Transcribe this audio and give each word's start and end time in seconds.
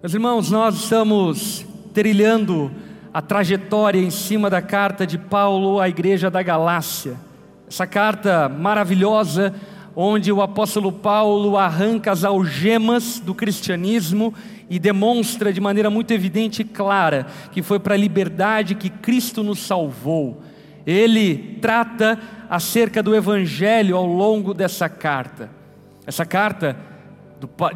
Meus 0.00 0.14
irmãos, 0.14 0.48
nós 0.48 0.76
estamos 0.76 1.66
trilhando 1.92 2.70
a 3.12 3.20
trajetória 3.20 3.98
em 3.98 4.10
cima 4.10 4.48
da 4.48 4.62
carta 4.62 5.04
de 5.04 5.18
Paulo 5.18 5.80
à 5.80 5.88
igreja 5.88 6.30
da 6.30 6.40
Galácia. 6.40 7.16
Essa 7.68 7.84
carta 7.84 8.48
maravilhosa, 8.48 9.52
onde 9.96 10.30
o 10.30 10.40
apóstolo 10.40 10.92
Paulo 10.92 11.58
arranca 11.58 12.12
as 12.12 12.22
algemas 12.22 13.18
do 13.18 13.34
cristianismo 13.34 14.32
e 14.70 14.78
demonstra 14.78 15.52
de 15.52 15.60
maneira 15.60 15.90
muito 15.90 16.12
evidente 16.12 16.62
e 16.62 16.64
clara 16.64 17.26
que 17.50 17.60
foi 17.60 17.80
para 17.80 17.94
a 17.94 17.98
liberdade 17.98 18.76
que 18.76 18.88
Cristo 18.88 19.42
nos 19.42 19.58
salvou. 19.58 20.40
Ele 20.86 21.58
trata 21.60 22.20
acerca 22.48 23.02
do 23.02 23.16
evangelho 23.16 23.96
ao 23.96 24.06
longo 24.06 24.54
dessa 24.54 24.88
carta. 24.88 25.50
Essa 26.06 26.24
carta 26.24 26.76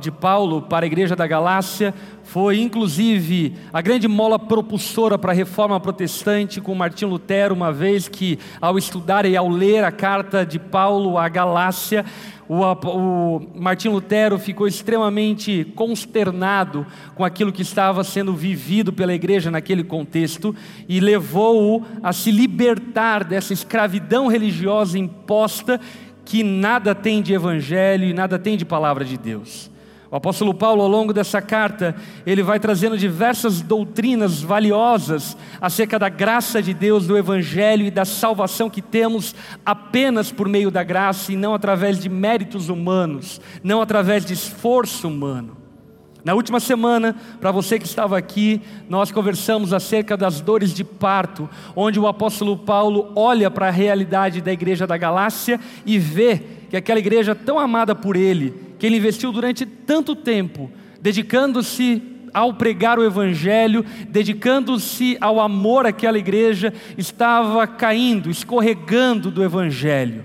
de 0.01 0.11
Paulo 0.11 0.63
para 0.63 0.85
a 0.85 0.87
igreja 0.87 1.15
da 1.15 1.27
Galácia 1.27 1.95
foi 2.25 2.61
inclusive 2.61 3.55
a 3.73 3.81
grande 3.81 4.09
mola 4.09 4.39
propulsora 4.39 5.19
para 5.19 5.33
a 5.33 5.35
reforma 5.35 5.79
protestante 5.79 6.61
com 6.61 6.75
Martim 6.75 7.05
Lutero, 7.05 7.55
uma 7.55 7.73
vez 7.73 8.09
que 8.09 8.39
ao 8.61 8.79
estudar 8.79 9.25
e 9.27 9.37
ao 9.37 9.49
ler 9.49 9.85
a 9.85 9.93
carta 9.93 10.45
de 10.45 10.59
Paulo 10.59 11.19
à 11.19 11.29
Galácia, 11.29 12.05
o, 12.49 12.61
o 12.61 13.49
Martim 13.55 13.89
Lutero 13.89 14.39
ficou 14.39 14.67
extremamente 14.67 15.65
consternado 15.75 16.87
com 17.15 17.25
aquilo 17.25 17.53
que 17.53 17.63
estava 17.63 18.03
sendo 18.05 18.35
vivido 18.35 18.93
pela 18.93 19.15
igreja 19.15 19.51
naquele 19.51 19.85
contexto 19.85 20.55
e 20.89 21.01
levou-o 21.01 21.83
a 22.03 22.13
se 22.13 22.31
libertar 22.31 23.25
dessa 23.25 23.53
escravidão 23.53 24.27
religiosa 24.27 24.99
imposta 24.99 25.81
que 26.25 26.43
nada 26.43 26.95
tem 26.95 27.23
de 27.23 27.33
evangelho 27.33 28.05
e 28.05 28.13
nada 28.13 28.39
tem 28.39 28.57
de 28.57 28.65
palavra 28.65 29.05
de 29.05 29.17
Deus. 29.17 29.71
O 30.13 30.17
apóstolo 30.17 30.53
Paulo, 30.53 30.83
ao 30.83 30.89
longo 30.89 31.11
dessa 31.11 31.41
carta, 31.41 31.97
ele 32.27 32.43
vai 32.43 32.61
trazendo 32.61 32.99
diversas 32.99 33.63
doutrinas 33.63 34.43
valiosas 34.43 35.35
acerca 35.59 35.99
da 35.99 36.11
graça 36.11 36.61
de 36.61 36.75
Deus, 36.75 37.07
do 37.07 37.17
Evangelho 37.17 37.87
e 37.87 37.91
da 37.91 38.05
salvação 38.05 38.69
que 38.69 38.83
temos 38.83 39.35
apenas 39.65 40.31
por 40.31 40.47
meio 40.47 40.71
da 40.71 40.83
graça 40.83 41.33
e 41.33 41.37
não 41.37 41.55
através 41.55 41.99
de 41.99 42.11
méritos 42.11 42.69
humanos, 42.69 43.41
não 43.65 43.81
através 43.81 44.23
de 44.23 44.35
esforço 44.35 45.09
humano. 45.09 45.62
Na 46.25 46.35
última 46.35 46.61
semana, 46.61 47.17
para 47.41 47.51
você 47.51 47.79
que 47.79 47.85
estava 47.85 48.17
aqui, 48.17 48.61
nós 48.89 49.11
conversamos 49.11 49.73
acerca 49.73 50.17
das 50.17 50.41
dores 50.41 50.73
de 50.73 50.85
parto, 50.85 51.51
onde 51.75 51.99
o 51.99 52.07
apóstolo 52.07 52.57
Paulo 52.57 53.11
olha 53.17 53.51
para 53.51 53.69
a 53.69 53.73
realidade 53.73 54.41
da 54.41 54.53
igreja 54.53 54.87
da 54.87 54.97
Galácia 54.97 55.59
e 55.85 55.99
vê 55.99 56.41
que 56.71 56.77
aquela 56.77 57.01
igreja 57.01 57.35
tão 57.35 57.59
amada 57.59 57.95
por 57.95 58.15
ele, 58.15 58.55
que 58.79 58.87
ele 58.87 58.99
investiu 58.99 59.33
durante 59.33 59.67
tanto 59.67 60.15
tempo, 60.15 60.71
dedicando-se 61.01 62.01
ao 62.33 62.55
pregar 62.55 62.99
o 62.99 63.05
Evangelho, 63.05 63.85
dedicando-se 64.09 65.19
ao 65.21 65.41
amor 65.41 65.87
àquela 65.87 66.19
igreja, 66.19 66.73
estava 66.97 67.67
caindo, 67.67 68.31
escorregando 68.31 69.31
do 69.31 69.43
Evangelho. 69.43 70.25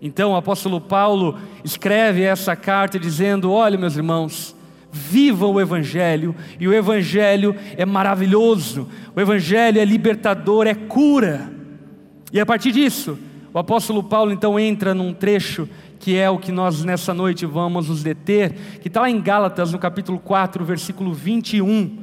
Então 0.00 0.32
o 0.32 0.36
apóstolo 0.36 0.80
Paulo 0.80 1.38
escreve 1.64 2.22
essa 2.22 2.54
carta 2.54 2.98
dizendo: 2.98 3.50
Olha, 3.50 3.76
meus 3.76 3.96
irmãos, 3.96 4.53
Viva 4.96 5.44
o 5.44 5.60
Evangelho, 5.60 6.36
e 6.60 6.68
o 6.68 6.72
Evangelho 6.72 7.56
é 7.76 7.84
maravilhoso, 7.84 8.88
o 9.14 9.20
Evangelho 9.20 9.80
é 9.80 9.84
libertador, 9.84 10.68
é 10.68 10.74
cura. 10.74 11.52
E 12.32 12.38
a 12.38 12.46
partir 12.46 12.70
disso, 12.70 13.18
o 13.52 13.58
apóstolo 13.58 14.04
Paulo 14.04 14.30
então 14.30 14.56
entra 14.56 14.94
num 14.94 15.12
trecho 15.12 15.68
que 15.98 16.16
é 16.16 16.30
o 16.30 16.38
que 16.38 16.52
nós 16.52 16.84
nessa 16.84 17.12
noite 17.12 17.44
vamos 17.44 17.88
nos 17.88 18.04
deter, 18.04 18.52
que 18.80 18.86
está 18.86 19.00
lá 19.00 19.10
em 19.10 19.20
Gálatas, 19.20 19.72
no 19.72 19.80
capítulo 19.80 20.20
4, 20.20 20.64
versículo 20.64 21.12
21, 21.12 21.98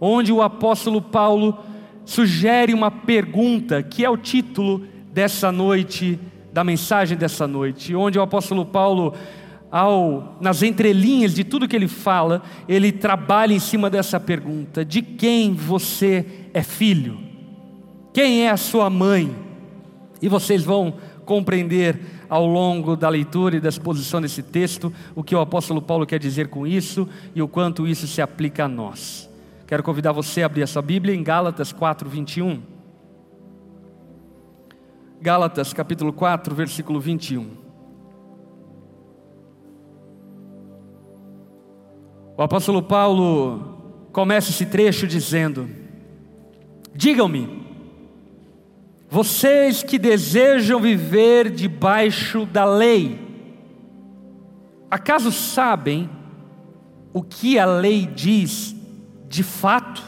onde 0.00 0.32
o 0.32 0.42
apóstolo 0.42 1.00
Paulo 1.00 1.56
sugere 2.04 2.74
uma 2.74 2.90
pergunta, 2.90 3.80
que 3.80 4.04
é 4.04 4.10
o 4.10 4.16
título 4.16 4.82
dessa 5.12 5.52
noite, 5.52 6.18
da 6.52 6.64
mensagem 6.64 7.16
dessa 7.16 7.46
noite, 7.46 7.94
onde 7.94 8.18
o 8.18 8.22
apóstolo 8.22 8.66
Paulo 8.66 9.14
ao, 9.74 10.36
nas 10.40 10.62
entrelinhas 10.62 11.34
de 11.34 11.42
tudo 11.42 11.66
que 11.66 11.74
ele 11.74 11.88
fala, 11.88 12.44
ele 12.68 12.92
trabalha 12.92 13.52
em 13.52 13.58
cima 13.58 13.90
dessa 13.90 14.20
pergunta: 14.20 14.84
de 14.84 15.02
quem 15.02 15.52
você 15.52 16.24
é 16.54 16.62
filho? 16.62 17.18
Quem 18.12 18.46
é 18.46 18.50
a 18.50 18.56
sua 18.56 18.88
mãe? 18.88 19.34
E 20.22 20.28
vocês 20.28 20.62
vão 20.62 20.94
compreender 21.24 21.98
ao 22.30 22.46
longo 22.46 22.94
da 22.94 23.08
leitura 23.08 23.56
e 23.56 23.60
da 23.60 23.68
exposição 23.68 24.20
desse 24.20 24.44
texto 24.44 24.92
o 25.12 25.24
que 25.24 25.34
o 25.34 25.40
apóstolo 25.40 25.82
Paulo 25.82 26.06
quer 26.06 26.20
dizer 26.20 26.46
com 26.46 26.64
isso 26.64 27.08
e 27.34 27.42
o 27.42 27.48
quanto 27.48 27.84
isso 27.84 28.06
se 28.06 28.22
aplica 28.22 28.66
a 28.66 28.68
nós. 28.68 29.28
Quero 29.66 29.82
convidar 29.82 30.12
você 30.12 30.44
a 30.44 30.46
abrir 30.46 30.62
a 30.62 30.68
sua 30.68 30.82
Bíblia 30.82 31.12
em 31.12 31.22
Gálatas 31.24 31.72
4, 31.72 32.08
21. 32.08 32.62
Gálatas 35.20 35.72
capítulo 35.72 36.12
4, 36.12 36.54
versículo 36.54 37.00
21. 37.00 37.63
O 42.36 42.42
apóstolo 42.42 42.82
Paulo 42.82 44.08
começa 44.12 44.50
esse 44.50 44.66
trecho 44.66 45.06
dizendo: 45.06 45.68
Digam-me, 46.92 47.64
vocês 49.08 49.84
que 49.84 49.98
desejam 49.98 50.80
viver 50.80 51.48
debaixo 51.48 52.44
da 52.44 52.64
lei, 52.64 53.20
acaso 54.90 55.30
sabem 55.30 56.10
o 57.12 57.22
que 57.22 57.56
a 57.56 57.64
lei 57.64 58.04
diz 58.04 58.74
de 59.28 59.44
fato? 59.44 60.02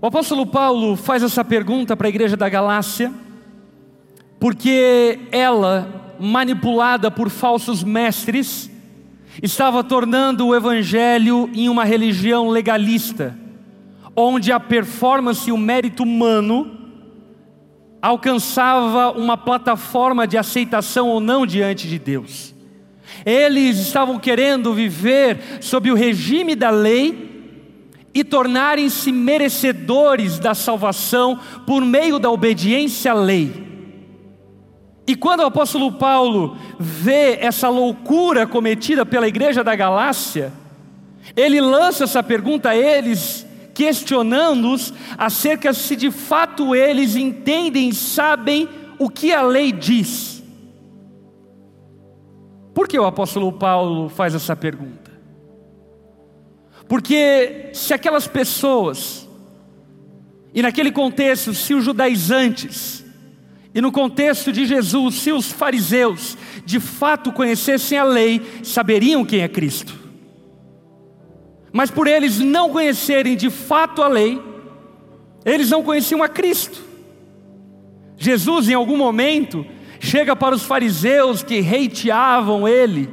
O 0.00 0.06
apóstolo 0.06 0.46
Paulo 0.46 0.96
faz 0.96 1.22
essa 1.22 1.44
pergunta 1.44 1.94
para 1.94 2.06
a 2.06 2.08
igreja 2.08 2.36
da 2.36 2.48
Galácia, 2.48 3.12
porque 4.40 5.20
ela, 5.30 6.14
manipulada 6.18 7.10
por 7.10 7.28
falsos 7.28 7.84
mestres, 7.84 8.70
estava 9.42 9.84
tornando 9.84 10.46
o 10.46 10.54
Evangelho 10.54 11.50
em 11.54 11.68
uma 11.68 11.84
religião 11.84 12.48
legalista, 12.48 13.36
onde 14.14 14.50
a 14.50 14.58
performance 14.58 15.48
e 15.48 15.52
o 15.52 15.58
mérito 15.58 16.02
humano 16.02 16.76
alcançava 18.00 19.10
uma 19.10 19.36
plataforma 19.36 20.26
de 20.26 20.38
aceitação 20.38 21.08
ou 21.08 21.20
não 21.20 21.44
diante 21.44 21.88
de 21.88 21.98
Deus. 21.98 22.54
Eles 23.24 23.78
estavam 23.78 24.18
querendo 24.18 24.72
viver 24.72 25.38
sob 25.60 25.90
o 25.90 25.94
regime 25.94 26.54
da 26.54 26.70
lei 26.70 27.26
e 28.14 28.24
tornarem-se 28.24 29.12
merecedores 29.12 30.38
da 30.38 30.54
salvação 30.54 31.38
por 31.66 31.84
meio 31.84 32.18
da 32.18 32.30
obediência 32.30 33.10
à 33.10 33.14
lei. 33.14 33.65
E 35.06 35.14
quando 35.14 35.40
o 35.40 35.46
apóstolo 35.46 35.92
Paulo 35.92 36.56
vê 36.78 37.38
essa 37.40 37.68
loucura 37.68 38.46
cometida 38.46 39.06
pela 39.06 39.28
igreja 39.28 39.62
da 39.62 39.76
Galácia, 39.76 40.52
ele 41.36 41.60
lança 41.60 42.04
essa 42.04 42.22
pergunta 42.22 42.70
a 42.70 42.76
eles, 42.76 43.46
questionando-os 43.72 44.92
acerca 45.16 45.72
se 45.72 45.94
de 45.94 46.10
fato 46.10 46.74
eles 46.74 47.14
entendem 47.14 47.90
e 47.90 47.94
sabem 47.94 48.68
o 48.98 49.08
que 49.08 49.32
a 49.32 49.42
lei 49.42 49.70
diz. 49.70 50.42
Por 52.74 52.88
que 52.88 52.98
o 52.98 53.06
apóstolo 53.06 53.52
Paulo 53.52 54.08
faz 54.08 54.34
essa 54.34 54.56
pergunta? 54.56 55.10
Porque 56.88 57.70
se 57.72 57.94
aquelas 57.94 58.26
pessoas, 58.26 59.26
e 60.52 60.62
naquele 60.62 60.90
contexto, 60.90 61.54
se 61.54 61.74
os 61.74 61.84
judaizantes, 61.84 63.05
e 63.76 63.80
no 63.82 63.92
contexto 63.92 64.50
de 64.50 64.64
Jesus, 64.64 65.16
se 65.16 65.30
os 65.30 65.52
fariseus 65.52 66.34
de 66.64 66.80
fato 66.80 67.30
conhecessem 67.30 67.98
a 67.98 68.04
lei, 68.04 68.40
saberiam 68.62 69.22
quem 69.22 69.42
é 69.42 69.48
Cristo. 69.48 69.94
Mas 71.70 71.90
por 71.90 72.06
eles 72.06 72.38
não 72.38 72.70
conhecerem 72.70 73.36
de 73.36 73.50
fato 73.50 74.02
a 74.02 74.08
lei, 74.08 74.40
eles 75.44 75.68
não 75.68 75.82
conheciam 75.82 76.22
a 76.22 76.28
Cristo. 76.28 76.82
Jesus, 78.16 78.70
em 78.70 78.72
algum 78.72 78.96
momento, 78.96 79.66
chega 80.00 80.34
para 80.34 80.54
os 80.54 80.62
fariseus 80.62 81.42
que 81.42 81.58
hateavam 81.58 82.66
ele 82.66 83.10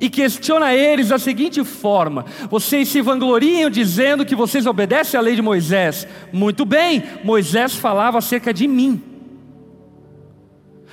e 0.00 0.08
questiona 0.08 0.72
eles 0.72 1.08
da 1.08 1.18
seguinte 1.18 1.64
forma: 1.64 2.26
vocês 2.48 2.86
se 2.86 3.00
vangloriam 3.00 3.68
dizendo 3.68 4.24
que 4.24 4.36
vocês 4.36 4.66
obedecem 4.66 5.18
à 5.18 5.20
lei 5.20 5.34
de 5.34 5.42
Moisés. 5.42 6.06
Muito 6.32 6.64
bem, 6.64 7.02
Moisés 7.24 7.74
falava 7.74 8.18
acerca 8.18 8.54
de 8.54 8.68
mim. 8.68 9.13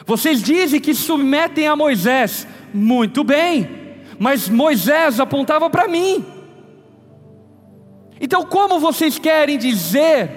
Vocês 0.05 0.41
dizem 0.41 0.79
que 0.79 0.93
submetem 0.93 1.67
a 1.67 1.75
Moisés. 1.75 2.47
Muito 2.73 3.23
bem, 3.23 3.69
mas 4.19 4.49
Moisés 4.49 5.19
apontava 5.19 5.69
para 5.69 5.87
mim. 5.87 6.25
Então, 8.19 8.45
como 8.45 8.79
vocês 8.79 9.17
querem 9.17 9.57
dizer 9.57 10.29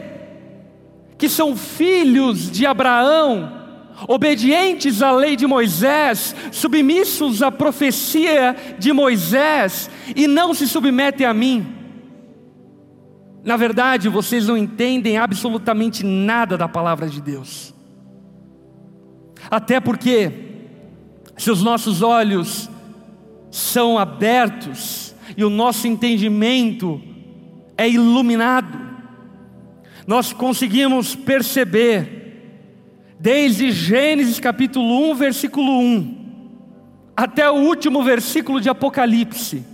que 1.18 1.28
são 1.28 1.56
filhos 1.56 2.50
de 2.50 2.66
Abraão, 2.66 3.52
obedientes 4.08 5.02
à 5.02 5.12
lei 5.12 5.36
de 5.36 5.46
Moisés, 5.46 6.34
submissos 6.50 7.42
à 7.42 7.52
profecia 7.52 8.56
de 8.78 8.92
Moisés, 8.92 9.90
e 10.16 10.26
não 10.26 10.54
se 10.54 10.66
submetem 10.66 11.26
a 11.26 11.34
mim. 11.34 11.66
Na 13.44 13.56
verdade, 13.58 14.08
vocês 14.08 14.46
não 14.46 14.56
entendem 14.56 15.18
absolutamente 15.18 16.04
nada 16.04 16.56
da 16.56 16.66
palavra 16.66 17.08
de 17.08 17.20
Deus. 17.20 17.73
Até 19.54 19.78
porque, 19.78 20.32
se 21.36 21.48
os 21.48 21.62
nossos 21.62 22.02
olhos 22.02 22.68
são 23.52 23.96
abertos 23.96 25.14
e 25.36 25.44
o 25.44 25.48
nosso 25.48 25.86
entendimento 25.86 27.00
é 27.78 27.88
iluminado, 27.88 28.76
nós 30.08 30.32
conseguimos 30.32 31.14
perceber, 31.14 32.66
desde 33.20 33.70
Gênesis 33.70 34.40
capítulo 34.40 35.12
1, 35.12 35.14
versículo 35.14 35.78
1, 35.78 36.24
até 37.16 37.48
o 37.48 37.54
último 37.54 38.02
versículo 38.02 38.60
de 38.60 38.68
Apocalipse, 38.68 39.64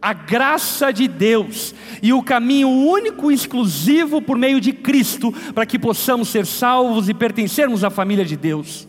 a 0.00 0.12
graça 0.12 0.92
de 0.92 1.08
Deus 1.08 1.74
e 2.02 2.12
o 2.12 2.22
caminho 2.22 2.68
único 2.68 3.32
e 3.32 3.34
exclusivo 3.34 4.20
por 4.20 4.36
meio 4.36 4.60
de 4.60 4.74
Cristo 4.74 5.32
para 5.54 5.64
que 5.64 5.78
possamos 5.78 6.28
ser 6.28 6.44
salvos 6.44 7.08
e 7.08 7.14
pertencermos 7.14 7.82
à 7.82 7.88
família 7.88 8.22
de 8.22 8.36
Deus. 8.36 8.86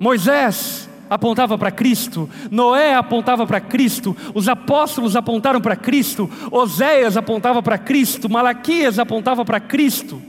Moisés 0.00 0.88
apontava 1.10 1.58
para 1.58 1.70
Cristo, 1.70 2.30
Noé 2.50 2.94
apontava 2.94 3.46
para 3.46 3.60
Cristo, 3.60 4.16
os 4.34 4.48
apóstolos 4.48 5.14
apontaram 5.14 5.60
para 5.60 5.76
Cristo, 5.76 6.30
Oséias 6.50 7.18
apontava 7.18 7.62
para 7.62 7.76
Cristo, 7.76 8.26
Malaquias 8.26 8.98
apontava 8.98 9.44
para 9.44 9.60
Cristo, 9.60 10.22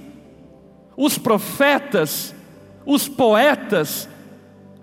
os 0.98 1.18
profetas, 1.18 2.36
os 2.86 3.08
poetas, 3.08 4.10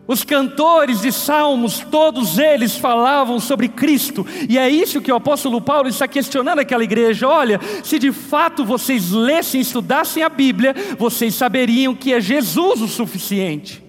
os 0.07 0.25
cantores 0.25 1.03
de 1.03 1.13
salmos, 1.13 1.81
todos 1.91 2.39
eles 2.39 2.75
falavam 2.79 3.39
sobre 3.39 3.69
Cristo, 3.69 4.27
e 4.49 4.57
é 4.57 4.71
isso 4.71 5.03
que 5.03 5.13
o 5.13 5.17
apóstolo 5.17 5.61
Paulo 5.61 5.87
está 5.87 6.09
questionando 6.09 6.61
aquela 6.61 6.83
igreja: 6.83 7.29
olha, 7.29 7.61
se 7.83 7.99
de 7.99 8.11
fato 8.11 8.65
vocês 8.65 9.11
lessem, 9.11 9.61
estudassem 9.61 10.23
a 10.23 10.31
Bíblia, 10.31 10.75
vocês 10.99 11.35
saberiam 11.35 11.95
que 11.95 12.15
é 12.15 12.21
Jesus 12.23 12.81
o 12.81 12.89
suficiente 12.89 13.88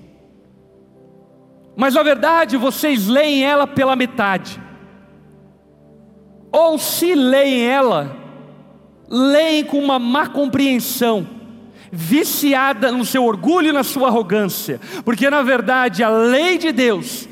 mas 1.80 1.94
na 1.94 2.04
verdade 2.04 2.58
vocês 2.58 3.08
leem 3.08 3.42
ela 3.42 3.66
pela 3.66 3.96
metade. 3.96 4.62
Ou 6.52 6.78
se 6.78 7.16
leem 7.16 7.62
ela, 7.62 8.18
leem 9.10 9.64
com 9.64 9.80
uma 9.80 9.98
má 9.98 10.28
compreensão, 10.28 11.26
viciada 11.90 12.92
no 12.92 13.06
seu 13.06 13.24
orgulho 13.24 13.70
e 13.70 13.72
na 13.72 13.86
sua 13.86 14.10
arrogância, 14.10 14.78
porque 15.06 15.30
na 15.30 15.42
verdade 15.42 16.04
a 16.04 16.10
lei 16.10 16.58
de 16.58 16.74
Deus 16.74 17.30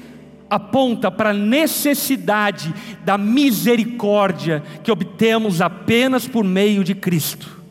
aponta 0.50 1.12
para 1.12 1.32
a 1.32 1.34
necessidade 1.34 2.74
da 3.04 3.18
misericórdia 3.18 4.64
que 4.82 4.90
obtemos 4.90 5.60
apenas 5.60 6.26
por 6.26 6.46
meio 6.46 6.86
de 6.86 6.96
Cristo. 6.96 7.62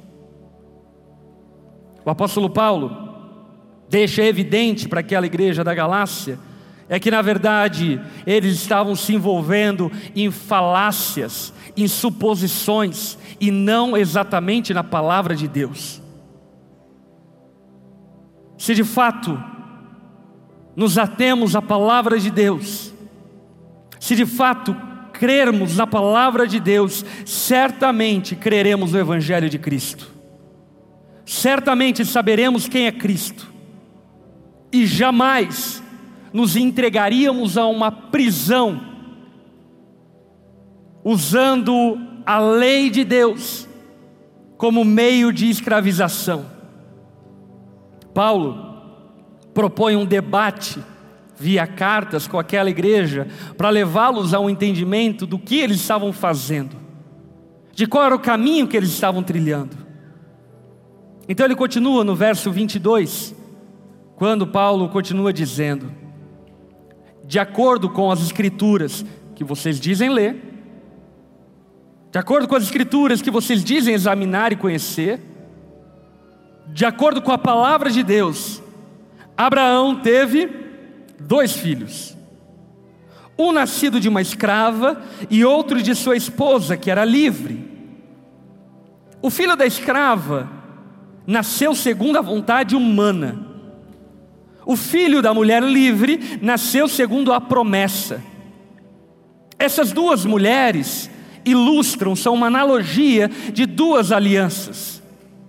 O 2.04 2.10
apóstolo 2.10 2.50
Paulo 2.50 2.94
deixa 3.88 4.22
evidente 4.22 4.86
para 4.86 5.00
aquela 5.00 5.24
igreja 5.24 5.64
da 5.64 5.72
Galácia 5.72 6.38
é 6.88 7.00
que 7.00 7.10
na 7.10 7.20
verdade 7.20 8.00
eles 8.26 8.54
estavam 8.54 8.94
se 8.94 9.14
envolvendo 9.14 9.90
em 10.14 10.30
falácias, 10.30 11.52
em 11.76 11.88
suposições 11.88 13.18
e 13.40 13.50
não 13.50 13.96
exatamente 13.96 14.72
na 14.72 14.84
palavra 14.84 15.34
de 15.34 15.48
Deus. 15.48 16.00
Se 18.56 18.74
de 18.74 18.84
fato 18.84 19.42
nos 20.74 20.96
atemos 20.96 21.56
à 21.56 21.62
palavra 21.62 22.18
de 22.18 22.30
Deus, 22.30 22.92
se 23.98 24.14
de 24.14 24.24
fato 24.24 24.76
crermos 25.12 25.76
na 25.76 25.86
palavra 25.86 26.46
de 26.46 26.60
Deus, 26.60 27.04
certamente 27.24 28.36
creremos 28.36 28.92
no 28.92 28.98
Evangelho 28.98 29.48
de 29.48 29.58
Cristo, 29.58 30.10
certamente 31.24 32.04
saberemos 32.04 32.68
quem 32.68 32.86
é 32.86 32.92
Cristo, 32.92 33.50
e 34.70 34.86
jamais 34.86 35.75
nos 36.36 36.54
entregaríamos 36.54 37.56
a 37.56 37.66
uma 37.66 37.90
prisão, 37.90 38.78
usando 41.02 41.98
a 42.26 42.38
lei 42.38 42.90
de 42.90 43.04
Deus 43.04 43.66
como 44.58 44.84
meio 44.84 45.32
de 45.32 45.48
escravização. 45.48 46.44
Paulo 48.12 48.82
propõe 49.54 49.96
um 49.96 50.04
debate 50.04 50.78
via 51.38 51.66
cartas 51.66 52.28
com 52.28 52.38
aquela 52.38 52.68
igreja 52.68 53.26
para 53.56 53.70
levá-los 53.70 54.34
a 54.34 54.38
um 54.38 54.50
entendimento 54.50 55.24
do 55.24 55.38
que 55.38 55.58
eles 55.58 55.80
estavam 55.80 56.12
fazendo, 56.12 56.76
de 57.72 57.86
qual 57.86 58.04
era 58.04 58.14
o 58.14 58.20
caminho 58.20 58.68
que 58.68 58.76
eles 58.76 58.90
estavam 58.90 59.22
trilhando. 59.22 59.74
Então 61.26 61.46
ele 61.46 61.56
continua 61.56 62.04
no 62.04 62.14
verso 62.14 62.52
22, 62.52 63.34
quando 64.16 64.46
Paulo 64.46 64.90
continua 64.90 65.32
dizendo: 65.32 66.04
de 67.26 67.38
acordo 67.38 67.90
com 67.90 68.10
as 68.10 68.20
escrituras 68.20 69.04
que 69.34 69.42
vocês 69.42 69.80
dizem 69.80 70.08
ler, 70.10 70.42
de 72.10 72.18
acordo 72.18 72.48
com 72.48 72.54
as 72.54 72.62
escrituras 72.62 73.20
que 73.20 73.30
vocês 73.30 73.62
dizem 73.62 73.94
examinar 73.94 74.52
e 74.52 74.56
conhecer, 74.56 75.20
de 76.68 76.84
acordo 76.84 77.20
com 77.20 77.32
a 77.32 77.38
palavra 77.38 77.90
de 77.90 78.02
Deus, 78.02 78.62
Abraão 79.36 79.96
teve 80.00 80.48
dois 81.20 81.52
filhos. 81.52 82.16
Um 83.38 83.52
nascido 83.52 84.00
de 84.00 84.08
uma 84.08 84.22
escrava 84.22 85.02
e 85.28 85.44
outro 85.44 85.82
de 85.82 85.94
sua 85.94 86.16
esposa, 86.16 86.76
que 86.76 86.90
era 86.90 87.04
livre. 87.04 87.68
O 89.20 89.28
filho 89.28 89.56
da 89.56 89.66
escrava 89.66 90.50
nasceu 91.26 91.74
segundo 91.74 92.16
a 92.16 92.22
vontade 92.22 92.74
humana 92.74 93.45
o 94.66 94.74
filho 94.74 95.22
da 95.22 95.32
mulher 95.32 95.62
livre 95.62 96.40
nasceu 96.42 96.88
segundo 96.88 97.32
a 97.32 97.40
promessa. 97.40 98.20
Essas 99.56 99.92
duas 99.92 100.26
mulheres 100.26 101.08
ilustram, 101.44 102.16
são 102.16 102.34
uma 102.34 102.48
analogia 102.48 103.30
de 103.52 103.64
duas 103.64 104.10
alianças. 104.10 105.00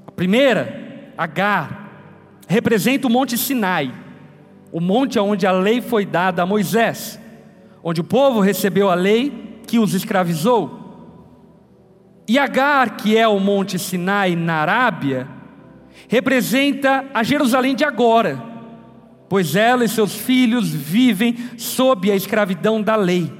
A 0.05 0.11
primeira, 0.11 1.11
Agar, 1.17 2.43
representa 2.47 3.07
o 3.07 3.09
Monte 3.09 3.35
Sinai, 3.39 3.91
o 4.71 4.79
monte 4.79 5.17
onde 5.17 5.47
a 5.47 5.51
lei 5.51 5.81
foi 5.81 6.05
dada 6.05 6.43
a 6.43 6.45
Moisés, 6.45 7.19
onde 7.83 8.01
o 8.01 8.03
povo 8.03 8.39
recebeu 8.39 8.87
a 8.87 8.93
lei 8.93 9.61
que 9.65 9.79
os 9.79 9.95
escravizou. 9.95 10.85
E 12.27 12.37
Agar, 12.37 12.97
que 12.97 13.17
é 13.17 13.27
o 13.27 13.39
Monte 13.39 13.79
Sinai 13.79 14.35
na 14.35 14.57
Arábia, 14.57 15.27
representa 16.07 17.05
a 17.15 17.23
Jerusalém 17.23 17.75
de 17.75 17.83
agora 17.83 18.56
pois 19.29 19.55
ela 19.55 19.83
e 19.83 19.89
seus 19.89 20.15
filhos 20.15 20.69
vivem 20.69 21.35
sob 21.57 22.09
a 22.11 22.15
escravidão 22.15 22.81
da 22.81 22.95
lei. 22.95 23.31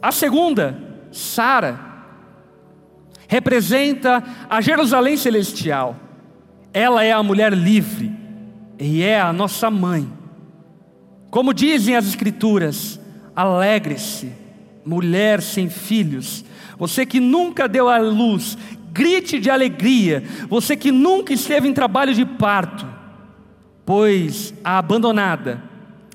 A 0.00 0.12
segunda, 0.12 0.78
Sara, 1.10 1.78
representa 3.26 4.22
a 4.48 4.60
Jerusalém 4.60 5.16
celestial. 5.16 5.96
Ela 6.72 7.04
é 7.04 7.12
a 7.12 7.22
mulher 7.22 7.52
livre 7.52 8.12
e 8.78 9.02
é 9.02 9.20
a 9.20 9.32
nossa 9.32 9.70
mãe. 9.70 10.06
Como 11.30 11.54
dizem 11.54 11.96
as 11.96 12.06
Escrituras, 12.06 13.00
alegre-se, 13.34 14.32
mulher 14.84 15.40
sem 15.40 15.70
filhos. 15.70 16.44
Você 16.78 17.06
que 17.06 17.18
nunca 17.18 17.66
deu 17.66 17.88
à 17.88 17.98
luz, 17.98 18.58
grite 18.92 19.40
de 19.40 19.48
alegria. 19.48 20.22
Você 20.48 20.76
que 20.76 20.92
nunca 20.92 21.32
esteve 21.32 21.66
em 21.66 21.72
trabalho 21.72 22.12
de 22.12 22.26
parto 22.26 22.93
pois 23.84 24.54
a 24.64 24.78
abandonada 24.78 25.62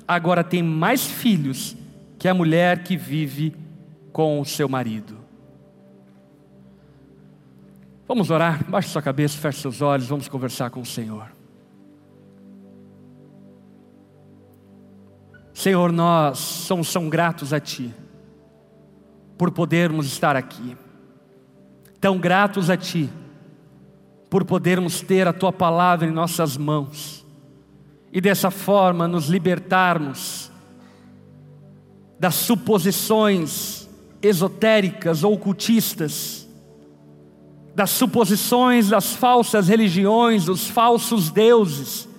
agora 0.08 0.44
tem 0.44 0.64
mais 0.64 1.06
filhos 1.06 1.76
que 2.18 2.28
a 2.28 2.34
mulher 2.34 2.84
que 2.84 2.98
vive 2.98 3.56
com 4.12 4.40
o 4.40 4.46
seu 4.46 4.68
marido. 4.68 5.18
Vamos 8.08 8.32
orar, 8.32 8.64
baixe 8.68 8.90
sua 8.90 9.04
cabeça, 9.04 9.38
feche 9.38 9.62
seus 9.62 9.82
olhos, 9.82 10.08
vamos 10.08 10.28
conversar 10.28 10.72
com 10.72 10.82
o 10.82 10.86
Senhor. 10.86 11.32
Senhor, 15.54 15.92
nós 15.92 16.40
somos 16.40 16.92
tão 16.92 17.08
gratos 17.08 17.54
a 17.54 17.60
Ti 17.60 17.94
por 19.38 19.52
podermos 19.52 20.08
estar 20.08 20.36
aqui, 20.36 20.76
tão 22.02 22.18
gratos 22.18 22.70
a 22.70 22.78
Ti 22.78 23.10
por 24.30 24.44
podermos 24.44 25.02
ter 25.02 25.28
a 25.28 25.34
Tua 25.34 25.54
palavra 25.54 26.08
em 26.08 26.12
nossas 26.12 26.58
mãos 26.58 27.19
e 28.12 28.20
dessa 28.20 28.50
forma 28.50 29.08
nos 29.08 29.28
libertarmos 29.28 30.52
das 32.20 32.36
suposições 32.36 33.88
esotéricas 34.22 35.24
ou 35.24 35.34
ocultistas, 35.34 36.48
das 37.74 37.92
suposições 37.92 38.90
das 38.90 39.14
falsas 39.14 39.70
religiões, 39.70 40.46
dos 40.46 40.68
falsos 40.68 41.30
deuses, 41.30 42.10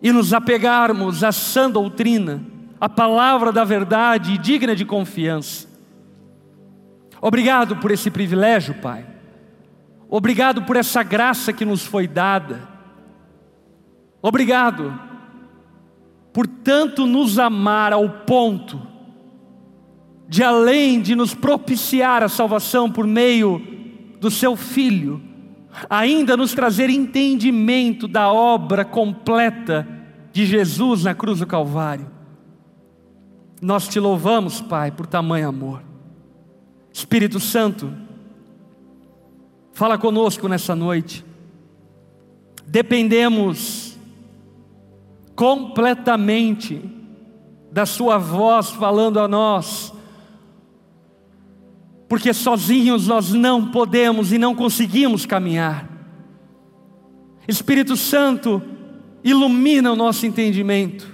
e 0.00 0.12
nos 0.12 0.32
apegarmos 0.32 1.24
à 1.24 1.32
sã 1.32 1.70
doutrina, 1.70 2.44
à 2.80 2.88
palavra 2.88 3.50
da 3.50 3.64
verdade 3.64 4.38
digna 4.38 4.76
de 4.76 4.84
confiança. 4.84 5.66
Obrigado 7.20 7.76
por 7.76 7.90
esse 7.90 8.10
privilégio, 8.10 8.74
Pai. 8.74 9.04
Obrigado 10.08 10.62
por 10.62 10.76
essa 10.76 11.02
graça 11.02 11.52
que 11.52 11.64
nos 11.64 11.84
foi 11.84 12.06
dada. 12.06 12.75
Obrigado 14.20 14.98
por 16.32 16.46
tanto 16.46 17.06
nos 17.06 17.38
amar 17.38 17.94
ao 17.94 18.08
ponto 18.10 18.80
de 20.28 20.42
além 20.42 21.00
de 21.00 21.14
nos 21.14 21.34
propiciar 21.34 22.22
a 22.22 22.28
salvação 22.28 22.90
por 22.90 23.06
meio 23.06 23.62
do 24.20 24.30
seu 24.30 24.56
filho, 24.56 25.22
ainda 25.88 26.36
nos 26.36 26.52
trazer 26.52 26.90
entendimento 26.90 28.08
da 28.08 28.30
obra 28.30 28.84
completa 28.84 29.86
de 30.32 30.44
Jesus 30.44 31.04
na 31.04 31.14
cruz 31.14 31.38
do 31.38 31.46
Calvário. 31.46 32.10
Nós 33.62 33.88
te 33.88 33.98
louvamos, 33.98 34.60
Pai, 34.60 34.90
por 34.90 35.06
tamanho 35.06 35.48
amor. 35.48 35.82
Espírito 36.92 37.40
Santo, 37.40 37.92
fala 39.72 39.96
conosco 39.96 40.48
nessa 40.48 40.74
noite. 40.74 41.24
Dependemos 42.66 43.85
completamente 45.36 46.82
da 47.70 47.84
Sua 47.84 48.16
voz 48.16 48.70
falando 48.70 49.20
a 49.20 49.28
nós, 49.28 49.92
porque 52.08 52.32
sozinhos 52.32 53.06
nós 53.06 53.32
não 53.32 53.70
podemos 53.70 54.32
e 54.32 54.38
não 54.38 54.54
conseguimos 54.54 55.26
caminhar. 55.26 55.86
Espírito 57.46 57.96
Santo, 57.96 58.62
ilumina 59.22 59.92
o 59.92 59.96
nosso 59.96 60.24
entendimento, 60.24 61.06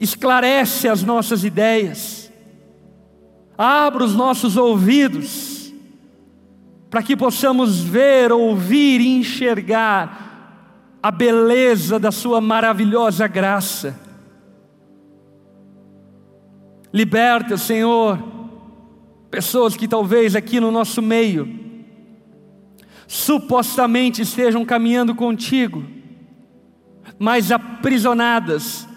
esclarece 0.00 0.88
as 0.88 1.02
nossas 1.04 1.44
ideias, 1.44 2.32
abra 3.56 4.02
os 4.02 4.16
nossos 4.16 4.56
ouvidos, 4.56 5.72
para 6.90 7.02
que 7.04 7.16
possamos 7.16 7.80
ver, 7.80 8.32
ouvir 8.32 9.00
e 9.00 9.18
enxergar 9.18 10.29
a 11.02 11.10
beleza 11.10 11.98
da 11.98 12.10
Sua 12.10 12.40
maravilhosa 12.40 13.26
graça. 13.26 13.98
Liberta, 16.92 17.56
Senhor, 17.56 18.18
pessoas 19.30 19.76
que 19.76 19.86
talvez 19.86 20.34
aqui 20.34 20.58
no 20.58 20.70
nosso 20.70 21.00
meio 21.00 21.58
supostamente 23.06 24.22
estejam 24.22 24.64
caminhando 24.64 25.14
contigo, 25.14 25.84
mas 27.18 27.50
aprisionadas 27.50 28.88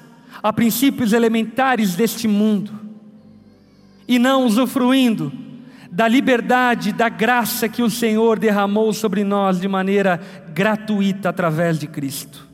a 0.41 0.51
princípios 0.51 1.13
elementares 1.13 1.95
deste 1.95 2.27
mundo 2.27 2.71
e 4.07 4.19
não 4.19 4.45
usufruindo 4.45 5.31
da 5.93 6.07
liberdade, 6.07 6.91
da 6.91 7.07
graça 7.07 7.69
que 7.69 7.83
o 7.83 7.89
Senhor 7.89 8.39
derramou 8.39 8.91
sobre 8.91 9.23
nós 9.23 9.61
de 9.61 9.67
maneira 9.67 10.19
gratuita 10.51 11.29
através 11.29 11.77
de 11.77 11.85
Cristo. 11.85 12.47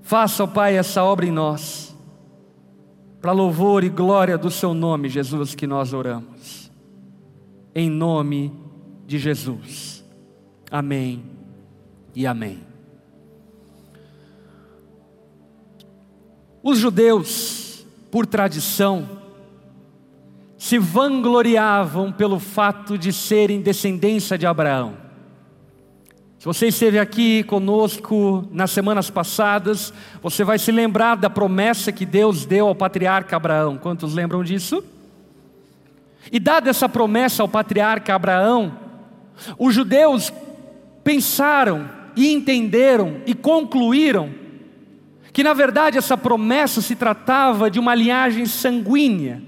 Faça, 0.00 0.44
ó 0.44 0.46
Pai, 0.46 0.78
essa 0.78 1.04
obra 1.04 1.26
em 1.26 1.30
nós, 1.30 1.94
para 3.20 3.32
louvor 3.32 3.84
e 3.84 3.90
glória 3.90 4.38
do 4.38 4.50
Seu 4.50 4.72
nome, 4.72 5.10
Jesus, 5.10 5.54
que 5.54 5.66
nós 5.66 5.92
oramos. 5.92 6.72
Em 7.74 7.90
nome 7.90 8.50
de 9.06 9.18
Jesus. 9.18 10.02
Amém 10.70 11.22
e 12.14 12.26
amém. 12.26 12.60
Os 16.62 16.78
judeus, 16.78 17.86
por 18.10 18.24
tradição, 18.24 19.17
se 20.58 20.76
vangloriavam 20.76 22.10
pelo 22.10 22.40
fato 22.40 22.98
de 22.98 23.12
serem 23.12 23.62
descendência 23.62 24.36
de 24.36 24.44
Abraão. 24.44 24.96
Se 26.36 26.44
você 26.44 26.66
esteve 26.66 26.98
aqui 26.98 27.44
conosco 27.44 28.46
nas 28.50 28.72
semanas 28.72 29.08
passadas, 29.08 29.92
você 30.20 30.42
vai 30.42 30.58
se 30.58 30.72
lembrar 30.72 31.16
da 31.16 31.30
promessa 31.30 31.92
que 31.92 32.04
Deus 32.04 32.44
deu 32.44 32.66
ao 32.66 32.74
patriarca 32.74 33.36
Abraão. 33.36 33.78
Quantos 33.78 34.14
lembram 34.14 34.42
disso? 34.42 34.82
E 36.30 36.40
dada 36.40 36.70
essa 36.70 36.88
promessa 36.88 37.42
ao 37.42 37.48
patriarca 37.48 38.14
Abraão, 38.14 38.76
os 39.58 39.72
judeus 39.72 40.32
pensaram 41.04 41.88
e 42.16 42.32
entenderam 42.32 43.20
e 43.26 43.34
concluíram 43.34 44.30
que 45.32 45.44
na 45.44 45.54
verdade 45.54 45.98
essa 45.98 46.16
promessa 46.16 46.80
se 46.80 46.96
tratava 46.96 47.70
de 47.70 47.78
uma 47.78 47.94
linhagem 47.94 48.44
sanguínea 48.44 49.40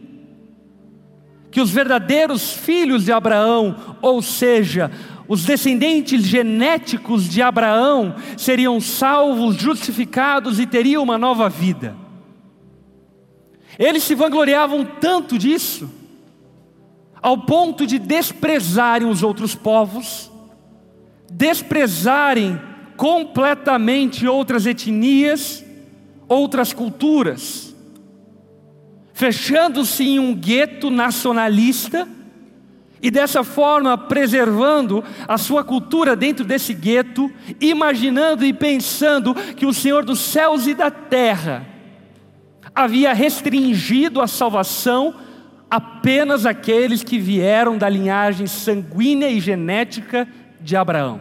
que 1.50 1.60
os 1.60 1.70
verdadeiros 1.70 2.52
filhos 2.52 3.04
de 3.04 3.12
Abraão, 3.12 3.76
ou 4.00 4.22
seja, 4.22 4.90
os 5.26 5.44
descendentes 5.44 6.24
genéticos 6.24 7.28
de 7.28 7.42
Abraão, 7.42 8.14
seriam 8.36 8.80
salvos, 8.80 9.56
justificados 9.56 10.60
e 10.60 10.66
teriam 10.66 11.02
uma 11.02 11.18
nova 11.18 11.48
vida. 11.48 11.96
Eles 13.78 14.02
se 14.02 14.14
vangloriavam 14.14 14.84
tanto 14.84 15.38
disso, 15.38 15.90
ao 17.20 17.38
ponto 17.38 17.86
de 17.86 17.98
desprezarem 17.98 19.08
os 19.08 19.22
outros 19.22 19.54
povos, 19.54 20.30
desprezarem 21.30 22.60
completamente 22.96 24.26
outras 24.26 24.66
etnias, 24.66 25.64
outras 26.28 26.72
culturas 26.72 27.69
fechando-se 29.20 30.02
em 30.02 30.18
um 30.18 30.34
gueto 30.34 30.90
nacionalista 30.90 32.08
e 33.02 33.10
dessa 33.10 33.44
forma 33.44 33.98
preservando 33.98 35.04
a 35.28 35.36
sua 35.36 35.62
cultura 35.62 36.16
dentro 36.16 36.42
desse 36.42 36.72
gueto, 36.72 37.30
imaginando 37.60 38.46
e 38.46 38.52
pensando 38.54 39.34
que 39.34 39.66
o 39.66 39.74
Senhor 39.74 40.06
dos 40.06 40.20
céus 40.20 40.66
e 40.66 40.72
da 40.72 40.90
terra 40.90 41.66
havia 42.74 43.12
restringido 43.12 44.22
a 44.22 44.26
salvação 44.26 45.14
apenas 45.70 46.46
àqueles 46.46 47.04
que 47.04 47.18
vieram 47.18 47.76
da 47.76 47.90
linhagem 47.90 48.46
sanguínea 48.46 49.28
e 49.28 49.38
genética 49.38 50.26
de 50.62 50.76
Abraão. 50.78 51.20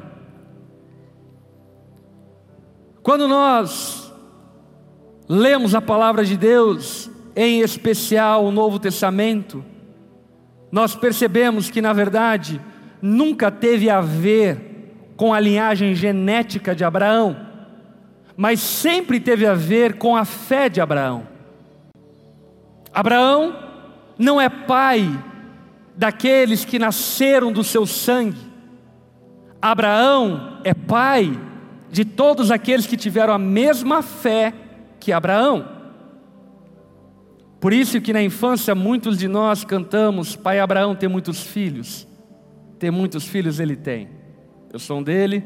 Quando 3.03 3.27
nós 3.27 4.09
lemos 5.27 5.75
a 5.75 5.81
palavra 5.81 6.23
de 6.23 6.37
Deus, 6.37 7.09
em 7.41 7.61
especial 7.61 8.43
o 8.43 8.51
Novo 8.51 8.77
Testamento, 8.77 9.63
nós 10.69 10.93
percebemos 10.93 11.69
que, 11.69 11.81
na 11.81 11.93
verdade, 11.93 12.59
nunca 13.01 13.49
teve 13.49 13.89
a 13.89 14.01
ver 14.01 15.13
com 15.15 15.33
a 15.33 15.39
linhagem 15.39 15.95
genética 15.95 16.75
de 16.75 16.83
Abraão, 16.83 17.37
mas 18.35 18.59
sempre 18.59 19.21
teve 19.21 19.47
a 19.47 19.53
ver 19.53 19.93
com 19.93 20.17
a 20.17 20.25
fé 20.25 20.67
de 20.67 20.81
Abraão. 20.81 21.25
Abraão 22.93 23.55
não 24.17 24.41
é 24.41 24.49
pai 24.49 25.09
daqueles 25.95 26.65
que 26.65 26.77
nasceram 26.77 27.53
do 27.53 27.63
seu 27.63 27.85
sangue, 27.85 28.51
Abraão 29.61 30.59
é 30.65 30.73
pai 30.73 31.39
de 31.89 32.03
todos 32.03 32.51
aqueles 32.51 32.85
que 32.85 32.97
tiveram 32.97 33.33
a 33.33 33.39
mesma 33.39 34.01
fé 34.01 34.53
que 34.99 35.13
Abraão. 35.13 35.78
Por 37.59 37.73
isso 37.73 37.99
que 37.99 38.13
na 38.13 38.21
infância 38.21 38.73
muitos 38.73 39.17
de 39.17 39.27
nós 39.27 39.63
cantamos: 39.63 40.35
Pai 40.35 40.59
Abraão 40.59 40.95
tem 40.95 41.09
muitos 41.09 41.41
filhos. 41.41 42.07
Tem 42.77 42.89
muitos 42.89 43.25
filhos 43.25 43.59
ele 43.59 43.75
tem. 43.75 44.07
Eu 44.71 44.79
sou 44.79 44.99
um 44.99 45.03
dele, 45.03 45.43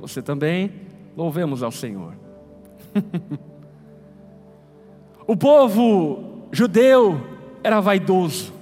você 0.00 0.20
também. 0.20 0.72
Louvemos 1.16 1.62
ao 1.62 1.70
Senhor. 1.70 2.14
o 5.26 5.36
povo 5.36 6.48
judeu 6.50 7.20
era 7.62 7.80
vaidoso, 7.80 8.52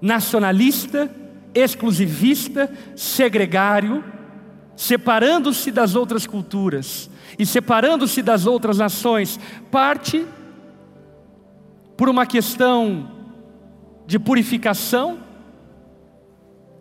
nacionalista, 0.00 1.10
exclusivista, 1.54 2.70
segregário, 2.94 4.04
separando-se 4.76 5.72
das 5.72 5.94
outras 5.96 6.26
culturas 6.26 7.10
e 7.38 7.44
separando-se 7.44 8.22
das 8.22 8.46
outras 8.46 8.78
nações, 8.78 9.40
parte 9.70 10.24
por 11.96 12.08
uma 12.08 12.26
questão 12.26 13.10
de 14.06 14.18
purificação, 14.18 15.18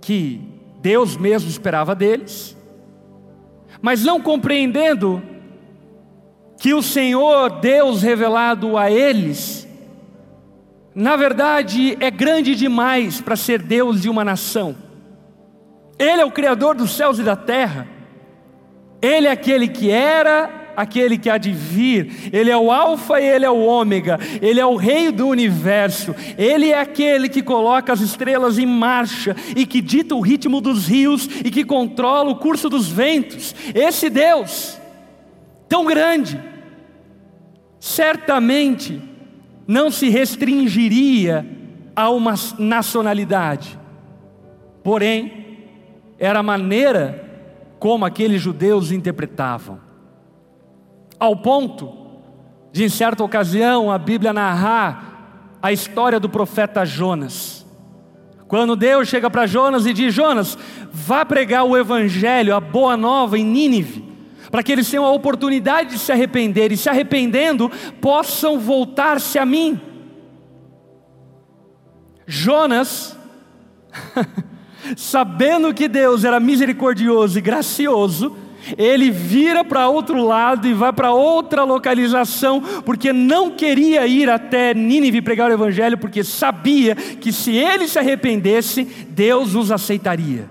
que 0.01 0.41
Deus 0.81 1.17
mesmo 1.17 1.49
esperava 1.49 1.95
deles, 1.95 2.55
mas 3.81 4.03
não 4.03 4.21
compreendendo 4.21 5.21
que 6.59 6.73
o 6.73 6.81
Senhor, 6.81 7.59
Deus 7.59 8.01
revelado 8.01 8.77
a 8.77 8.91
eles, 8.91 9.67
na 10.93 11.15
verdade 11.15 11.97
é 11.99 12.09
grande 12.09 12.55
demais 12.55 13.19
para 13.19 13.35
ser 13.35 13.61
Deus 13.61 14.01
de 14.01 14.09
uma 14.09 14.23
nação. 14.23 14.75
Ele 15.97 16.21
é 16.21 16.25
o 16.25 16.31
Criador 16.31 16.75
dos 16.75 16.91
céus 16.91 17.19
e 17.19 17.23
da 17.23 17.35
terra, 17.35 17.87
Ele 19.01 19.27
é 19.27 19.31
aquele 19.31 19.67
que 19.67 19.89
era, 19.89 20.49
aquele 20.75 21.17
que 21.17 21.29
há 21.29 21.37
de 21.37 21.51
vir, 21.51 22.29
Ele 22.31 22.49
é 22.49 22.57
o 22.57 22.71
Alfa 22.71 23.19
e 23.19 23.27
Ele 23.27 23.45
é 23.45 23.49
o 23.49 23.63
Ômega, 23.65 24.19
Ele 24.41 24.59
é 24.59 24.65
o 24.65 24.75
Rei 24.75 25.11
do 25.11 25.27
universo, 25.27 26.15
Ele 26.37 26.71
é 26.71 26.79
aquele 26.79 27.29
que 27.29 27.41
coloca 27.41 27.93
as 27.93 28.01
estrelas 28.01 28.57
em 28.57 28.65
marcha 28.65 29.35
e 29.55 29.65
que 29.65 29.81
dita 29.81 30.15
o 30.15 30.21
ritmo 30.21 30.61
dos 30.61 30.87
rios 30.87 31.27
e 31.43 31.51
que 31.51 31.63
controla 31.63 32.31
o 32.31 32.37
curso 32.37 32.69
dos 32.69 32.87
ventos. 32.87 33.55
Esse 33.73 34.09
Deus, 34.09 34.79
tão 35.67 35.85
grande, 35.85 36.39
certamente 37.79 39.01
não 39.67 39.89
se 39.89 40.09
restringiria 40.09 41.45
a 41.95 42.09
uma 42.09 42.35
nacionalidade, 42.59 43.79
porém, 44.83 45.45
era 46.19 46.39
a 46.39 46.43
maneira 46.43 47.23
como 47.79 48.05
aqueles 48.05 48.41
judeus 48.41 48.91
interpretavam, 48.91 49.79
ao 51.25 51.35
ponto 51.35 51.91
de, 52.71 52.83
em 52.83 52.89
certa 52.89 53.23
ocasião, 53.23 53.91
a 53.91 53.97
Bíblia 53.97 54.33
narrar 54.33 55.57
a 55.61 55.71
história 55.71 56.19
do 56.19 56.29
profeta 56.29 56.85
Jonas. 56.85 57.65
Quando 58.47 58.75
Deus 58.75 59.07
chega 59.07 59.29
para 59.29 59.47
Jonas 59.47 59.85
e 59.85 59.93
diz: 59.93 60.13
Jonas, 60.13 60.57
vá 60.91 61.25
pregar 61.25 61.63
o 61.63 61.77
evangelho, 61.77 62.55
a 62.55 62.59
boa 62.59 62.95
nova 62.95 63.37
em 63.37 63.43
Nínive 63.43 64.05
para 64.55 64.63
que 64.63 64.71
eles 64.71 64.89
tenham 64.89 65.03
a 65.03 65.11
oportunidade 65.11 65.89
de 65.89 65.99
se 65.99 66.13
arrepender 66.13 66.71
e, 66.71 66.77
se 66.77 66.87
arrependendo, 66.87 67.69
possam 67.99 68.57
voltar-se 68.57 69.37
a 69.37 69.45
mim. 69.45 69.81
Jonas, 72.25 73.17
sabendo 74.95 75.73
que 75.73 75.89
Deus 75.89 76.23
era 76.23 76.39
misericordioso 76.39 77.37
e 77.37 77.41
gracioso, 77.41 78.37
ele 78.77 79.11
vira 79.11 79.63
para 79.63 79.87
outro 79.87 80.23
lado 80.23 80.67
e 80.67 80.73
vai 80.73 80.91
para 80.91 81.11
outra 81.11 81.63
localização, 81.63 82.61
porque 82.83 83.13
não 83.13 83.51
queria 83.51 84.07
ir 84.07 84.29
até 84.29 84.73
Nínive 84.73 85.21
pregar 85.21 85.49
o 85.49 85.53
evangelho, 85.53 85.97
porque 85.97 86.23
sabia 86.23 86.95
que 86.95 87.31
se 87.31 87.55
ele 87.55 87.87
se 87.87 87.99
arrependesse, 87.99 88.83
Deus 89.09 89.55
os 89.55 89.71
aceitaria. 89.71 90.49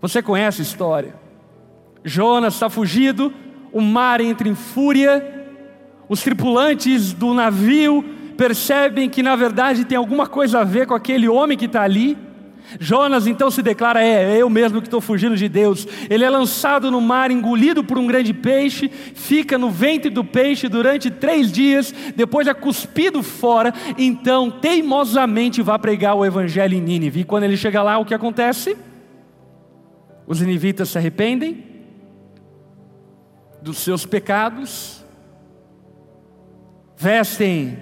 Você 0.00 0.22
conhece 0.22 0.62
a 0.62 0.64
história? 0.64 1.14
Jonas 2.04 2.54
está 2.54 2.70
fugido, 2.70 3.32
o 3.72 3.80
mar 3.80 4.20
entra 4.20 4.48
em 4.48 4.54
fúria, 4.54 5.46
os 6.08 6.22
tripulantes 6.22 7.12
do 7.12 7.34
navio 7.34 8.04
percebem 8.36 9.08
que 9.08 9.22
na 9.22 9.36
verdade 9.36 9.84
tem 9.84 9.98
alguma 9.98 10.26
coisa 10.26 10.60
a 10.60 10.64
ver 10.64 10.86
com 10.86 10.94
aquele 10.94 11.28
homem 11.28 11.58
que 11.58 11.66
está 11.66 11.82
ali. 11.82 12.16
Jonas 12.78 13.26
então 13.26 13.50
se 13.50 13.62
declara: 13.62 14.02
É, 14.02 14.36
é 14.36 14.38
eu 14.38 14.48
mesmo 14.48 14.80
que 14.80 14.86
estou 14.86 15.00
fugindo 15.00 15.36
de 15.36 15.48
Deus. 15.48 15.86
Ele 16.08 16.24
é 16.24 16.30
lançado 16.30 16.90
no 16.90 17.00
mar, 17.00 17.30
engolido 17.30 17.82
por 17.82 17.98
um 17.98 18.06
grande 18.06 18.32
peixe, 18.32 18.88
fica 18.88 19.58
no 19.58 19.70
ventre 19.70 20.10
do 20.10 20.24
peixe 20.24 20.68
durante 20.68 21.10
três 21.10 21.50
dias, 21.50 21.94
depois 22.14 22.46
é 22.46 22.54
cuspido 22.54 23.22
fora. 23.22 23.72
Então, 23.98 24.50
teimosamente, 24.50 25.62
vai 25.62 25.78
pregar 25.78 26.14
o 26.14 26.24
evangelho 26.24 26.76
em 26.76 26.80
Nínive. 26.80 27.20
E 27.20 27.24
quando 27.24 27.44
ele 27.44 27.56
chega 27.56 27.82
lá, 27.82 27.98
o 27.98 28.04
que 28.04 28.14
acontece? 28.14 28.76
Os 30.26 30.40
ninivitas 30.40 30.90
se 30.90 30.98
arrependem, 30.98 31.64
dos 33.60 33.78
seus 33.78 34.06
pecados, 34.06 35.04
vestem 36.96 37.78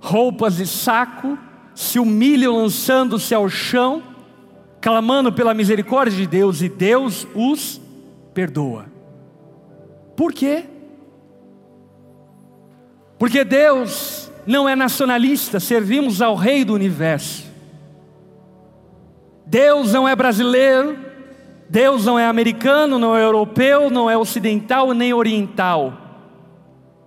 roupas 0.00 0.56
de 0.56 0.66
saco, 0.66 1.38
se 1.82 1.98
humilham 1.98 2.56
lançando-se 2.56 3.34
ao 3.34 3.48
chão, 3.48 4.02
clamando 4.80 5.32
pela 5.32 5.52
misericórdia 5.52 6.16
de 6.16 6.26
Deus, 6.26 6.62
e 6.62 6.68
Deus 6.68 7.26
os 7.34 7.80
perdoa. 8.32 8.86
Por 10.16 10.32
quê? 10.32 10.64
Porque 13.18 13.44
Deus 13.44 14.30
não 14.46 14.68
é 14.68 14.74
nacionalista, 14.74 15.60
servimos 15.60 16.22
ao 16.22 16.34
Rei 16.34 16.64
do 16.64 16.74
universo. 16.74 17.44
Deus 19.44 19.92
não 19.92 20.08
é 20.08 20.14
brasileiro, 20.16 20.98
Deus 21.68 22.04
não 22.04 22.18
é 22.18 22.26
americano, 22.26 22.98
não 22.98 23.16
é 23.16 23.22
europeu, 23.22 23.90
não 23.90 24.08
é 24.08 24.16
ocidental 24.16 24.92
nem 24.92 25.12
oriental. 25.12 25.98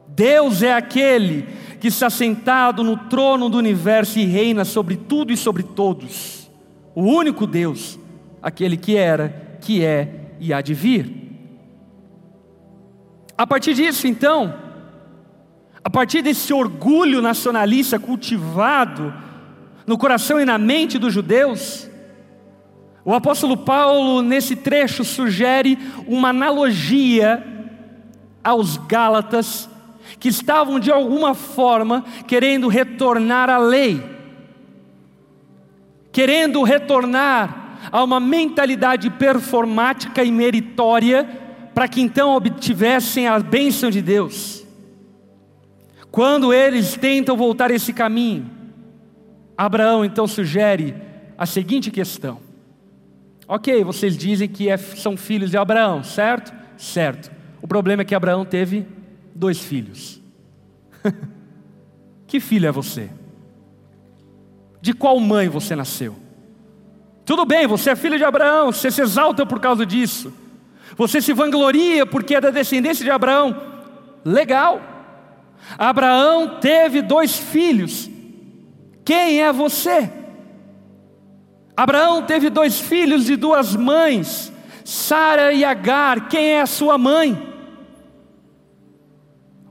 Deus 0.08 0.62
é 0.62 0.74
aquele 0.74 1.48
que 1.86 1.90
está 1.90 2.10
sentado 2.10 2.84
no 2.84 2.98
trono 2.98 3.48
do 3.48 3.60
universo 3.60 4.18
e 4.18 4.26
reina 4.26 4.66
sobre 4.66 4.98
tudo 4.98 5.32
e 5.32 5.38
sobre 5.38 5.62
todos. 5.62 6.50
O 6.96 7.04
único 7.04 7.46
Deus, 7.46 8.00
aquele 8.42 8.76
que 8.76 8.98
era, 8.98 9.60
que 9.62 9.86
é 9.86 10.32
e 10.40 10.52
há 10.52 10.62
de 10.62 10.74
vir. 10.74 11.08
A 13.38 13.46
partir 13.46 13.76
disso, 13.76 14.08
então, 14.08 14.52
a 15.84 15.88
partir 15.88 16.24
desse 16.24 16.52
orgulho 16.52 17.22
nacionalista 17.22 18.00
cultivado 18.00 19.14
no 19.86 19.96
coração 19.96 20.42
e 20.42 20.46
na 20.46 20.58
mente 20.58 20.98
dos 20.98 21.14
judeus, 21.14 21.88
o 23.04 23.14
apóstolo 23.14 23.58
Paulo, 23.58 24.24
nesse 24.24 24.56
trecho, 24.56 25.04
sugere 25.04 25.78
uma 26.08 26.30
analogia 26.30 27.46
aos 28.44 28.76
Gálatas, 28.76 29.70
que 30.20 30.30
estavam 30.30 30.80
de 30.80 30.92
alguma 30.92 31.34
forma 31.34 32.04
querendo 32.28 32.68
retornar 32.68 33.50
à 33.50 33.58
lei, 33.58 34.04
querendo 36.12 36.64
retornar 36.64 37.90
a 37.92 38.04
uma 38.04 38.20
mentalidade 38.20 39.10
performática 39.10 40.24
e 40.24 40.32
meritória, 40.32 41.28
para 41.74 41.88
que 41.88 42.02
então 42.02 42.36
obtivessem 42.36 43.28
a 43.28 43.38
bênção 43.40 43.90
de 43.90 44.02
Deus. 44.02 44.66
Quando 46.10 46.54
eles 46.54 46.96
tentam 46.96 47.36
voltar 47.36 47.72
esse 47.72 47.92
caminho, 47.92 48.50
Abraão 49.58 50.06
então 50.06 50.26
sugere 50.26 50.96
a 51.38 51.46
seguinte 51.46 51.92
questão: 51.92 52.40
Ok, 53.48 53.84
vocês 53.84 54.18
dizem 54.18 54.48
que 54.48 54.70
é, 54.70 54.78
são 54.78 55.18
filhos 55.18 55.52
de 55.52 55.58
Abraão, 55.58 56.04
certo? 56.04 56.54
Certo. 56.78 57.32
O 57.62 57.68
problema 57.68 58.02
é 58.02 58.06
que 58.06 58.16
Abraão 58.16 58.46
teve 58.46 58.86
dois 59.36 59.60
filhos. 59.60 60.22
que 62.26 62.40
filho 62.40 62.68
é 62.68 62.72
você? 62.72 63.10
De 64.82 64.94
qual 64.94 65.20
mãe 65.20 65.50
você 65.50 65.76
nasceu? 65.76 66.16
Tudo 67.26 67.44
bem, 67.44 67.68
você 67.68 67.90
é 67.90 67.96
filho 67.96 68.18
de 68.18 68.24
Abraão, 68.24 68.72
você 68.72 68.90
se 68.90 69.02
exalta 69.02 69.46
por 69.46 69.60
causa 69.60 69.86
disso. 69.86 70.34
Você 70.96 71.22
se 71.22 71.34
vangloria 71.34 72.06
porque 72.06 72.36
é 72.36 72.42
da 72.42 72.52
descendência 72.52 73.04
de 73.04 73.12
Abraão. 73.12 73.60
Legal. 74.24 74.82
Abraão 75.78 76.60
teve 76.60 77.02
dois 77.02 77.36
filhos. 77.38 78.10
Quem 79.04 79.42
é 79.42 79.52
você? 79.52 80.10
Abraão 81.76 82.22
teve 82.22 82.50
dois 82.50 82.80
filhos 82.80 83.26
de 83.26 83.36
duas 83.36 83.76
mães, 83.76 84.54
Sara 84.86 85.52
e 85.52 85.66
Agar. 85.66 86.30
Quem 86.30 86.52
é 86.52 86.62
a 86.62 86.68
sua 86.68 86.98
mãe? 86.98 87.55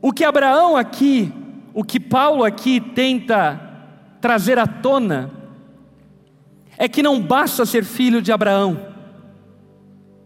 O 0.06 0.12
que 0.12 0.22
Abraão 0.22 0.76
aqui, 0.76 1.32
o 1.72 1.82
que 1.82 1.98
Paulo 1.98 2.44
aqui 2.44 2.78
tenta 2.78 3.58
trazer 4.20 4.58
à 4.58 4.66
tona, 4.66 5.30
é 6.76 6.86
que 6.86 7.02
não 7.02 7.22
basta 7.22 7.64
ser 7.64 7.86
filho 7.86 8.20
de 8.20 8.30
Abraão, 8.30 8.86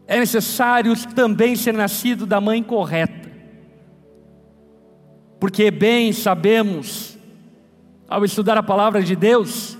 é 0.08 0.18
necessário 0.18 0.96
também 1.14 1.54
ser 1.54 1.74
nascido 1.74 2.26
da 2.26 2.40
mãe 2.40 2.60
correta, 2.60 3.30
porque 5.38 5.70
bem 5.70 6.12
sabemos, 6.12 7.16
ao 8.08 8.24
estudar 8.24 8.58
a 8.58 8.64
palavra 8.64 9.00
de 9.00 9.14
Deus, 9.14 9.78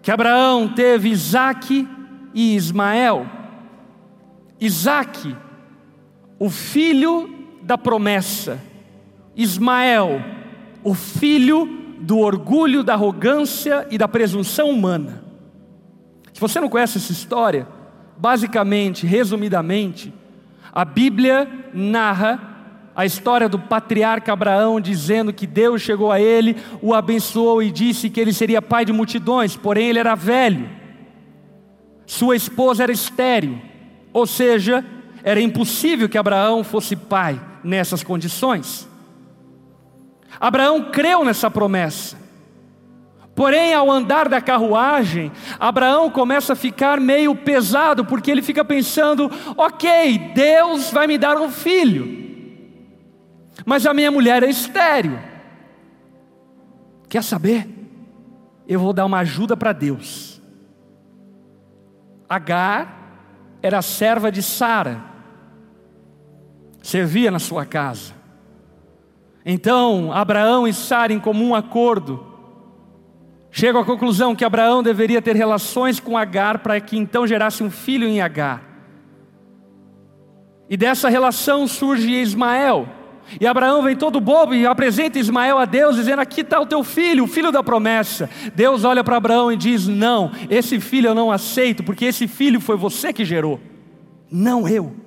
que 0.00 0.10
Abraão 0.10 0.72
teve 0.72 1.10
Isaac 1.10 1.86
e 2.32 2.56
Ismael. 2.56 3.26
Isaac, 4.58 5.36
o 6.38 6.48
filho 6.48 7.28
da 7.60 7.76
promessa, 7.76 8.71
Ismael, 9.36 10.22
o 10.82 10.94
filho 10.94 11.66
do 12.00 12.18
orgulho, 12.18 12.82
da 12.82 12.94
arrogância 12.94 13.86
e 13.90 13.96
da 13.96 14.08
presunção 14.08 14.70
humana. 14.70 15.24
Se 16.32 16.40
você 16.40 16.60
não 16.60 16.68
conhece 16.68 16.98
essa 16.98 17.12
história, 17.12 17.66
basicamente, 18.16 19.06
resumidamente, 19.06 20.12
a 20.72 20.84
Bíblia 20.84 21.48
narra 21.72 22.52
a 22.94 23.06
história 23.06 23.48
do 23.48 23.58
patriarca 23.58 24.32
Abraão 24.32 24.80
dizendo 24.80 25.32
que 25.32 25.46
Deus 25.46 25.80
chegou 25.80 26.12
a 26.12 26.20
ele, 26.20 26.56
o 26.80 26.94
abençoou 26.94 27.62
e 27.62 27.70
disse 27.70 28.10
que 28.10 28.20
ele 28.20 28.32
seria 28.32 28.60
pai 28.60 28.84
de 28.84 28.92
multidões, 28.92 29.56
porém 29.56 29.88
ele 29.88 29.98
era 29.98 30.14
velho. 30.14 30.68
Sua 32.06 32.36
esposa 32.36 32.82
era 32.82 32.92
estéril, 32.92 33.58
ou 34.12 34.26
seja, 34.26 34.84
era 35.24 35.40
impossível 35.40 36.08
que 36.08 36.18
Abraão 36.18 36.62
fosse 36.62 36.94
pai 36.96 37.40
nessas 37.64 38.02
condições. 38.02 38.88
Abraão 40.42 40.90
creu 40.90 41.24
nessa 41.24 41.48
promessa. 41.48 42.16
Porém, 43.32 43.72
ao 43.72 43.88
andar 43.88 44.28
da 44.28 44.40
carruagem, 44.40 45.30
Abraão 45.58 46.10
começa 46.10 46.54
a 46.54 46.56
ficar 46.56 47.00
meio 47.00 47.32
pesado, 47.36 48.04
porque 48.04 48.28
ele 48.28 48.42
fica 48.42 48.64
pensando: 48.64 49.30
ok, 49.56 50.32
Deus 50.34 50.90
vai 50.90 51.06
me 51.06 51.16
dar 51.16 51.36
um 51.36 51.48
filho, 51.48 52.58
mas 53.64 53.86
a 53.86 53.94
minha 53.94 54.10
mulher 54.10 54.42
é 54.42 54.50
estéreo. 54.50 55.16
Quer 57.08 57.22
saber? 57.22 57.68
Eu 58.66 58.80
vou 58.80 58.92
dar 58.92 59.06
uma 59.06 59.20
ajuda 59.20 59.56
para 59.56 59.72
Deus. 59.72 60.42
Agar 62.28 63.58
era 63.62 63.80
serva 63.80 64.32
de 64.32 64.42
Sara, 64.42 65.00
servia 66.82 67.30
na 67.30 67.38
sua 67.38 67.64
casa. 67.64 68.21
Então, 69.44 70.12
Abraão 70.12 70.66
e 70.66 70.72
Sara, 70.72 71.12
em 71.12 71.18
comum 71.18 71.54
acordo, 71.54 72.24
chegam 73.50 73.80
à 73.80 73.84
conclusão 73.84 74.36
que 74.36 74.44
Abraão 74.44 74.82
deveria 74.82 75.20
ter 75.20 75.34
relações 75.34 75.98
com 75.98 76.16
Agar 76.16 76.58
para 76.58 76.80
que 76.80 76.96
então 76.96 77.26
gerasse 77.26 77.62
um 77.62 77.70
filho 77.70 78.06
em 78.06 78.20
Agar. 78.20 78.62
E 80.70 80.76
dessa 80.76 81.08
relação 81.08 81.66
surge 81.66 82.10
Ismael. 82.10 82.88
E 83.40 83.46
Abraão 83.46 83.82
vem 83.82 83.96
todo 83.96 84.20
bobo 84.20 84.54
e 84.54 84.66
apresenta 84.66 85.18
Ismael 85.18 85.58
a 85.58 85.64
Deus, 85.64 85.96
dizendo: 85.96 86.20
Aqui 86.20 86.40
está 86.42 86.60
o 86.60 86.66
teu 86.66 86.82
filho, 86.82 87.24
o 87.24 87.28
filho 87.28 87.52
da 87.52 87.62
promessa. 87.62 88.28
Deus 88.54 88.84
olha 88.84 89.02
para 89.02 89.16
Abraão 89.16 89.52
e 89.52 89.56
diz: 89.56 89.86
Não, 89.86 90.30
esse 90.50 90.80
filho 90.80 91.08
eu 91.08 91.14
não 91.14 91.30
aceito, 91.30 91.82
porque 91.82 92.06
esse 92.06 92.26
filho 92.26 92.60
foi 92.60 92.76
você 92.76 93.12
que 93.12 93.24
gerou, 93.24 93.60
não 94.30 94.68
eu. 94.68 95.01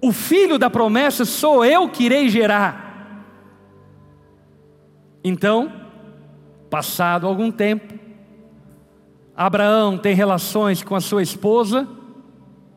O 0.00 0.12
filho 0.12 0.58
da 0.58 0.68
promessa 0.68 1.24
sou 1.24 1.64
eu 1.64 1.88
que 1.88 2.04
irei 2.04 2.28
gerar. 2.28 3.24
Então, 5.24 5.72
passado 6.70 7.26
algum 7.26 7.50
tempo, 7.50 7.94
Abraão 9.36 9.98
tem 9.98 10.14
relações 10.14 10.82
com 10.82 10.94
a 10.94 11.00
sua 11.00 11.22
esposa, 11.22 11.88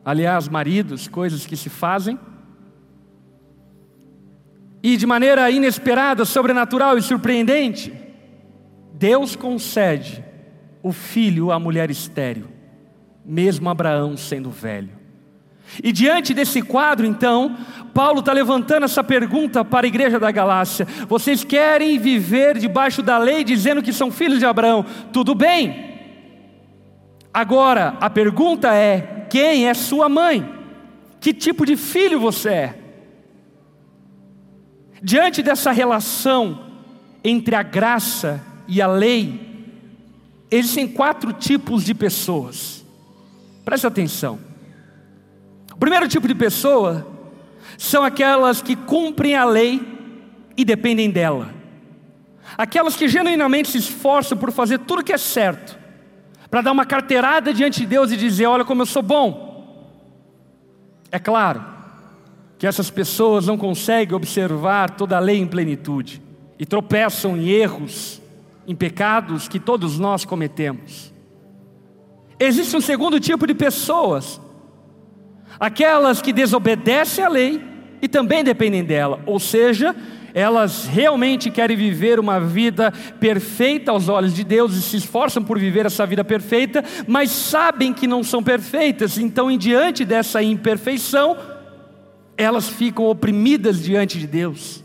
aliás, 0.04 0.48
maridos, 0.48 1.06
coisas 1.08 1.46
que 1.46 1.56
se 1.56 1.70
fazem, 1.70 2.18
e 4.82 4.96
de 4.96 5.06
maneira 5.06 5.50
inesperada, 5.50 6.24
sobrenatural 6.24 6.96
e 6.96 7.02
surpreendente, 7.02 7.92
Deus 8.94 9.36
concede 9.36 10.24
o 10.82 10.92
filho 10.92 11.52
à 11.52 11.58
mulher 11.58 11.90
estéril, 11.90 12.48
mesmo 13.24 13.68
Abraão 13.68 14.16
sendo 14.16 14.50
velho. 14.50 14.99
E 15.82 15.92
diante 15.92 16.34
desse 16.34 16.62
quadro, 16.62 17.06
então, 17.06 17.56
Paulo 17.94 18.20
está 18.20 18.32
levantando 18.32 18.84
essa 18.84 19.04
pergunta 19.04 19.64
para 19.64 19.86
a 19.86 19.88
igreja 19.88 20.18
da 20.18 20.30
Galácia: 20.30 20.86
vocês 21.08 21.44
querem 21.44 21.98
viver 21.98 22.58
debaixo 22.58 23.02
da 23.02 23.18
lei 23.18 23.44
dizendo 23.44 23.82
que 23.82 23.92
são 23.92 24.10
filhos 24.10 24.38
de 24.38 24.46
Abraão? 24.46 24.84
Tudo 25.12 25.34
bem. 25.34 25.90
Agora, 27.32 27.96
a 28.00 28.10
pergunta 28.10 28.74
é: 28.74 29.26
quem 29.30 29.68
é 29.68 29.74
sua 29.74 30.08
mãe? 30.08 30.58
Que 31.20 31.32
tipo 31.32 31.64
de 31.64 31.76
filho 31.76 32.18
você 32.18 32.48
é? 32.48 32.78
Diante 35.02 35.42
dessa 35.42 35.70
relação 35.70 36.66
entre 37.22 37.54
a 37.54 37.62
graça 37.62 38.42
e 38.66 38.82
a 38.82 38.86
lei, 38.86 39.66
existem 40.50 40.88
quatro 40.88 41.32
tipos 41.32 41.84
de 41.84 41.94
pessoas. 41.94 42.84
Preste 43.64 43.86
atenção. 43.86 44.49
Primeiro 45.80 46.06
tipo 46.06 46.28
de 46.28 46.34
pessoa 46.34 47.06
são 47.78 48.04
aquelas 48.04 48.60
que 48.60 48.76
cumprem 48.76 49.34
a 49.34 49.46
lei 49.46 49.80
e 50.54 50.62
dependem 50.62 51.10
dela. 51.10 51.54
Aquelas 52.58 52.94
que 52.94 53.08
genuinamente 53.08 53.70
se 53.70 53.78
esforçam 53.78 54.36
por 54.36 54.52
fazer 54.52 54.80
tudo 54.80 55.02
que 55.02 55.12
é 55.12 55.16
certo, 55.16 55.78
para 56.50 56.60
dar 56.60 56.72
uma 56.72 56.84
carteirada 56.84 57.54
diante 57.54 57.80
de 57.80 57.86
Deus 57.86 58.12
e 58.12 58.16
dizer: 58.18 58.44
Olha 58.44 58.64
como 58.64 58.82
eu 58.82 58.86
sou 58.86 59.02
bom. 59.02 59.48
É 61.10 61.18
claro 61.18 61.64
que 62.58 62.66
essas 62.66 62.90
pessoas 62.90 63.46
não 63.46 63.56
conseguem 63.56 64.14
observar 64.14 64.90
toda 64.90 65.16
a 65.16 65.20
lei 65.20 65.38
em 65.38 65.46
plenitude 65.46 66.20
e 66.58 66.66
tropeçam 66.66 67.38
em 67.38 67.48
erros, 67.48 68.20
em 68.68 68.76
pecados 68.76 69.48
que 69.48 69.58
todos 69.58 69.98
nós 69.98 70.26
cometemos. 70.26 71.10
Existe 72.38 72.76
um 72.76 72.82
segundo 72.82 73.18
tipo 73.18 73.46
de 73.46 73.54
pessoas 73.54 74.38
aquelas 75.60 76.22
que 76.22 76.32
desobedecem 76.32 77.22
à 77.22 77.28
lei 77.28 77.62
e 78.00 78.08
também 78.08 78.42
dependem 78.42 78.82
dela, 78.82 79.20
ou 79.26 79.38
seja, 79.38 79.94
elas 80.32 80.86
realmente 80.86 81.50
querem 81.50 81.76
viver 81.76 82.18
uma 82.18 82.40
vida 82.40 82.92
perfeita 83.18 83.90
aos 83.90 84.08
olhos 84.08 84.34
de 84.34 84.42
Deus 84.42 84.74
e 84.74 84.80
se 84.82 84.96
esforçam 84.96 85.42
por 85.42 85.58
viver 85.58 85.84
essa 85.84 86.06
vida 86.06 86.24
perfeita, 86.24 86.82
mas 87.06 87.30
sabem 87.30 87.92
que 87.92 88.06
não 88.06 88.22
são 88.22 88.42
perfeitas, 88.42 89.18
então, 89.18 89.50
em 89.50 89.58
diante 89.58 90.04
dessa 90.04 90.42
imperfeição, 90.42 91.36
elas 92.38 92.68
ficam 92.68 93.04
oprimidas 93.06 93.82
diante 93.82 94.18
de 94.18 94.26
Deus, 94.26 94.82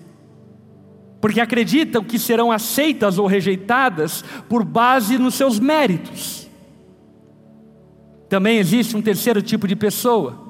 porque 1.22 1.40
acreditam 1.40 2.04
que 2.04 2.20
serão 2.20 2.52
aceitas 2.52 3.18
ou 3.18 3.28
rejeitadas 3.28 4.26
por 4.50 4.66
base 4.66 5.18
nos 5.18 5.36
seus 5.36 5.58
méritos. 5.58 6.50
Também 8.28 8.58
existe 8.58 8.98
um 8.98 9.02
terceiro 9.02 9.42
tipo 9.42 9.68
de 9.68 9.76
pessoa, 9.76 10.45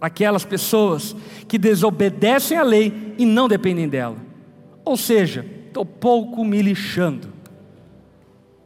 aquelas 0.00 0.44
pessoas 0.44 1.16
que 1.48 1.58
desobedecem 1.58 2.56
à 2.56 2.62
lei 2.62 3.14
e 3.18 3.24
não 3.24 3.48
dependem 3.48 3.88
dela. 3.88 4.16
Ou 4.84 4.96
seja, 4.96 5.44
estou 5.66 5.84
pouco 5.84 6.44
me 6.44 6.60
lixando. 6.62 7.28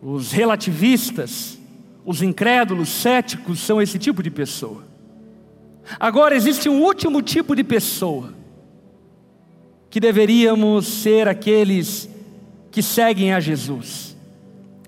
Os 0.03 0.33
relativistas, 0.33 1.59
os 2.05 2.23
incrédulos, 2.23 2.89
céticos 2.89 3.61
são 3.61 3.81
esse 3.81 3.99
tipo 3.99 4.23
de 4.23 4.31
pessoa. 4.31 4.85
Agora 5.99 6.35
existe 6.35 6.69
um 6.69 6.83
último 6.83 7.21
tipo 7.23 7.55
de 7.55 7.65
pessoa 7.65 8.33
que 9.89 9.99
deveríamos 9.99 10.87
ser 10.87 11.27
aqueles 11.27 12.09
que 12.71 12.83
seguem 12.83 13.33
a 13.33 13.41
Jesus, 13.41 14.17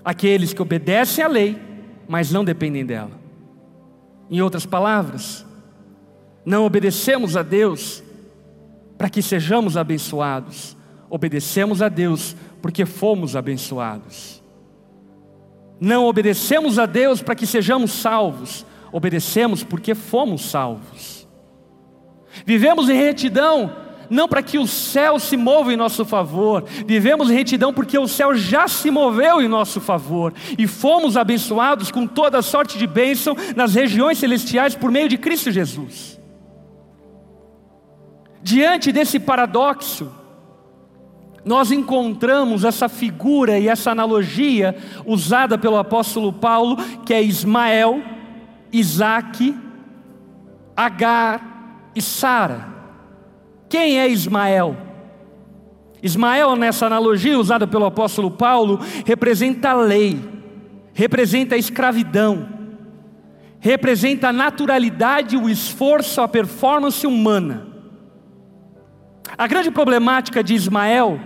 aqueles 0.04 0.52
que 0.52 0.62
obedecem 0.62 1.24
à 1.24 1.28
lei, 1.28 1.58
mas 2.06 2.30
não 2.30 2.44
dependem 2.44 2.86
dela. 2.86 3.10
Em 4.30 4.40
outras 4.40 4.64
palavras, 4.64 5.44
não 6.44 6.64
obedecemos 6.64 7.36
a 7.36 7.42
Deus 7.42 8.02
para 8.98 9.08
que 9.08 9.22
sejamos 9.22 9.76
abençoados, 9.76 10.76
obedecemos 11.08 11.82
a 11.82 11.88
Deus 11.88 12.36
porque 12.60 12.86
fomos 12.86 13.34
abençoados. 13.36 14.42
Não 15.80 16.06
obedecemos 16.06 16.78
a 16.78 16.86
Deus 16.86 17.20
para 17.20 17.34
que 17.34 17.46
sejamos 17.46 17.90
salvos, 17.90 18.64
obedecemos 18.92 19.64
porque 19.64 19.94
fomos 19.94 20.42
salvos. 20.42 21.26
Vivemos 22.46 22.88
em 22.88 22.96
retidão 22.96 23.76
não 24.08 24.28
para 24.28 24.42
que 24.42 24.58
o 24.58 24.66
céu 24.66 25.18
se 25.18 25.36
mova 25.36 25.72
em 25.72 25.76
nosso 25.76 26.04
favor, 26.04 26.64
vivemos 26.86 27.30
em 27.30 27.34
retidão 27.34 27.72
porque 27.72 27.98
o 27.98 28.06
céu 28.06 28.34
já 28.34 28.68
se 28.68 28.90
moveu 28.90 29.40
em 29.40 29.48
nosso 29.48 29.80
favor 29.80 30.34
e 30.58 30.66
fomos 30.66 31.16
abençoados 31.16 31.90
com 31.90 32.06
toda 32.06 32.42
sorte 32.42 32.76
de 32.76 32.86
bênção 32.86 33.34
nas 33.56 33.74
regiões 33.74 34.18
celestiais 34.18 34.74
por 34.74 34.90
meio 34.90 35.08
de 35.08 35.16
Cristo 35.16 35.50
Jesus. 35.50 36.21
Diante 38.42 38.90
desse 38.90 39.20
paradoxo, 39.20 40.10
nós 41.44 41.70
encontramos 41.72 42.64
essa 42.64 42.88
figura 42.88 43.58
e 43.58 43.68
essa 43.68 43.90
analogia 43.90 44.76
usada 45.04 45.58
pelo 45.58 45.76
apóstolo 45.76 46.32
Paulo, 46.32 46.76
que 47.04 47.12
é 47.12 47.22
Ismael, 47.22 48.02
Isaac, 48.72 49.54
Agar 50.76 51.90
e 51.94 52.00
Sara. 52.00 52.68
Quem 53.68 53.98
é 53.98 54.08
Ismael? 54.08 54.76
Ismael, 56.02 56.56
nessa 56.56 56.86
analogia 56.86 57.38
usada 57.38 57.66
pelo 57.66 57.86
apóstolo 57.86 58.30
Paulo, 58.30 58.80
representa 59.04 59.70
a 59.70 59.74
lei, 59.74 60.20
representa 60.92 61.54
a 61.54 61.58
escravidão, 61.58 62.48
representa 63.60 64.28
a 64.28 64.32
naturalidade, 64.32 65.36
o 65.36 65.48
esforço, 65.48 66.20
a 66.20 66.26
performance 66.26 67.06
humana. 67.06 67.71
A 69.42 69.46
grande 69.48 69.72
problemática 69.72 70.40
de 70.40 70.54
Ismael 70.54 71.18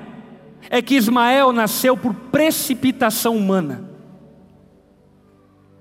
é 0.71 0.81
que 0.81 0.95
Ismael 0.95 1.53
nasceu 1.53 1.99
por 1.99 2.15
precipitação 2.15 3.37
humana. 3.37 3.91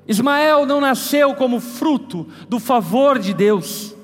Ismael 0.06 0.66
não 0.66 0.82
nasceu 0.82 1.34
como 1.34 1.62
fruto 1.62 2.28
do 2.50 2.60
favor 2.60 3.20
de 3.20 3.34
Deus, 3.34 3.96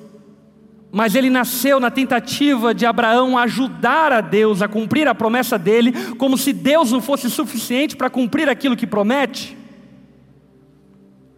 mas 0.94 1.13
ele 1.13 1.30
nasceu 1.30 1.78
na 1.78 1.91
tentativa 1.91 2.74
de 2.74 2.86
Abraão 2.86 3.38
ajudar 3.38 4.13
a 4.13 4.22
Deus 4.22 4.62
a 4.62 4.67
cumprir 4.70 5.10
a 5.10 5.13
promessa 5.13 5.60
dele, 5.60 5.91
como 6.15 6.38
se 6.38 6.54
Deus 6.54 6.89
não 6.89 7.02
fosse 7.02 7.30
suficiente 7.30 7.98
para 7.98 8.10
cumprir 8.10 8.48
aquilo 8.48 8.78
que 8.78 8.88
promete. 8.88 9.58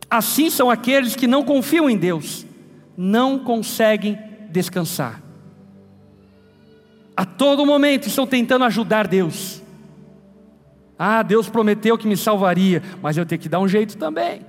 Assim 0.07 0.51
são 0.51 0.69
aqueles 0.69 1.15
que 1.15 1.25
não 1.25 1.41
confiam 1.41 1.89
em 1.89 1.97
Deus, 1.97 2.45
não 2.95 3.39
conseguem 3.39 4.15
descansar. 4.51 5.22
A 7.15 7.25
todo 7.25 7.65
momento 7.65 8.07
estão 8.07 8.25
tentando 8.25 8.65
ajudar 8.65 9.07
Deus. 9.07 9.61
Ah, 10.97 11.21
Deus 11.21 11.49
prometeu 11.49 11.97
que 11.97 12.07
me 12.07 12.17
salvaria, 12.17 12.81
mas 13.01 13.17
eu 13.17 13.25
tenho 13.25 13.41
que 13.41 13.49
dar 13.49 13.59
um 13.59 13.67
jeito 13.67 13.97
também. 13.97 14.45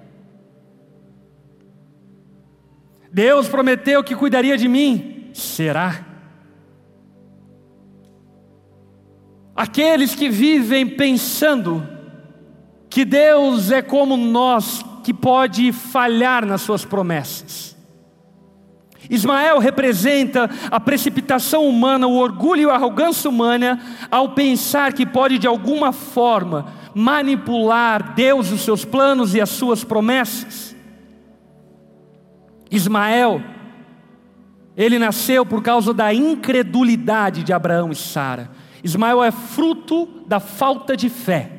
Deus 3.13 3.49
prometeu 3.49 4.03
que 4.03 4.17
cuidaria 4.17 4.57
de 4.57 4.67
mim, 4.67 5.31
será? 5.33 6.05
Aqueles 9.55 10.15
que 10.15 10.29
vivem 10.29 10.87
pensando 10.87 11.87
que 12.91 13.05
Deus 13.05 13.71
é 13.71 13.83
como 13.83 14.17
nós, 14.17 14.85
que 15.05 15.15
pode 15.15 15.71
falhar 15.71 16.45
nas 16.45 16.63
suas 16.63 16.85
promessas. 16.85 17.74
Ismael 19.11 19.59
representa 19.59 20.51
a 20.71 20.81
precipitação 20.81 21.69
humana, 21.69 22.07
o 22.07 22.17
orgulho 22.17 22.69
e 22.69 22.71
a 22.71 22.75
arrogância 22.75 23.29
humana 23.29 23.81
ao 24.11 24.31
pensar 24.31 24.93
que 24.93 25.05
pode 25.05 25.39
de 25.39 25.47
alguma 25.47 25.93
forma 25.93 26.67
manipular 26.95 28.15
Deus, 28.15 28.51
os 28.51 28.63
seus 28.63 28.85
planos 28.85 29.35
e 29.35 29.41
as 29.41 29.51
suas 29.51 29.85
promessas. 29.85 30.75
Ismael, 32.71 33.43
ele 34.77 34.99
nasceu 34.99 35.45
por 35.45 35.63
causa 35.63 35.93
da 35.93 36.13
incredulidade 36.13 37.43
de 37.43 37.53
Abraão 37.53 37.93
e 37.93 37.97
Sara. 37.97 38.51
Ismael 38.83 39.23
é 39.23 39.31
fruto 39.31 40.07
da 40.27 40.41
falta 40.41 40.97
de 40.97 41.09
fé, 41.09 41.51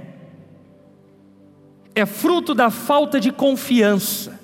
é 1.94 2.06
fruto 2.06 2.54
da 2.54 2.70
falta 2.70 3.20
de 3.20 3.32
confiança, 3.32 4.35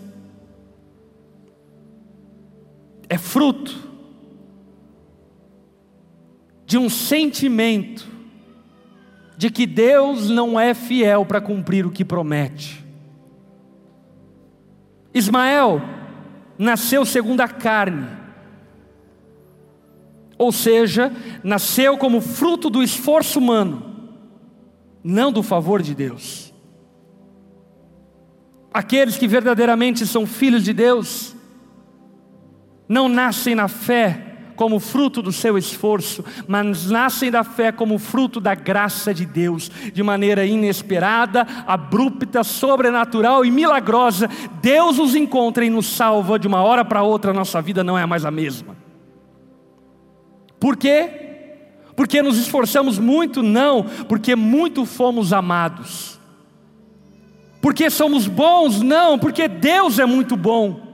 é 3.12 3.18
fruto 3.18 3.78
de 6.66 6.78
um 6.78 6.90
sentimento 6.90 8.08
de 9.36 9.52
que 9.52 9.68
Deus 9.68 10.30
não 10.30 10.58
é 10.58 10.74
fiel 10.74 11.26
para 11.26 11.42
cumprir 11.42 11.86
o 11.86 11.92
que 11.92 12.06
promete. 12.06 12.86
Ismael 15.14 15.82
nasceu 16.58 17.04
segundo 17.04 17.42
a 17.42 17.50
carne, 17.50 18.08
ou 20.38 20.54
seja, 20.54 21.12
nasceu 21.44 21.98
como 21.98 22.22
fruto 22.22 22.70
do 22.70 22.82
esforço 22.82 23.40
humano, 23.40 24.10
não 25.04 25.34
do 25.34 25.44
favor 25.44 25.82
de 25.82 25.94
Deus. 25.94 26.54
Aqueles 28.74 29.18
que 29.18 29.28
verdadeiramente 29.28 30.08
são 30.08 30.26
filhos 30.26 30.64
de 30.64 30.72
Deus, 30.72 31.36
não 32.92 33.08
nascem 33.08 33.56
na 33.56 33.70
fé 33.70 34.28
como 34.54 34.78
fruto 34.82 35.22
do 35.22 35.32
seu 35.32 35.58
esforço, 35.58 36.26
mas 36.46 36.88
nascem 36.88 37.32
da 37.32 37.42
fé 37.42 37.72
como 37.72 37.98
fruto 37.98 38.42
da 38.42 38.54
graça 38.54 39.14
de 39.14 39.26
Deus, 39.26 39.72
de 39.94 40.04
maneira 40.04 40.46
inesperada, 40.46 41.48
abrupta, 41.66 42.44
sobrenatural 42.44 43.46
e 43.46 43.50
milagrosa. 43.50 44.30
Deus 44.62 45.00
os 45.00 45.16
encontra 45.16 45.64
e 45.64 45.70
nos 45.70 45.88
salva 45.88 46.38
de 46.38 46.48
uma 46.48 46.62
hora 46.62 46.84
para 46.84 47.02
outra, 47.02 47.32
nossa 47.32 47.62
vida 47.62 47.82
não 47.82 47.98
é 47.98 48.06
mais 48.06 48.26
a 48.26 48.30
mesma. 48.30 48.76
Por 50.60 50.76
quê? 50.76 51.10
Porque 51.96 52.22
nos 52.22 52.38
esforçamos 52.38 53.00
muito? 53.00 53.42
Não, 53.42 53.84
porque 54.10 54.36
muito 54.36 54.86
fomos 54.86 55.32
amados. 55.32 56.20
Porque 57.62 57.90
somos 57.90 58.28
bons? 58.28 58.82
Não, 58.82 59.18
porque 59.18 59.48
Deus 59.48 59.98
é 59.98 60.06
muito 60.06 60.36
bom. 60.36 60.91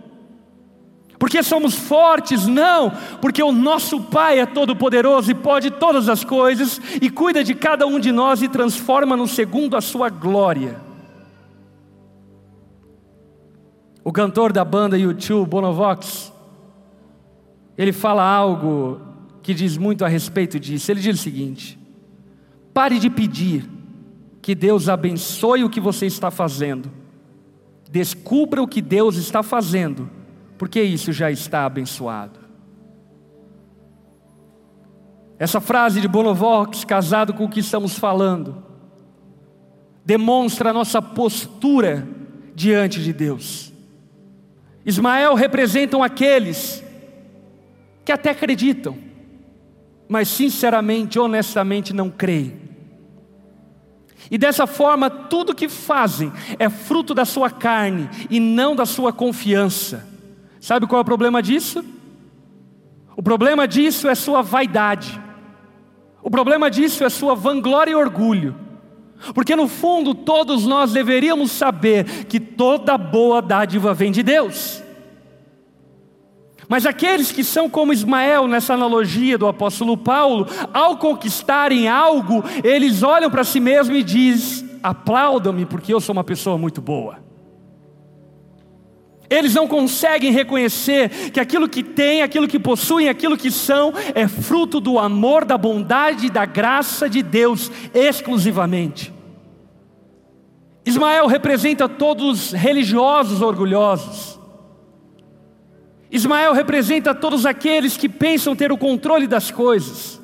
Porque 1.20 1.42
somos 1.42 1.76
fortes? 1.76 2.46
Não, 2.46 2.92
porque 3.22 3.42
o 3.42 3.52
nosso 3.52 4.02
Pai 4.02 4.40
é 4.40 4.46
todo-poderoso 4.46 5.32
e 5.32 5.36
pode 5.36 5.72
todas 5.72 6.10
as 6.10 6.24
coisas 6.24 6.80
e 7.02 7.10
cuida 7.10 7.44
de 7.44 7.56
cada 7.56 7.88
um 7.88 8.00
de 8.00 8.12
nós 8.12 8.42
e 8.42 8.48
transforma-nos 8.48 9.32
segundo 9.32 9.76
a 9.76 9.82
sua 9.82 10.10
glória. 10.10 10.80
O 14.04 14.12
cantor 14.12 14.54
da 14.54 14.64
banda 14.64 14.98
U2, 14.98 15.46
Bonovox, 15.46 16.32
ele 17.78 17.92
fala 17.92 18.24
algo 18.24 19.02
que 19.44 19.54
diz 19.54 19.78
muito 19.78 20.06
a 20.06 20.08
respeito 20.08 20.60
disso. 20.60 20.92
Ele 20.92 21.02
diz 21.02 21.20
o 21.20 21.24
seguinte: 21.24 21.80
pare 22.74 23.00
de 23.00 23.10
pedir 23.10 23.68
que 24.42 24.56
Deus 24.56 24.88
abençoe 24.88 25.64
o 25.64 25.70
que 25.70 25.82
você 25.82 26.06
está 26.06 26.32
fazendo, 26.32 26.90
descubra 27.92 28.62
o 28.62 28.68
que 28.68 28.82
Deus 28.82 29.18
está 29.18 29.44
fazendo, 29.44 30.10
porque 30.58 30.82
isso 30.82 31.12
já 31.12 31.32
está 31.32 31.66
abençoado. 31.66 32.40
Essa 35.40 35.62
frase 35.62 36.02
de 36.02 36.08
Bonovox, 36.08 36.84
casado 36.84 37.34
com 37.34 37.46
o 37.46 37.50
que 37.50 37.60
estamos 37.60 37.98
falando, 37.98 38.64
demonstra 40.04 40.72
a 40.72 40.74
nossa 40.74 41.02
postura 41.02 42.08
diante 42.56 43.04
de 43.04 43.14
Deus. 43.14 43.72
Ismael 44.84 45.36
representam 45.36 46.02
aqueles 46.02 46.84
que 48.04 48.12
até 48.12 48.32
acreditam, 48.32 48.98
mas 50.08 50.28
sinceramente, 50.30 51.20
honestamente 51.20 51.94
não 51.94 52.10
creem. 52.10 52.68
E 54.32 54.38
dessa 54.38 54.66
forma, 54.66 55.10
tudo 55.10 55.54
que 55.54 55.70
fazem 55.70 56.32
é 56.58 56.70
fruto 56.70 57.14
da 57.14 57.26
sua 57.26 57.50
carne 57.50 58.10
e 58.30 58.40
não 58.40 58.76
da 58.76 58.86
sua 58.86 59.14
confiança. 59.14 60.17
Sabe 60.60 60.88
qual 60.88 61.00
é 61.00 61.02
o 61.02 61.06
problema 61.06 61.42
disso? 61.42 61.84
O 63.16 63.24
problema 63.24 63.68
disso 63.68 64.08
é 64.08 64.16
sua 64.16 64.42
vaidade. 64.42 65.20
O 66.22 66.30
problema 66.30 66.70
disso 66.70 67.04
é 67.04 67.10
sua 67.10 67.36
vanglória 67.36 67.92
e 67.92 67.96
orgulho. 67.96 68.56
Porque 69.34 69.56
no 69.56 69.68
fundo 69.68 70.14
todos 70.14 70.66
nós 70.66 70.92
deveríamos 70.92 71.52
saber 71.52 72.26
que 72.26 72.40
toda 72.40 72.98
boa 72.98 73.42
dádiva 73.42 73.94
vem 73.94 74.12
de 74.12 74.22
Deus. 74.22 74.84
Mas 76.70 76.86
aqueles 76.86 77.32
que 77.32 77.44
são 77.44 77.70
como 77.70 77.94
Ismael, 77.94 78.48
nessa 78.48 78.74
analogia 78.74 79.38
do 79.38 79.48
apóstolo 79.48 79.96
Paulo, 79.96 80.46
ao 80.74 80.98
conquistarem 80.98 81.88
algo, 81.88 82.44
eles 82.64 83.04
olham 83.04 83.32
para 83.32 83.44
si 83.44 83.60
mesmo 83.60 83.96
e 83.96 84.04
dizem: 84.04 84.70
aplaudam-me, 84.84 85.66
porque 85.66 85.94
eu 85.94 86.02
sou 86.02 86.14
uma 86.14 86.26
pessoa 86.26 86.58
muito 86.58 86.82
boa. 86.82 87.27
Eles 89.30 89.54
não 89.54 89.68
conseguem 89.68 90.32
reconhecer 90.32 91.32
que 91.32 91.40
aquilo 91.40 91.68
que 91.68 91.84
têm, 91.84 92.22
aquilo 92.22 92.48
que 92.48 92.58
possuem, 92.58 93.10
aquilo 93.10 93.38
que 93.38 93.52
são, 93.52 93.94
é 94.16 94.28
fruto 94.28 94.80
do 94.80 94.98
amor, 94.98 95.44
da 95.44 95.58
bondade 95.58 96.28
e 96.28 96.30
da 96.30 96.46
graça 96.46 97.10
de 97.10 97.22
Deus 97.22 97.70
exclusivamente. 97.94 99.14
Ismael 100.86 101.28
representa 101.28 101.90
todos 101.90 102.24
os 102.48 102.52
religiosos 102.54 103.42
orgulhosos. 103.42 104.40
Ismael 106.10 106.54
representa 106.54 107.14
todos 107.14 107.46
aqueles 107.46 107.98
que 107.98 108.08
pensam 108.08 108.56
ter 108.56 108.72
o 108.72 108.78
controle 108.78 109.28
das 109.28 109.52
coisas. 109.52 110.22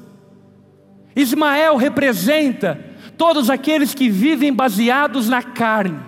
Ismael 1.14 1.76
representa 1.76 2.80
todos 3.18 3.50
aqueles 3.50 3.94
que 3.94 4.10
vivem 4.10 4.54
baseados 4.54 5.28
na 5.28 5.44
carne, 5.44 6.00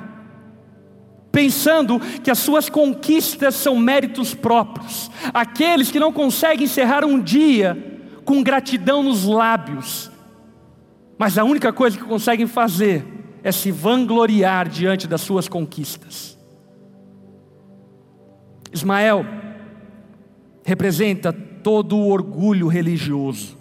pensando 1.36 2.00
que 2.00 2.32
as 2.32 2.40
suas 2.40 2.70
conquistas 2.70 3.56
são 3.56 3.76
méritos 3.76 4.34
próprios, 4.34 5.12
aqueles 5.34 5.92
que 5.92 6.00
não 6.00 6.14
conseguem 6.14 6.64
encerrar 6.64 7.04
um 7.04 7.22
dia 7.22 8.00
com 8.24 8.42
gratidão 8.42 9.04
nos 9.04 9.26
lábios, 9.26 10.10
mas 11.18 11.38
a 11.38 11.44
única 11.44 11.74
coisa 11.74 11.98
que 11.98 12.06
conseguem 12.06 12.48
fazer 12.48 13.06
é 13.44 13.52
se 13.52 13.70
vangloriar 13.70 14.70
diante 14.70 15.08
das 15.08 15.20
suas 15.20 15.50
conquistas. 15.50 16.38
Ismael 18.72 19.26
representa 20.64 21.34
todo 21.34 21.98
o 21.98 22.08
orgulho 22.08 22.70
religioso, 22.70 23.58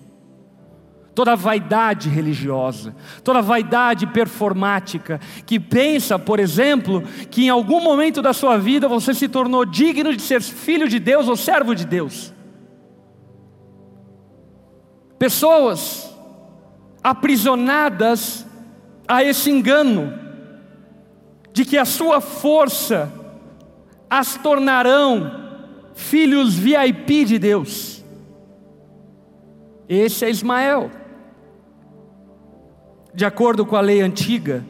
toda 1.15 1.37
vaidade 1.37 2.09
religiosa, 2.09 2.95
toda 3.23 3.41
vaidade 3.41 4.07
performática, 4.07 5.21
que 5.47 5.61
pensa, 5.61 6.19
por 6.19 6.41
exemplo, 6.41 7.03
que 7.31 7.45
em 7.45 7.49
algum 7.49 7.81
momento 7.81 8.21
da 8.21 8.33
sua 8.33 8.59
vida 8.59 8.89
você 8.89 9.15
se 9.15 9.29
tornou 9.29 9.65
digno 9.65 10.15
de 10.15 10.21
ser 10.21 10.43
filho 10.43 10.89
de 10.89 10.99
Deus 10.99 11.29
ou 11.29 11.37
servo 11.37 11.75
de 11.75 11.85
Deus. 11.85 12.33
Pessoas 15.19 16.13
aprisionadas 17.03 18.47
a 19.07 19.23
esse 19.23 19.51
engano, 19.51 20.13
de 21.53 21.65
que 21.65 21.79
a 21.79 21.85
sua 21.85 22.21
força 22.21 23.13
as 24.11 24.37
tornarão 24.37 25.45
filhos 25.95 26.55
VIP 26.55 27.25
de 27.25 27.39
Deus. 27.39 28.05
Esse 29.89 30.25
é 30.25 30.31
Ismael. 30.31 30.91
De 33.15 33.25
acordo 33.25 33.65
com 33.65 33.77
a 33.77 33.81
lei 33.81 34.01
antiga, 34.01 34.65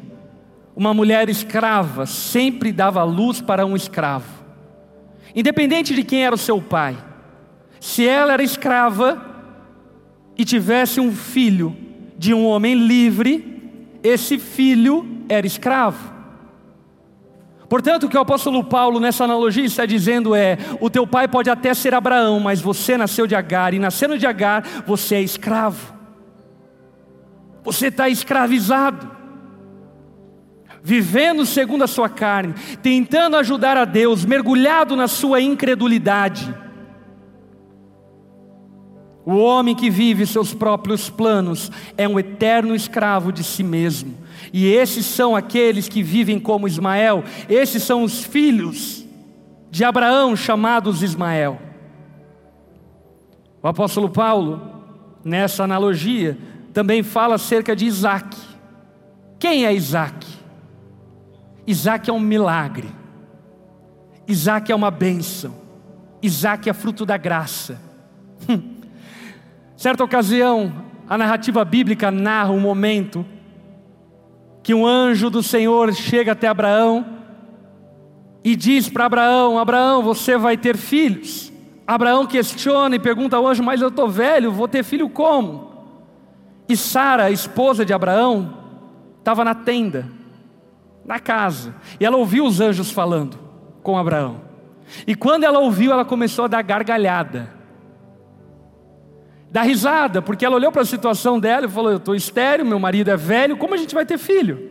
uma 0.76 0.92
mulher 0.92 1.28
escrava 1.28 2.04
sempre 2.04 2.72
dava 2.72 3.02
luz 3.02 3.40
para 3.40 3.64
um 3.64 3.74
escravo, 3.74 4.28
independente 5.34 5.94
de 5.94 6.02
quem 6.02 6.24
era 6.24 6.34
o 6.34 6.38
seu 6.38 6.60
pai. 6.60 6.96
Se 7.80 8.06
ela 8.06 8.34
era 8.34 8.42
escrava 8.42 9.24
e 10.36 10.44
tivesse 10.44 11.00
um 11.00 11.12
filho 11.12 11.76
de 12.18 12.34
um 12.34 12.46
homem 12.46 12.74
livre, 12.74 13.98
esse 14.02 14.38
filho 14.38 15.06
era 15.28 15.46
escravo. 15.46 16.12
Portanto, 17.68 18.04
o 18.04 18.08
que 18.08 18.16
o 18.16 18.20
apóstolo 18.20 18.62
Paulo 18.62 19.00
nessa 19.00 19.24
analogia 19.24 19.64
está 19.64 19.86
dizendo 19.86 20.34
é: 20.34 20.58
o 20.80 20.90
teu 20.90 21.06
pai 21.06 21.26
pode 21.26 21.48
até 21.48 21.72
ser 21.72 21.94
Abraão, 21.94 22.38
mas 22.38 22.60
você 22.60 22.96
nasceu 22.96 23.26
de 23.26 23.34
Agar, 23.34 23.72
e 23.72 23.78
nascendo 23.78 24.18
de 24.18 24.26
Agar, 24.26 24.62
você 24.86 25.16
é 25.16 25.22
escravo. 25.22 25.94
Você 27.64 27.86
está 27.86 28.08
escravizado, 28.08 29.10
vivendo 30.82 31.46
segundo 31.46 31.82
a 31.82 31.86
sua 31.86 32.10
carne, 32.10 32.54
tentando 32.82 33.36
ajudar 33.36 33.76
a 33.76 33.86
Deus, 33.86 34.24
mergulhado 34.24 34.94
na 34.94 35.08
sua 35.08 35.40
incredulidade. 35.40 36.54
O 39.26 39.36
homem 39.36 39.74
que 39.74 39.88
vive 39.88 40.26
seus 40.26 40.52
próprios 40.52 41.08
planos 41.08 41.72
é 41.96 42.06
um 42.06 42.18
eterno 42.18 42.74
escravo 42.74 43.32
de 43.32 43.42
si 43.42 43.62
mesmo. 43.62 44.14
E 44.52 44.66
esses 44.66 45.06
são 45.06 45.34
aqueles 45.34 45.88
que 45.88 46.02
vivem 46.02 46.38
como 46.38 46.68
Ismael, 46.68 47.24
esses 47.48 47.82
são 47.82 48.02
os 48.02 48.22
filhos 48.22 49.02
de 49.70 49.82
Abraão 49.82 50.36
chamados 50.36 51.02
Ismael. 51.02 51.58
O 53.62 53.66
apóstolo 53.66 54.10
Paulo, 54.10 54.60
nessa 55.24 55.64
analogia, 55.64 56.36
também 56.74 57.04
fala 57.04 57.36
acerca 57.36 57.74
de 57.74 57.86
Isaac. 57.86 58.36
Quem 59.38 59.64
é 59.64 59.72
Isaac? 59.72 60.26
Isaac 61.66 62.10
é 62.10 62.12
um 62.12 62.20
milagre, 62.20 62.90
Isaac 64.28 64.70
é 64.70 64.74
uma 64.74 64.90
bênção, 64.90 65.54
Isaac 66.22 66.68
é 66.68 66.72
fruto 66.74 67.06
da 67.06 67.16
graça. 67.16 67.80
Certa 69.76 70.04
ocasião, 70.04 70.84
a 71.08 71.16
narrativa 71.16 71.64
bíblica 71.64 72.10
narra 72.10 72.50
um 72.50 72.60
momento 72.60 73.24
que 74.62 74.74
um 74.74 74.86
anjo 74.86 75.30
do 75.30 75.42
Senhor 75.42 75.92
chega 75.94 76.32
até 76.32 76.48
Abraão 76.48 77.06
e 78.42 78.54
diz 78.54 78.88
para 78.88 79.06
Abraão: 79.06 79.58
Abraão, 79.58 80.02
você 80.02 80.36
vai 80.36 80.56
ter 80.56 80.76
filhos. 80.76 81.52
Abraão 81.86 82.26
questiona 82.26 82.96
e 82.96 82.98
pergunta 82.98 83.36
ao 83.36 83.46
anjo: 83.46 83.62
Mas 83.62 83.80
eu 83.80 83.88
estou 83.88 84.08
velho, 84.08 84.52
vou 84.52 84.68
ter 84.68 84.82
filho 84.82 85.08
como? 85.08 85.73
E 86.68 86.76
Sara, 86.76 87.30
esposa 87.30 87.84
de 87.84 87.92
Abraão, 87.92 88.56
estava 89.18 89.44
na 89.44 89.54
tenda, 89.54 90.08
na 91.04 91.18
casa, 91.18 91.74
e 92.00 92.04
ela 92.04 92.16
ouviu 92.16 92.44
os 92.46 92.60
anjos 92.60 92.90
falando 92.90 93.38
com 93.82 93.98
Abraão. 93.98 94.40
E 95.06 95.14
quando 95.14 95.44
ela 95.44 95.58
ouviu, 95.58 95.92
ela 95.92 96.04
começou 96.04 96.44
a 96.44 96.48
dar 96.48 96.62
gargalhada 96.62 97.54
dar 99.54 99.62
risada, 99.62 100.20
porque 100.20 100.44
ela 100.44 100.56
olhou 100.56 100.72
para 100.72 100.82
a 100.82 100.84
situação 100.84 101.38
dela 101.38 101.66
e 101.66 101.68
falou: 101.68 101.92
Eu 101.92 101.98
estou 101.98 102.16
estéreo, 102.16 102.66
meu 102.66 102.80
marido 102.80 103.08
é 103.08 103.16
velho, 103.16 103.56
como 103.56 103.72
a 103.72 103.76
gente 103.76 103.94
vai 103.94 104.04
ter 104.04 104.18
filho? 104.18 104.68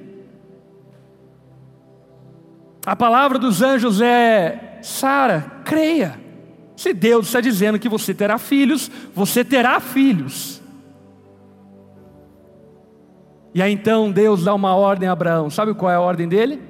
A 2.85 2.93
palavra 2.93 3.39
dos 3.39 3.61
anjos 3.61 4.01
é: 4.01 4.79
Sara, 4.81 5.61
creia. 5.63 6.19
Se 6.75 6.93
Deus 6.93 7.27
está 7.27 7.39
dizendo 7.39 7.79
que 7.79 7.87
você 7.87 8.13
terá 8.13 8.37
filhos, 8.37 8.91
você 9.15 9.45
terá 9.45 9.79
filhos. 9.79 10.61
E 13.53 13.61
aí 13.61 13.71
então 13.71 14.11
Deus 14.11 14.43
dá 14.43 14.53
uma 14.53 14.75
ordem 14.75 15.07
a 15.07 15.11
Abraão. 15.11 15.49
Sabe 15.49 15.73
qual 15.73 15.91
é 15.91 15.95
a 15.95 16.01
ordem 16.01 16.27
dele? 16.27 16.61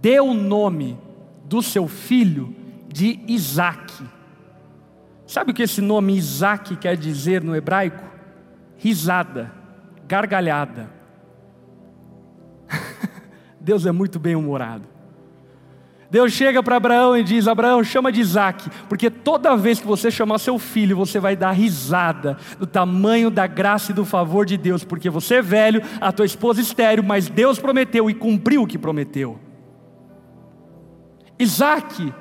Dê 0.00 0.20
o 0.20 0.32
nome 0.32 0.98
do 1.44 1.62
seu 1.62 1.88
filho 1.88 2.54
de 2.88 3.20
Isaque. 3.26 4.04
Sabe 5.26 5.50
o 5.50 5.54
que 5.54 5.62
esse 5.62 5.80
nome 5.80 6.16
Isaac 6.16 6.76
quer 6.76 6.96
dizer 6.96 7.42
no 7.42 7.56
hebraico? 7.56 8.04
Risada, 8.78 9.52
gargalhada. 10.06 10.88
Deus 13.60 13.84
é 13.86 13.92
muito 13.92 14.20
bem-humorado. 14.20 14.95
Deus 16.10 16.32
chega 16.32 16.62
para 16.62 16.76
Abraão 16.76 17.16
e 17.16 17.24
diz: 17.24 17.48
Abraão, 17.48 17.82
chama 17.82 18.12
de 18.12 18.20
Isaac, 18.20 18.70
porque 18.88 19.10
toda 19.10 19.56
vez 19.56 19.80
que 19.80 19.86
você 19.86 20.10
chamar 20.10 20.38
seu 20.38 20.58
filho, 20.58 20.96
você 20.96 21.18
vai 21.18 21.34
dar 21.34 21.50
risada 21.50 22.36
do 22.58 22.66
tamanho 22.66 23.30
da 23.30 23.46
graça 23.46 23.90
e 23.90 23.94
do 23.94 24.04
favor 24.04 24.46
de 24.46 24.56
Deus, 24.56 24.84
porque 24.84 25.10
você 25.10 25.36
é 25.36 25.42
velho, 25.42 25.82
a 26.00 26.12
tua 26.12 26.26
esposa 26.26 26.60
estéreo, 26.60 27.02
mas 27.02 27.28
Deus 27.28 27.58
prometeu 27.58 28.08
e 28.08 28.14
cumpriu 28.14 28.62
o 28.62 28.66
que 28.66 28.78
prometeu. 28.78 29.38
Isaac 31.38 32.12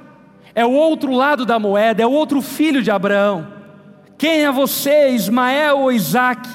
é 0.53 0.65
o 0.65 0.71
outro 0.71 1.11
lado 1.11 1.45
da 1.45 1.59
moeda, 1.59 2.01
é 2.01 2.07
o 2.07 2.11
outro 2.11 2.41
filho 2.41 2.81
de 2.81 2.91
Abraão. 2.91 3.53
Quem 4.17 4.45
é 4.45 4.51
você, 4.51 5.09
Ismael 5.09 5.79
ou 5.79 5.91
Isaac? 5.91 6.49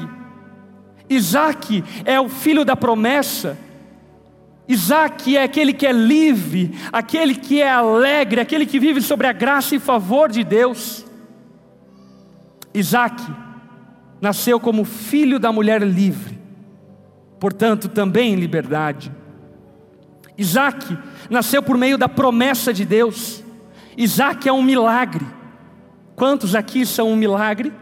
Isaac 1.08 1.84
é 2.04 2.20
o 2.20 2.28
filho 2.28 2.64
da 2.64 2.74
promessa. 2.76 3.58
Isaac 4.70 5.36
é 5.36 5.42
aquele 5.42 5.72
que 5.72 5.84
é 5.84 5.90
livre, 5.90 6.72
aquele 6.92 7.34
que 7.34 7.60
é 7.60 7.68
alegre, 7.68 8.40
aquele 8.40 8.64
que 8.64 8.78
vive 8.78 9.02
sobre 9.02 9.26
a 9.26 9.32
graça 9.32 9.74
e 9.74 9.80
favor 9.80 10.30
de 10.30 10.44
Deus. 10.44 11.04
Isaac 12.72 13.20
nasceu 14.20 14.60
como 14.60 14.84
filho 14.84 15.40
da 15.40 15.50
mulher 15.50 15.82
livre, 15.82 16.38
portanto, 17.40 17.88
também 17.88 18.32
em 18.32 18.36
liberdade. 18.36 19.10
Isaac 20.38 20.96
nasceu 21.28 21.64
por 21.64 21.76
meio 21.76 21.98
da 21.98 22.08
promessa 22.08 22.72
de 22.72 22.84
Deus. 22.84 23.42
Isaac 23.96 24.48
é 24.48 24.52
um 24.52 24.62
milagre. 24.62 25.26
Quantos 26.14 26.54
aqui 26.54 26.86
são 26.86 27.10
um 27.10 27.16
milagre? 27.16 27.72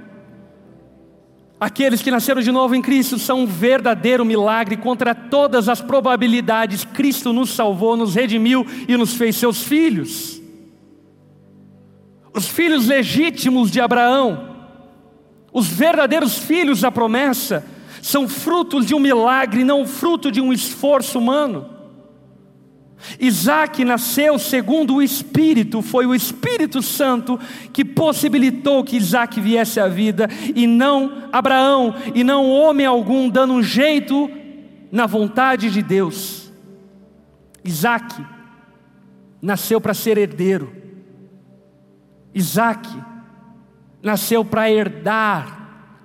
Aqueles 1.60 2.00
que 2.00 2.10
nasceram 2.10 2.40
de 2.40 2.52
novo 2.52 2.74
em 2.76 2.82
Cristo 2.82 3.18
são 3.18 3.40
um 3.40 3.46
verdadeiro 3.46 4.24
milagre 4.24 4.76
contra 4.76 5.12
todas 5.12 5.68
as 5.68 5.80
probabilidades. 5.80 6.84
Cristo 6.84 7.32
nos 7.32 7.50
salvou, 7.50 7.96
nos 7.96 8.14
redimiu 8.14 8.64
e 8.86 8.96
nos 8.96 9.14
fez 9.14 9.34
seus 9.36 9.62
filhos. 9.64 10.40
Os 12.32 12.46
filhos 12.46 12.86
legítimos 12.86 13.72
de 13.72 13.80
Abraão, 13.80 14.56
os 15.52 15.66
verdadeiros 15.66 16.38
filhos 16.38 16.82
da 16.82 16.92
promessa, 16.92 17.66
são 18.00 18.28
frutos 18.28 18.86
de 18.86 18.94
um 18.94 19.00
milagre, 19.00 19.64
não 19.64 19.84
fruto 19.84 20.30
de 20.30 20.40
um 20.40 20.52
esforço 20.52 21.18
humano. 21.18 21.77
Isaac 23.18 23.84
nasceu 23.84 24.38
segundo 24.38 24.96
o 24.96 25.02
Espírito, 25.02 25.82
foi 25.82 26.06
o 26.06 26.14
Espírito 26.14 26.82
Santo 26.82 27.38
que 27.72 27.84
possibilitou 27.84 28.82
que 28.84 28.96
Isaac 28.96 29.40
viesse 29.40 29.78
à 29.80 29.88
vida, 29.88 30.28
e 30.54 30.66
não 30.66 31.28
Abraão, 31.32 31.94
e 32.14 32.24
não 32.24 32.50
homem 32.50 32.86
algum 32.86 33.28
dando 33.28 33.52
um 33.52 33.62
jeito 33.62 34.30
na 34.90 35.06
vontade 35.06 35.70
de 35.70 35.82
Deus. 35.82 36.52
Isaac 37.64 38.24
nasceu 39.40 39.80
para 39.80 39.94
ser 39.94 40.18
herdeiro, 40.18 40.72
Isaac 42.34 42.88
nasceu 44.02 44.44
para 44.44 44.70
herdar 44.70 45.58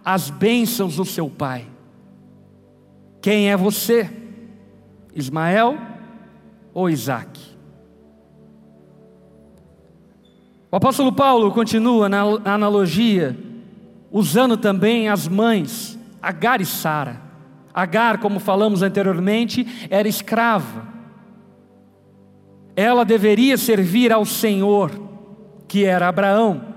as 0.04 0.30
bênçãos 0.30 0.96
do 0.96 1.06
seu 1.06 1.30
pai. 1.30 1.68
Quem 3.22 3.50
é 3.50 3.56
você? 3.56 4.10
Ismael? 5.16 5.93
Ou 6.74 6.90
Isaac? 6.90 7.40
O 10.74 10.76
apóstolo 10.76 11.12
Paulo 11.12 11.52
continua 11.52 12.10
na 12.10 12.24
analogia, 12.46 13.38
usando 14.12 14.58
também 14.58 15.08
as 15.08 15.28
mães, 15.28 16.00
Agar 16.20 16.62
e 16.62 16.66
Sara. 16.66 17.22
Agar, 17.72 18.18
como 18.18 18.40
falamos 18.40 18.82
anteriormente, 18.82 19.88
era 19.90 20.08
escrava. 20.08 20.88
Ela 22.76 23.06
deveria 23.06 23.56
servir 23.56 24.12
ao 24.12 24.26
Senhor, 24.26 24.92
que 25.68 25.86
era 25.86 26.08
Abraão. 26.08 26.74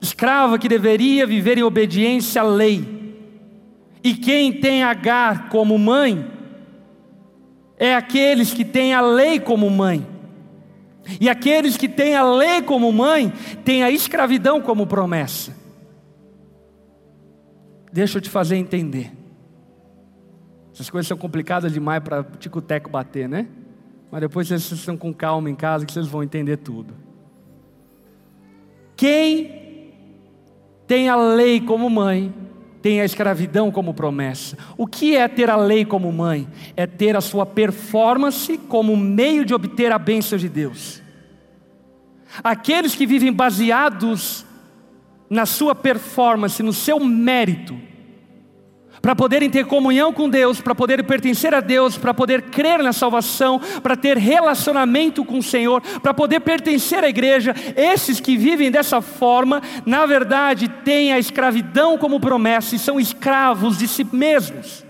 Escrava 0.00 0.58
que 0.58 0.68
deveria 0.68 1.26
viver 1.26 1.56
em 1.56 1.62
obediência 1.62 2.42
à 2.42 2.44
lei. 2.44 3.16
E 4.04 4.14
quem 4.14 4.52
tem 4.52 4.82
Agar 4.82 5.48
como 5.48 5.78
mãe, 5.78 6.26
é 7.82 7.96
aqueles 7.96 8.54
que 8.54 8.64
têm 8.64 8.94
a 8.94 9.00
lei 9.00 9.40
como 9.40 9.68
mãe. 9.68 10.06
E 11.20 11.28
aqueles 11.28 11.76
que 11.76 11.88
têm 11.88 12.14
a 12.14 12.22
lei 12.22 12.62
como 12.62 12.92
mãe, 12.92 13.32
têm 13.64 13.82
a 13.82 13.90
escravidão 13.90 14.60
como 14.60 14.86
promessa. 14.86 15.52
Deixa 17.92 18.18
eu 18.18 18.22
te 18.22 18.30
fazer 18.30 18.54
entender. 18.54 19.10
Essas 20.72 20.88
coisas 20.88 21.08
são 21.08 21.16
complicadas 21.16 21.72
demais 21.72 22.00
para 22.04 22.22
tico-teco 22.22 22.88
bater, 22.88 23.28
né? 23.28 23.48
Mas 24.12 24.20
depois 24.20 24.46
vocês 24.46 24.70
estão 24.70 24.96
com 24.96 25.12
calma 25.12 25.50
em 25.50 25.56
casa 25.56 25.84
que 25.84 25.92
vocês 25.92 26.06
vão 26.06 26.22
entender 26.22 26.58
tudo. 26.58 26.94
Quem 28.94 29.90
tem 30.86 31.08
a 31.08 31.16
lei 31.16 31.60
como 31.60 31.90
mãe, 31.90 32.32
tem 32.82 33.00
a 33.00 33.04
escravidão 33.04 33.70
como 33.70 33.94
promessa. 33.94 34.58
O 34.76 34.86
que 34.86 35.16
é 35.16 35.28
ter 35.28 35.48
a 35.48 35.56
lei 35.56 35.84
como 35.84 36.12
mãe? 36.12 36.48
É 36.76 36.86
ter 36.86 37.16
a 37.16 37.20
sua 37.20 37.46
performance 37.46 38.58
como 38.68 38.96
meio 38.96 39.44
de 39.44 39.54
obter 39.54 39.92
a 39.92 39.98
bênção 39.98 40.36
de 40.36 40.48
Deus. 40.48 41.00
Aqueles 42.42 42.94
que 42.94 43.06
vivem 43.06 43.32
baseados 43.32 44.44
na 45.30 45.46
sua 45.46 45.74
performance, 45.74 46.62
no 46.62 46.72
seu 46.72 46.98
mérito, 46.98 47.78
para 49.02 49.16
poderem 49.16 49.50
ter 49.50 49.66
comunhão 49.66 50.12
com 50.12 50.28
Deus, 50.28 50.60
para 50.60 50.76
poderem 50.76 51.04
pertencer 51.04 51.52
a 51.52 51.60
Deus, 51.60 51.98
para 51.98 52.14
poder 52.14 52.42
crer 52.42 52.80
na 52.80 52.92
salvação, 52.92 53.60
para 53.82 53.96
ter 53.96 54.16
relacionamento 54.16 55.24
com 55.24 55.38
o 55.38 55.42
Senhor, 55.42 55.82
para 56.00 56.14
poder 56.14 56.38
pertencer 56.38 57.02
à 57.02 57.08
igreja. 57.08 57.52
Esses 57.76 58.20
que 58.20 58.36
vivem 58.36 58.70
dessa 58.70 59.00
forma, 59.00 59.60
na 59.84 60.06
verdade, 60.06 60.68
têm 60.68 61.12
a 61.12 61.18
escravidão 61.18 61.98
como 61.98 62.20
promessa 62.20 62.76
e 62.76 62.78
são 62.78 63.00
escravos 63.00 63.76
de 63.76 63.88
si 63.88 64.06
mesmos, 64.12 64.84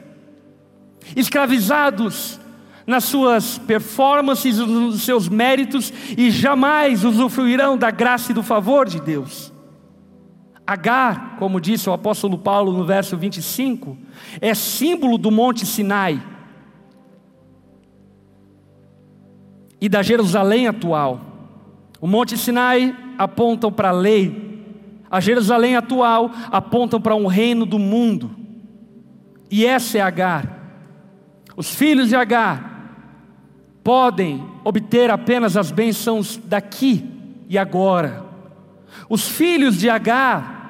escravizados 1.16 2.38
nas 2.86 3.04
suas 3.04 3.56
performances, 3.56 4.58
nos 4.58 5.02
seus 5.02 5.26
méritos 5.26 5.90
e 6.18 6.30
jamais 6.30 7.02
usufruirão 7.02 7.78
da 7.78 7.90
graça 7.90 8.32
e 8.32 8.34
do 8.34 8.42
favor 8.42 8.86
de 8.86 9.00
Deus. 9.00 9.52
Agar, 10.66 11.36
como 11.38 11.60
disse 11.60 11.90
o 11.90 11.92
apóstolo 11.92 12.38
Paulo 12.38 12.72
no 12.72 12.84
verso 12.84 13.16
25, 13.16 13.96
é 14.40 14.54
símbolo 14.54 15.18
do 15.18 15.30
Monte 15.30 15.66
Sinai 15.66 16.22
e 19.80 19.88
da 19.88 20.02
Jerusalém 20.02 20.68
atual. 20.68 21.20
O 22.00 22.06
Monte 22.06 22.38
Sinai 22.38 22.96
apontam 23.18 23.72
para 23.72 23.88
a 23.88 23.92
lei, 23.92 24.52
a 25.10 25.20
Jerusalém 25.20 25.76
atual 25.76 26.30
apontam 26.50 27.00
para 27.00 27.16
um 27.16 27.26
reino 27.26 27.66
do 27.66 27.78
mundo. 27.78 28.30
E 29.50 29.66
essa 29.66 29.98
é 29.98 30.00
Agar. 30.00 30.60
Os 31.54 31.74
filhos 31.74 32.08
de 32.08 32.16
Agar 32.16 32.72
podem 33.84 34.42
obter 34.64 35.10
apenas 35.10 35.56
as 35.56 35.70
bênçãos 35.70 36.40
daqui 36.44 37.04
e 37.48 37.58
agora. 37.58 38.31
Os 39.08 39.28
filhos 39.28 39.76
de 39.76 39.88
Agar 39.88 40.62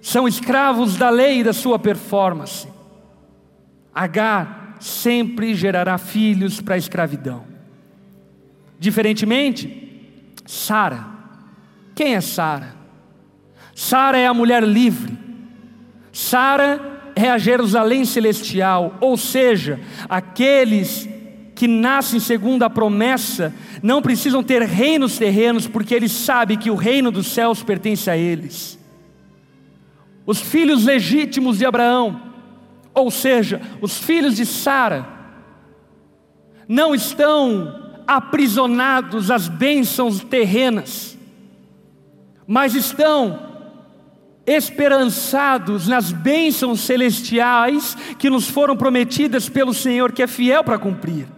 são 0.00 0.28
escravos 0.28 0.96
da 0.96 1.10
lei 1.10 1.40
e 1.40 1.44
da 1.44 1.52
sua 1.52 1.78
performance. 1.78 2.68
Agar 3.94 4.76
sempre 4.80 5.54
gerará 5.54 5.98
filhos 5.98 6.60
para 6.60 6.74
a 6.74 6.78
escravidão. 6.78 7.44
Diferentemente, 8.78 10.34
Sara. 10.44 11.06
Quem 11.94 12.14
é 12.14 12.20
Sara? 12.20 12.76
Sara 13.74 14.18
é 14.18 14.26
a 14.26 14.34
mulher 14.34 14.62
livre. 14.62 15.18
Sara 16.12 17.12
é 17.14 17.30
a 17.30 17.38
Jerusalém 17.38 18.04
celestial, 18.04 18.96
ou 19.00 19.16
seja, 19.16 19.80
aqueles 20.08 21.08
que 21.56 21.66
nascem 21.66 22.20
segundo 22.20 22.62
a 22.64 22.70
promessa 22.70 23.52
não 23.82 24.02
precisam 24.02 24.42
ter 24.42 24.62
reinos 24.62 25.16
terrenos, 25.16 25.66
porque 25.66 25.94
eles 25.94 26.12
sabem 26.12 26.58
que 26.58 26.70
o 26.70 26.76
reino 26.76 27.10
dos 27.10 27.28
céus 27.28 27.62
pertence 27.62 28.10
a 28.10 28.16
eles. 28.16 28.78
Os 30.26 30.38
filhos 30.38 30.84
legítimos 30.84 31.56
de 31.56 31.64
Abraão, 31.64 32.20
ou 32.92 33.10
seja, 33.10 33.62
os 33.80 33.98
filhos 33.98 34.36
de 34.36 34.44
Sara, 34.44 35.06
não 36.68 36.94
estão 36.94 38.02
aprisionados 38.06 39.30
às 39.30 39.48
bênçãos 39.48 40.22
terrenas, 40.22 41.16
mas 42.46 42.74
estão 42.74 43.46
esperançados 44.46 45.88
nas 45.88 46.12
bênçãos 46.12 46.80
celestiais 46.80 47.96
que 48.18 48.28
nos 48.28 48.46
foram 48.48 48.76
prometidas 48.76 49.48
pelo 49.48 49.72
Senhor, 49.72 50.12
que 50.12 50.22
é 50.22 50.26
fiel 50.26 50.62
para 50.62 50.78
cumprir. 50.78 51.35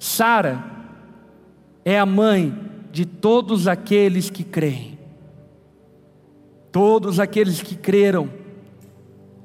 Sara 0.00 0.64
é 1.84 1.98
a 1.98 2.06
mãe 2.06 2.58
de 2.90 3.04
todos 3.04 3.68
aqueles 3.68 4.30
que 4.30 4.42
creem. 4.42 4.98
Todos 6.72 7.20
aqueles 7.20 7.60
que 7.60 7.76
creram 7.76 8.30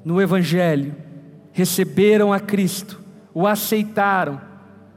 no 0.02 0.18
Evangelho, 0.18 0.96
receberam 1.52 2.32
a 2.32 2.40
Cristo, 2.40 3.02
o 3.34 3.46
aceitaram, 3.46 4.40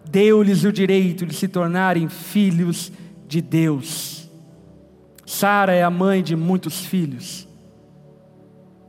deu-lhes 0.10 0.64
o 0.64 0.72
direito 0.72 1.26
de 1.26 1.36
se 1.36 1.50
tornarem 1.50 2.08
filhos 2.08 2.90
de 3.28 3.42
Deus. 3.42 4.30
Sara 5.26 5.74
é 5.74 5.84
a 5.84 5.90
mãe 5.90 6.24
de 6.24 6.38
muitos 6.38 6.86
filhos. 6.86 7.46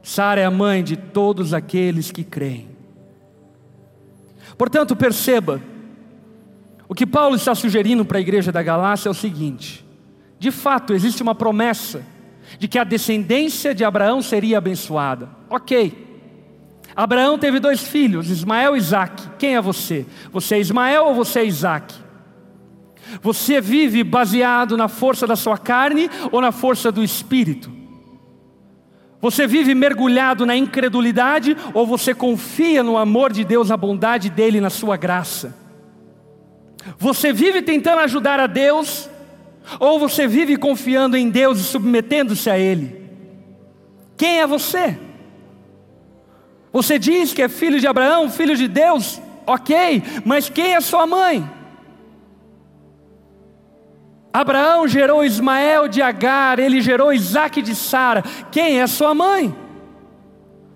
Sara 0.05 0.41
é 0.41 0.45
a 0.45 0.51
mãe 0.53 0.85
de 0.85 0.97
todos 0.97 1.53
aqueles 1.53 2.13
que 2.13 2.23
creem. 2.23 2.69
Portanto, 4.57 4.95
perceba, 4.95 5.61
o 6.91 6.95
que 6.95 7.07
Paulo 7.07 7.37
está 7.37 7.55
sugerindo 7.55 8.05
para 8.05 8.19
a 8.19 8.21
igreja 8.21 8.51
da 8.51 8.65
Galácia 8.65 9.09
é 9.09 9.13
o 9.13 9.15
seguinte: 9.15 9.87
de 10.41 10.51
fato, 10.51 10.93
existe 10.93 11.23
uma 11.23 11.37
promessa 11.37 12.05
de 12.59 12.67
que 12.67 12.81
a 12.81 12.83
descendência 12.83 13.73
de 13.73 13.85
Abraão 13.85 14.21
seria 14.21 14.59
abençoada. 14.59 15.29
Ok. 15.49 16.09
Abraão 16.97 17.39
teve 17.39 17.61
dois 17.61 17.87
filhos, 17.87 18.29
Ismael 18.29 18.75
e 18.75 18.79
Isaac. 18.81 19.23
Quem 19.39 19.55
é 19.55 19.61
você? 19.61 20.05
Você 20.33 20.57
é 20.57 20.59
Ismael 20.59 21.05
ou 21.05 21.15
você 21.15 21.39
é 21.39 21.45
Isaac? 21.45 21.95
Você 23.23 23.61
vive 23.61 24.03
baseado 24.03 24.77
na 24.77 24.89
força 24.89 25.29
da 25.29 25.37
sua 25.37 25.57
carne 25.57 26.11
ou 26.33 26.41
na 26.41 26.51
força 26.51 26.91
do 26.91 27.05
espírito? 27.05 27.71
Você 29.21 29.47
vive 29.47 29.77
mergulhado 29.77 30.45
na 30.45 30.57
incredulidade 30.57 31.57
ou 31.73 31.87
você 31.87 32.13
confia 32.13 32.83
no 32.83 32.99
amor 32.99 33.33
de 33.33 33.45
Deus, 33.45 33.69
na 33.69 33.77
bondade 33.77 34.29
dele, 34.29 34.61
na 34.61 34.71
sua 34.71 34.97
graça? 34.97 35.70
Você 36.99 37.33
vive 37.33 37.63
tentando 37.63 38.01
ajudar 38.01 38.41
a 38.41 38.47
Deus, 38.47 39.09
ou 39.79 39.99
você 39.99 40.27
vive 40.27 40.57
confiando 40.57 41.17
em 41.17 41.31
Deus 41.31 41.59
e 41.61 41.65
submetendo-se 41.65 42.51
a 42.51 42.59
Ele? 42.59 43.01
Quem 44.17 44.41
é 44.41 44.47
você? 44.47 44.99
Você 46.73 46.99
diz 46.99 47.33
que 47.33 47.43
é 47.43 47.49
filho 47.49 47.81
de 47.81 47.87
Abraão, 47.87 48.31
filho 48.31 48.57
de 48.57 48.69
Deus, 48.69 49.21
ok, 49.47 50.03
mas 50.25 50.49
quem 50.49 50.75
é 50.75 50.81
sua 50.81 51.07
mãe? 51.07 51.49
Abraão 54.33 54.87
gerou 54.87 55.25
Ismael 55.25 55.89
de 55.89 56.01
Agar, 56.01 56.61
ele 56.61 56.81
gerou 56.81 57.13
Isaac 57.13 57.61
de 57.61 57.75
Sara. 57.75 58.23
Quem 58.53 58.81
é 58.81 58.87
sua 58.87 59.13
mãe? 59.13 59.55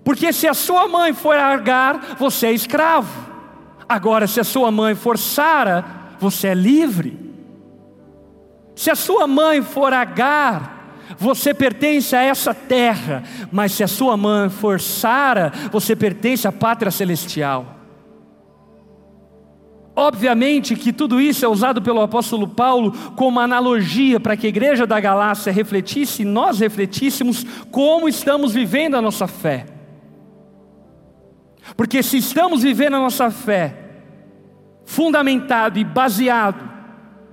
Porque 0.03 0.33
se 0.33 0.45
a 0.47 0.53
sua 0.53 0.87
mãe 0.87 1.13
for 1.13 1.37
Agar, 1.37 2.17
você 2.19 2.47
é 2.47 2.51
escravo. 2.51 3.09
Agora, 3.87 4.27
se 4.27 4.39
a 4.39 4.43
sua 4.43 4.71
mãe 4.71 4.93
for 4.93 5.17
Sara, 5.17 5.85
você 6.19 6.47
é 6.47 6.53
livre. 6.53 7.17
Se 8.75 8.91
a 8.91 8.95
sua 8.95 9.25
mãe 9.27 9.61
for 9.61 9.93
Agar, 9.93 10.75
você 11.17 11.53
pertence 11.53 12.15
a 12.15 12.21
essa 12.21 12.53
terra, 12.53 13.23
mas 13.51 13.71
se 13.71 13.83
a 13.83 13.87
sua 13.87 14.17
mãe 14.17 14.49
for 14.49 14.81
Sara, 14.81 15.51
você 15.71 15.95
pertence 15.95 16.47
à 16.47 16.51
pátria 16.51 16.91
celestial. 16.91 17.75
Obviamente 19.95 20.75
que 20.75 20.91
tudo 20.91 21.21
isso 21.21 21.45
é 21.45 21.47
usado 21.47 21.81
pelo 21.81 22.01
apóstolo 22.01 22.49
Paulo 22.49 22.91
como 23.15 23.39
analogia 23.39 24.19
para 24.19 24.35
que 24.35 24.45
a 24.45 24.49
igreja 24.49 24.85
da 24.85 24.99
Galácia 24.99 25.53
refletisse 25.53 26.23
e 26.23 26.25
nós 26.25 26.59
refletíssemos 26.59 27.45
como 27.71 28.09
estamos 28.09 28.53
vivendo 28.53 28.95
a 28.95 29.01
nossa 29.01 29.25
fé. 29.25 29.67
Porque 31.77 32.03
se 32.03 32.17
estamos 32.17 32.61
vivendo 32.61 32.95
a 32.95 32.99
nossa 32.99 33.31
fé 33.31 33.84
fundamentado 34.85 35.79
e 35.79 35.83
baseado 35.83 36.75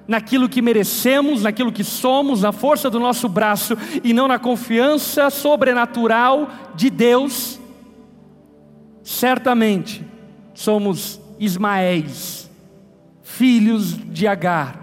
naquilo 0.09 0.49
que 0.49 0.61
merecemos, 0.61 1.43
naquilo 1.43 1.73
que 1.73 1.85
somos, 1.85 2.43
na 2.43 2.53
força 2.53 2.91
do 2.91 2.99
nosso 2.99 3.29
braço 3.29 3.77
e 4.03 4.13
não 4.13 4.27
na 4.27 4.39
confiança 4.39 5.31
sobrenatural 5.31 6.51
de 6.75 6.91
Deus, 6.91 7.61
certamente 9.03 10.05
somos 10.55 11.21
Ismaéis, 11.39 12.51
filhos 13.23 13.97
de 13.97 14.27
Agar, 14.27 14.81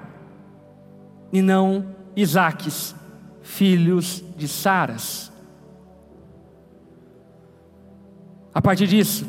e 1.32 1.42
não 1.42 1.96
Isaques, 2.16 2.96
filhos 3.42 4.24
de 4.36 4.48
Saras. 4.48 5.32
A 8.54 8.62
partir 8.62 8.88
disso, 8.88 9.26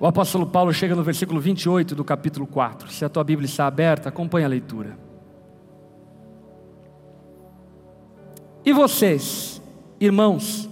o 0.00 0.06
apóstolo 0.06 0.46
Paulo 0.46 0.72
chega 0.72 0.94
no 0.94 1.02
versículo 1.02 1.40
28 1.40 1.94
do 1.94 2.04
capítulo 2.04 2.46
4. 2.46 2.90
Se 2.92 3.04
a 3.04 3.08
tua 3.08 3.24
Bíblia 3.24 3.46
está 3.46 3.66
aberta, 3.66 4.08
acompanhe 4.08 4.44
a 4.44 4.48
leitura. 4.48 4.96
E 8.64 8.72
vocês, 8.72 9.60
irmãos, 9.98 10.68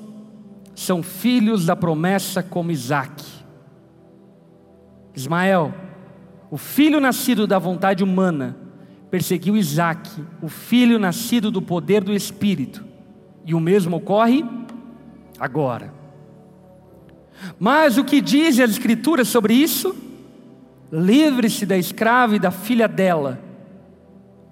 são 0.77 1.03
filhos 1.03 1.67
da 1.67 1.75
promessa 1.75 2.43
como 2.43 2.71
Isaac. 2.71 3.25
Ismael, 5.15 5.75
o 6.51 6.57
filho 6.57 7.01
nascido 7.01 7.47
da 7.47 7.59
vontade 7.59 8.05
humana, 8.05 8.57
perseguiu 9.11 9.57
Isaac, 9.57 10.09
o 10.41 10.49
filho 10.49 10.99
nascido 10.99 11.51
do 11.51 11.63
poder 11.63 12.05
do 12.05 12.13
Espírito. 12.13 12.85
E 13.45 13.55
o 13.55 13.61
mesmo 13.61 13.97
ocorre 13.97 14.45
agora. 15.41 15.96
Mas 17.59 17.99
o 17.99 18.05
que 18.05 18.21
diz 18.21 18.59
as 18.59 18.71
Escrituras 18.71 19.29
sobre 19.29 19.55
isso? 19.55 19.95
Livre-se 20.93 21.67
da 21.67 21.77
escrava 21.77 22.37
e 22.37 22.39
da 22.39 22.51
filha 22.51 22.87
dela, 22.87 23.41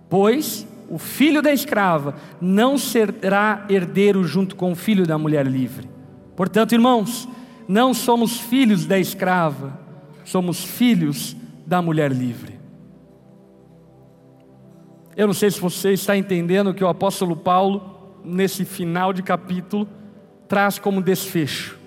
pois 0.09 0.67
o 0.89 0.99
filho 0.99 1.41
da 1.41 1.53
escrava 1.53 2.17
não 2.41 2.77
será 2.77 3.65
herdeiro 3.69 4.25
junto 4.25 4.57
com 4.57 4.73
o 4.73 4.77
filho 4.77 5.07
da 5.07 5.17
mulher 5.17 5.47
livre. 5.47 5.89
Portanto, 6.37 6.73
irmãos, 6.73 7.29
não 7.69 7.95
somos 7.95 8.39
filhos 8.39 8.85
da 8.85 8.99
escrava, 8.99 9.79
somos 10.25 10.65
filhos 10.65 11.37
da 11.67 11.81
mulher 11.81 12.13
livre. 12.13 12.59
Eu 15.17 15.29
não 15.29 15.35
sei 15.35 15.51
se 15.51 15.61
você 15.61 15.93
está 15.93 16.17
entendendo 16.17 16.75
que 16.75 16.83
o 16.83 16.89
apóstolo 16.89 17.37
Paulo, 17.37 18.19
nesse 18.25 18.65
final 18.65 19.13
de 19.13 19.23
capítulo, 19.23 19.89
traz 20.49 20.79
como 20.79 21.01
desfecho. 21.01 21.79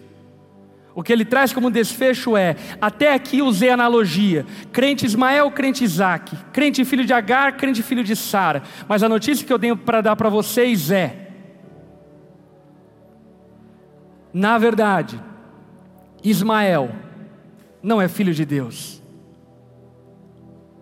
O 0.98 1.04
que 1.04 1.14
ele 1.14 1.24
traz 1.24 1.54
como 1.54 1.70
desfecho 1.70 2.36
é: 2.36 2.56
até 2.82 3.14
aqui 3.14 3.40
usei 3.40 3.70
analogia, 3.70 4.44
crente 4.72 5.06
Ismael, 5.06 5.52
crente 5.52 5.84
Isaac, 5.84 6.36
crente 6.52 6.84
filho 6.84 7.06
de 7.06 7.14
Agar, 7.14 7.56
crente 7.56 7.84
filho 7.84 8.04
de 8.04 8.16
Sara. 8.16 8.64
Mas 8.88 9.04
a 9.04 9.08
notícia 9.08 9.46
que 9.46 9.54
eu 9.54 9.60
tenho 9.60 9.78
para 9.78 10.02
dar 10.02 10.16
para 10.16 10.28
vocês 10.28 10.90
é: 10.90 11.30
na 14.34 14.58
verdade, 14.58 15.22
Ismael 16.24 16.90
não 17.84 18.02
é 18.02 18.08
filho 18.08 18.34
de 18.34 18.44
Deus. 18.44 19.00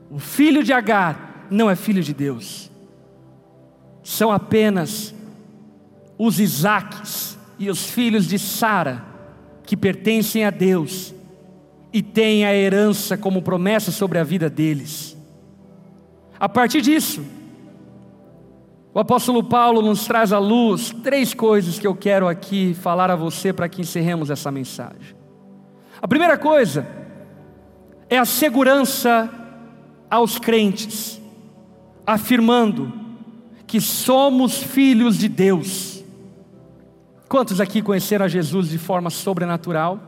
O 0.10 0.18
filho 0.18 0.64
de 0.64 0.72
Agar 0.72 1.46
não 1.52 1.70
é 1.70 1.76
filho 1.76 2.02
de 2.02 2.14
Deus. 2.14 2.72
São 4.02 4.32
apenas 4.32 5.14
os 6.18 6.40
Isaques 6.40 7.38
e 7.60 7.70
os 7.70 7.90
filhos 7.90 8.26
de 8.26 8.40
Sara 8.40 9.14
que 9.66 9.76
pertencem 9.76 10.46
a 10.46 10.50
Deus 10.50 11.14
e 11.92 12.02
têm 12.02 12.46
a 12.46 12.54
herança 12.54 13.18
como 13.18 13.42
promessa 13.42 13.92
sobre 13.92 14.20
a 14.20 14.24
vida 14.24 14.50
deles. 14.50 15.18
A 16.40 16.50
partir 16.50 16.82
disso, 16.82 17.26
o 18.94 19.00
apóstolo 19.00 19.44
Paulo 19.44 19.82
nos 19.82 20.06
traz 20.06 20.32
à 20.32 20.40
luz 20.40 20.94
três 21.04 21.34
coisas 21.34 21.80
que 21.80 21.88
eu 21.88 21.96
quero 21.96 22.28
aqui 22.28 22.74
falar 22.74 23.10
a 23.10 23.16
você 23.16 23.52
para 23.52 23.70
que 23.70 23.82
encerremos 23.82 24.30
essa 24.30 24.52
mensagem. 24.52 25.16
A 26.02 26.08
primeira 26.08 26.38
coisa 26.38 26.86
é 28.10 28.18
a 28.18 28.26
segurança 28.26 29.30
aos 30.10 30.38
crentes, 30.38 31.22
afirmando 32.06 32.94
que 33.66 33.82
somos 33.82 34.62
filhos 34.62 35.18
de 35.18 35.28
Deus. 35.28 35.95
Quantos 37.28 37.60
aqui 37.60 37.82
conheceram 37.82 38.26
a 38.26 38.28
Jesus 38.28 38.70
de 38.70 38.78
forma 38.78 39.10
sobrenatural? 39.10 40.00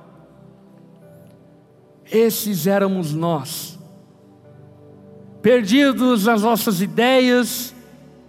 Esses 2.10 2.68
éramos 2.68 3.14
nós, 3.14 3.78
perdidos 5.42 6.26
nas 6.26 6.42
nossas 6.42 6.82
ideias, 6.82 7.76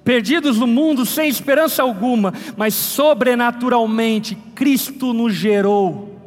perdidos 0.03 0.59
no 0.59 0.67
mundo 0.67 1.07
sem 1.07 1.29
esperança 1.29 1.83
alguma, 1.83 2.33
mas 2.57 2.75
sobrenaturalmente 2.75 4.35
Cristo 4.55 5.13
nos 5.13 5.35
gerou 5.35 6.18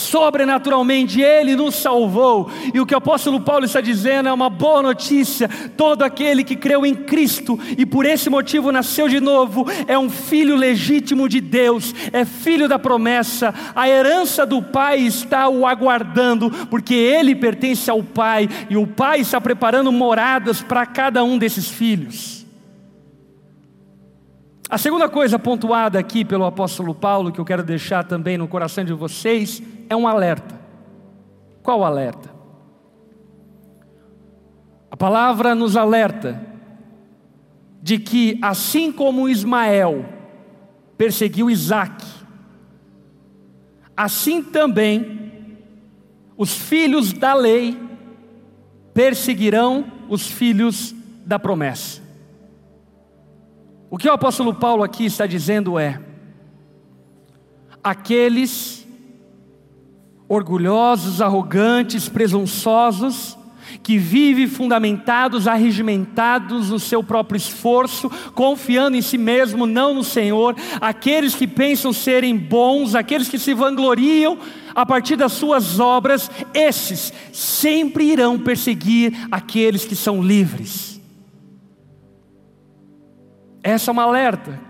Sobrenaturalmente 0.00 1.20
Ele 1.20 1.54
nos 1.54 1.74
salvou, 1.74 2.50
e 2.72 2.80
o 2.80 2.86
que 2.86 2.94
o 2.94 2.98
apóstolo 2.98 3.38
Paulo 3.38 3.66
está 3.66 3.82
dizendo 3.82 4.30
é 4.30 4.32
uma 4.32 4.48
boa 4.48 4.80
notícia: 4.80 5.46
todo 5.76 6.02
aquele 6.02 6.42
que 6.42 6.56
creu 6.56 6.86
em 6.86 6.94
Cristo 6.94 7.60
e 7.76 7.84
por 7.84 8.06
esse 8.06 8.30
motivo 8.30 8.72
nasceu 8.72 9.08
de 9.08 9.20
novo, 9.20 9.66
é 9.86 9.98
um 9.98 10.08
filho 10.08 10.56
legítimo 10.56 11.28
de 11.28 11.38
Deus, 11.38 11.94
é 12.14 12.24
filho 12.24 12.66
da 12.66 12.78
promessa, 12.78 13.54
a 13.74 13.86
herança 13.86 14.46
do 14.46 14.62
Pai 14.62 15.00
está 15.00 15.50
o 15.50 15.66
aguardando, 15.66 16.50
porque 16.68 16.94
ele 16.94 17.34
pertence 17.34 17.90
ao 17.90 18.02
Pai, 18.02 18.48
e 18.70 18.78
o 18.78 18.86
Pai 18.86 19.20
está 19.20 19.38
preparando 19.38 19.92
moradas 19.92 20.62
para 20.62 20.86
cada 20.86 21.22
um 21.22 21.36
desses 21.36 21.68
filhos. 21.68 22.46
A 24.70 24.78
segunda 24.78 25.10
coisa 25.10 25.38
pontuada 25.38 25.98
aqui 25.98 26.24
pelo 26.24 26.46
apóstolo 26.46 26.94
Paulo, 26.94 27.30
que 27.30 27.38
eu 27.38 27.44
quero 27.44 27.62
deixar 27.62 28.04
também 28.04 28.38
no 28.38 28.48
coração 28.48 28.82
de 28.82 28.94
vocês, 28.94 29.60
é 29.90 29.96
um 29.96 30.06
alerta. 30.06 30.58
Qual 31.64 31.84
alerta? 31.84 32.30
A 34.88 34.96
palavra 34.96 35.54
nos 35.54 35.76
alerta 35.76 36.40
de 37.82 37.98
que, 37.98 38.38
assim 38.40 38.92
como 38.92 39.28
Ismael 39.28 40.06
perseguiu 40.96 41.50
Isaac, 41.50 42.04
assim 43.96 44.42
também 44.42 45.58
os 46.36 46.54
filhos 46.56 47.12
da 47.12 47.34
lei 47.34 47.78
perseguirão 48.94 49.90
os 50.08 50.26
filhos 50.26 50.94
da 51.26 51.38
promessa. 51.38 52.00
O 53.90 53.98
que 53.98 54.08
o 54.08 54.12
apóstolo 54.12 54.54
Paulo 54.54 54.84
aqui 54.84 55.04
está 55.04 55.26
dizendo 55.26 55.78
é: 55.78 56.00
aqueles 57.82 58.79
orgulhosos, 60.30 61.20
arrogantes, 61.20 62.08
presunçosos, 62.08 63.36
que 63.82 63.98
vivem 63.98 64.46
fundamentados, 64.46 65.48
arregimentados 65.48 66.70
no 66.70 66.78
seu 66.78 67.02
próprio 67.02 67.36
esforço, 67.36 68.08
confiando 68.32 68.96
em 68.96 69.02
si 69.02 69.18
mesmo, 69.18 69.66
não 69.66 69.92
no 69.92 70.04
Senhor, 70.04 70.54
aqueles 70.80 71.34
que 71.34 71.48
pensam 71.48 71.92
serem 71.92 72.36
bons, 72.36 72.94
aqueles 72.94 73.28
que 73.28 73.40
se 73.40 73.52
vangloriam 73.52 74.38
a 74.72 74.86
partir 74.86 75.16
das 75.16 75.32
suas 75.32 75.80
obras, 75.80 76.30
esses 76.54 77.12
sempre 77.32 78.04
irão 78.04 78.38
perseguir 78.38 79.12
aqueles 79.32 79.84
que 79.84 79.96
são 79.96 80.22
livres. 80.22 81.00
Essa 83.64 83.90
é 83.90 83.92
uma 83.92 84.04
alerta, 84.04 84.60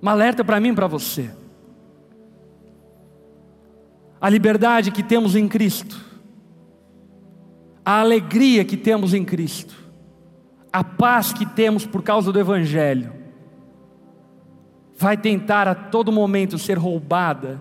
uma 0.00 0.12
alerta 0.12 0.44
para 0.44 0.60
mim 0.60 0.68
e 0.68 0.74
para 0.74 0.86
você. 0.86 1.41
A 4.22 4.30
liberdade 4.30 4.92
que 4.92 5.02
temos 5.02 5.34
em 5.34 5.48
Cristo, 5.48 6.00
a 7.84 7.98
alegria 7.98 8.64
que 8.64 8.76
temos 8.76 9.12
em 9.14 9.24
Cristo, 9.24 9.74
a 10.72 10.84
paz 10.84 11.32
que 11.32 11.44
temos 11.44 11.84
por 11.84 12.04
causa 12.04 12.30
do 12.30 12.38
Evangelho, 12.38 13.12
vai 14.96 15.16
tentar 15.16 15.66
a 15.66 15.74
todo 15.74 16.12
momento 16.12 16.56
ser 16.56 16.78
roubada 16.78 17.60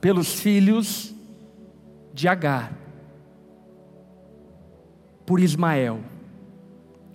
pelos 0.00 0.34
filhos 0.34 1.14
de 2.12 2.26
Agar, 2.26 2.72
por 5.24 5.38
Ismael. 5.38 6.00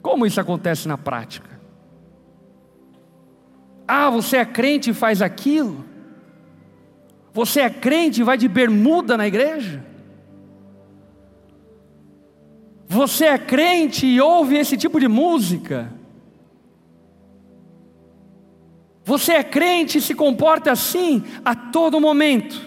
Como 0.01 0.25
isso 0.25 0.39
acontece 0.39 0.87
na 0.87 0.97
prática? 0.97 1.59
Ah, 3.85 4.09
você 4.09 4.37
é 4.37 4.45
crente 4.45 4.91
e 4.91 4.93
faz 4.93 5.21
aquilo? 5.21 5.88
Você 7.39 7.61
é 7.61 7.69
crente 7.69 8.19
e 8.19 8.23
vai 8.25 8.37
de 8.37 8.49
bermuda 8.49 9.15
na 9.15 9.25
igreja? 9.25 9.81
Você 12.85 13.27
é 13.27 13.37
crente 13.37 14.05
e 14.05 14.19
ouve 14.19 14.57
esse 14.57 14.75
tipo 14.75 14.99
de 14.99 15.07
música? 15.07 15.89
Você 19.05 19.31
é 19.31 19.43
crente 19.43 19.99
e 19.99 20.01
se 20.01 20.13
comporta 20.13 20.73
assim 20.73 21.23
a 21.45 21.55
todo 21.55 22.01
momento. 22.01 22.61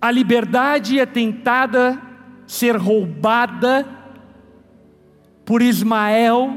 A 0.00 0.10
liberdade 0.10 0.98
é 0.98 1.06
tentada 1.06 2.02
ser 2.44 2.74
roubada 2.74 3.86
por 5.44 5.62
Ismael 5.62 6.56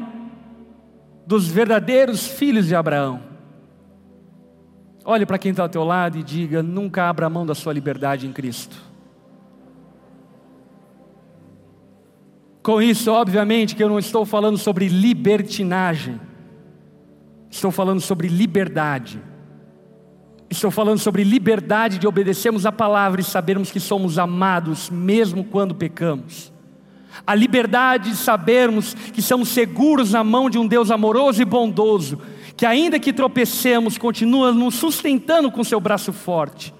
dos 1.27 1.47
verdadeiros 1.47 2.27
filhos 2.27 2.65
de 2.65 2.75
Abraão. 2.75 3.28
Olhe 5.11 5.25
para 5.25 5.39
quem 5.39 5.49
está 5.49 5.63
ao 5.63 5.69
teu 5.69 5.83
lado 5.83 6.19
e 6.19 6.23
diga: 6.23 6.61
nunca 6.61 7.09
abra 7.09 7.27
mão 7.31 7.43
da 7.43 7.55
sua 7.55 7.73
liberdade 7.73 8.27
em 8.27 8.31
Cristo. 8.31 8.77
Com 12.61 12.79
isso, 12.79 13.11
obviamente, 13.11 13.75
que 13.75 13.83
eu 13.83 13.89
não 13.89 13.97
estou 13.97 14.23
falando 14.23 14.55
sobre 14.55 14.87
libertinagem, 14.87 16.21
estou 17.49 17.71
falando 17.71 17.99
sobre 17.99 18.27
liberdade. 18.27 19.19
Estou 20.47 20.69
falando 20.69 20.99
sobre 20.99 21.23
liberdade 21.23 21.97
de 21.97 22.07
obedecermos 22.07 22.67
a 22.67 22.71
palavra 22.71 23.19
e 23.19 23.23
sabermos 23.23 23.71
que 23.71 23.79
somos 23.79 24.19
amados, 24.19 24.91
mesmo 24.91 25.43
quando 25.43 25.73
pecamos 25.73 26.51
a 27.25 27.35
liberdade 27.35 28.11
de 28.11 28.17
sabermos 28.17 28.93
que 28.93 29.21
somos 29.21 29.49
seguros 29.49 30.11
na 30.11 30.23
mão 30.23 30.49
de 30.49 30.57
um 30.57 30.67
Deus 30.67 30.91
amoroso 30.91 31.41
e 31.41 31.45
bondoso, 31.45 32.19
que 32.59 32.65
ainda 32.65 32.99
que 32.99 33.13
tropecemos, 33.13 33.97
continua 33.97 34.51
nos 34.51 34.75
sustentando 34.75 35.49
com 35.49 35.63
seu 35.63 35.79
braço 35.79 36.11
forte, 36.11 36.73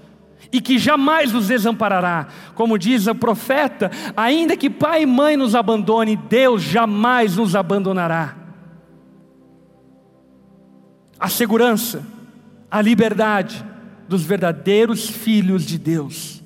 e 0.51 0.59
que 0.59 0.77
jamais 0.77 1.31
nos 1.31 1.47
desamparará, 1.47 2.27
como 2.53 2.77
diz 2.77 3.07
o 3.07 3.15
profeta, 3.15 3.89
ainda 4.17 4.57
que 4.57 4.69
pai 4.69 5.03
e 5.03 5.05
mãe 5.05 5.37
nos 5.37 5.55
abandone, 5.55 6.17
Deus 6.17 6.63
jamais 6.63 7.37
nos 7.37 7.55
abandonará. 7.55 8.35
A 11.17 11.29
segurança, 11.29 12.05
a 12.69 12.81
liberdade 12.81 13.65
dos 14.05 14.23
verdadeiros 14.23 15.09
filhos 15.09 15.63
de 15.63 15.77
Deus. 15.77 16.43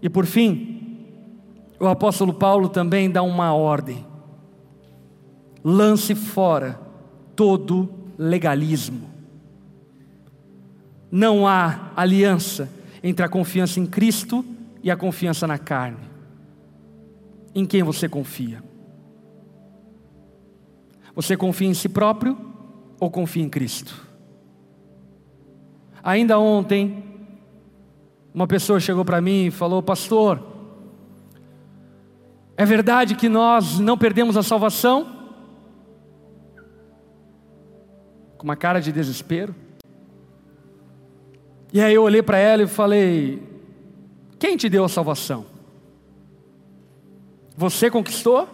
E 0.00 0.08
por 0.08 0.26
fim, 0.26 0.96
o 1.80 1.88
apóstolo 1.88 2.32
Paulo 2.32 2.68
também 2.68 3.10
dá 3.10 3.20
uma 3.20 3.52
ordem: 3.52 4.06
lance 5.64 6.14
fora 6.14 6.85
todo 7.36 7.88
legalismo. 8.18 9.08
Não 11.10 11.46
há 11.46 11.92
aliança 11.94 12.68
entre 13.02 13.24
a 13.24 13.28
confiança 13.28 13.78
em 13.78 13.86
Cristo 13.86 14.44
e 14.82 14.90
a 14.90 14.96
confiança 14.96 15.46
na 15.46 15.58
carne. 15.58 16.06
Em 17.54 17.64
quem 17.64 17.82
você 17.82 18.08
confia? 18.08 18.62
Você 21.14 21.36
confia 21.36 21.68
em 21.68 21.74
si 21.74 21.88
próprio 21.88 22.36
ou 22.98 23.10
confia 23.10 23.42
em 23.42 23.48
Cristo? 23.48 24.06
Ainda 26.02 26.38
ontem, 26.38 27.02
uma 28.34 28.46
pessoa 28.46 28.78
chegou 28.78 29.04
para 29.04 29.20
mim 29.20 29.46
e 29.46 29.50
falou: 29.50 29.82
Pastor, 29.82 30.42
é 32.56 32.64
verdade 32.64 33.14
que 33.14 33.28
nós 33.28 33.78
não 33.78 33.96
perdemos 33.96 34.36
a 34.36 34.42
salvação? 34.42 35.15
Com 38.36 38.44
uma 38.44 38.56
cara 38.56 38.80
de 38.80 38.92
desespero. 38.92 39.54
E 41.72 41.80
aí 41.80 41.94
eu 41.94 42.02
olhei 42.02 42.22
para 42.22 42.38
ela 42.38 42.62
e 42.62 42.66
falei: 42.66 43.42
Quem 44.38 44.56
te 44.56 44.68
deu 44.68 44.84
a 44.84 44.88
salvação? 44.88 45.46
Você 47.56 47.90
conquistou? 47.90 48.48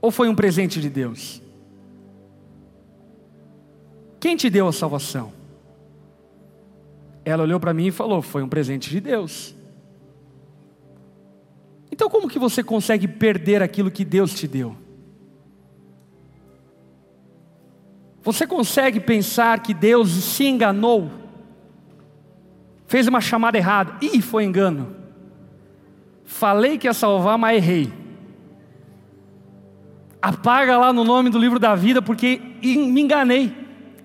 Ou 0.00 0.10
foi 0.10 0.28
um 0.28 0.34
presente 0.34 0.80
de 0.80 0.90
Deus? 0.90 1.40
Quem 4.18 4.36
te 4.36 4.50
deu 4.50 4.68
a 4.68 4.72
salvação? 4.72 5.32
Ela 7.24 7.44
olhou 7.44 7.60
para 7.60 7.72
mim 7.72 7.86
e 7.86 7.92
falou: 7.92 8.20
Foi 8.20 8.42
um 8.42 8.48
presente 8.48 8.90
de 8.90 9.00
Deus. 9.00 9.54
Então, 11.90 12.08
como 12.08 12.28
que 12.28 12.38
você 12.38 12.62
consegue 12.62 13.06
perder 13.06 13.62
aquilo 13.62 13.90
que 13.90 14.04
Deus 14.04 14.34
te 14.34 14.48
deu? 14.48 14.76
Você 18.22 18.46
consegue 18.46 19.00
pensar 19.00 19.60
que 19.60 19.74
Deus 19.74 20.10
se 20.10 20.44
enganou? 20.44 21.10
Fez 22.86 23.08
uma 23.08 23.20
chamada 23.20 23.58
errada. 23.58 23.96
Ih, 24.00 24.22
foi 24.22 24.44
engano. 24.44 24.94
Falei 26.24 26.78
que 26.78 26.86
ia 26.86 26.94
salvar, 26.94 27.36
mas 27.36 27.56
errei. 27.56 27.92
Apaga 30.20 30.78
lá 30.78 30.92
no 30.92 31.02
nome 31.02 31.30
do 31.30 31.38
livro 31.38 31.58
da 31.58 31.74
vida, 31.74 32.00
porque 32.00 32.40
me 32.62 33.00
enganei. 33.00 33.52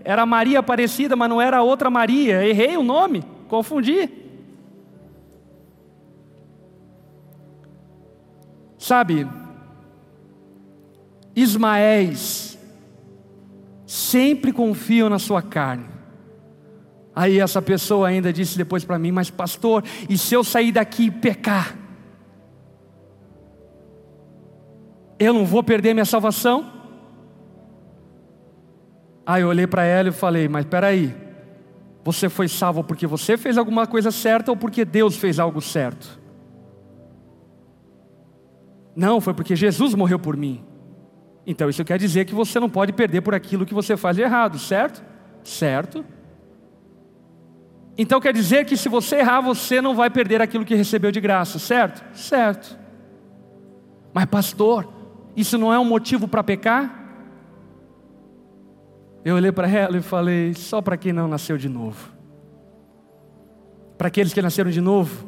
Era 0.03 0.25
Maria 0.25 0.59
Aparecida, 0.59 1.15
mas 1.15 1.29
não 1.29 1.39
era 1.39 1.61
outra 1.61 1.89
Maria. 1.89 2.43
Errei 2.43 2.75
o 2.75 2.81
nome, 2.83 3.23
confundi. 3.47 4.09
Sabe, 8.79 9.27
Ismaéis 11.35 12.46
sempre 13.87 14.51
confiam 14.51 15.09
na 15.09 15.17
sua 15.17 15.41
carne. 15.41 15.85
Aí 17.15 17.39
essa 17.39 17.61
pessoa 17.61 18.09
ainda 18.09 18.31
disse 18.31 18.57
depois 18.57 18.83
para 18.83 18.99
mim, 18.99 19.11
mas 19.11 19.31
pastor, 19.31 19.83
e 20.07 20.17
se 20.17 20.35
eu 20.35 20.43
sair 20.43 20.71
daqui 20.71 21.05
e 21.05 21.11
pecar? 21.11 21.75
Eu 25.17 25.33
não 25.33 25.45
vou 25.45 25.63
perder 25.63 25.93
minha 25.93 26.05
salvação? 26.05 26.71
Aí 29.25 29.41
eu 29.41 29.47
olhei 29.47 29.65
para 29.65 29.83
ela 29.83 30.09
e 30.09 30.11
falei, 30.11 30.47
mas 30.47 30.65
espera 30.65 30.87
aí, 30.87 31.15
você 32.03 32.29
foi 32.29 32.47
salvo 32.47 32.83
porque 32.83 33.07
você 33.07 33.35
fez 33.35 33.57
alguma 33.57 33.87
coisa 33.87 34.11
certa 34.11 34.51
ou 34.51 34.57
porque 34.57 34.85
Deus 34.85 35.15
fez 35.15 35.39
algo 35.39 35.59
certo? 35.59 36.19
Não, 38.95 39.19
foi 39.19 39.33
porque 39.33 39.55
Jesus 39.55 39.95
morreu 39.95 40.19
por 40.19 40.37
mim. 40.37 40.63
Então 41.47 41.69
isso 41.69 41.83
quer 41.85 41.97
dizer 41.97 42.25
que 42.25 42.35
você 42.35 42.59
não 42.59 42.69
pode 42.69 42.91
perder 42.91 43.21
por 43.21 43.33
aquilo 43.33 43.65
que 43.65 43.73
você 43.73 43.95
faz 43.95 44.17
de 44.17 44.21
errado, 44.21 44.59
certo? 44.59 45.01
Certo. 45.43 46.05
Então 47.97 48.19
quer 48.19 48.33
dizer 48.33 48.65
que 48.65 48.75
se 48.75 48.89
você 48.89 49.19
errar, 49.19 49.39
você 49.39 49.81
não 49.81 49.95
vai 49.95 50.09
perder 50.09 50.41
aquilo 50.41 50.65
que 50.65 50.75
recebeu 50.75 51.09
de 51.09 51.21
graça, 51.21 51.57
certo? 51.57 52.03
Certo. 52.15 52.77
Mas 54.13 54.25
pastor, 54.25 54.93
isso 55.35 55.57
não 55.57 55.73
é 55.73 55.79
um 55.79 55.85
motivo 55.85 56.27
para 56.27 56.43
pecar? 56.43 57.05
Eu 59.23 59.35
olhei 59.35 59.51
para 59.51 59.69
ela 59.69 59.97
e 59.97 60.01
falei: 60.01 60.53
só 60.53 60.81
para 60.81 60.97
quem 60.97 61.13
não 61.13 61.27
nasceu 61.27 61.57
de 61.57 61.69
novo. 61.69 62.11
Para 63.97 64.09
aqueles 64.09 64.33
que 64.33 64.41
nasceram 64.41 64.69
de 64.69 64.81
novo, 64.81 65.25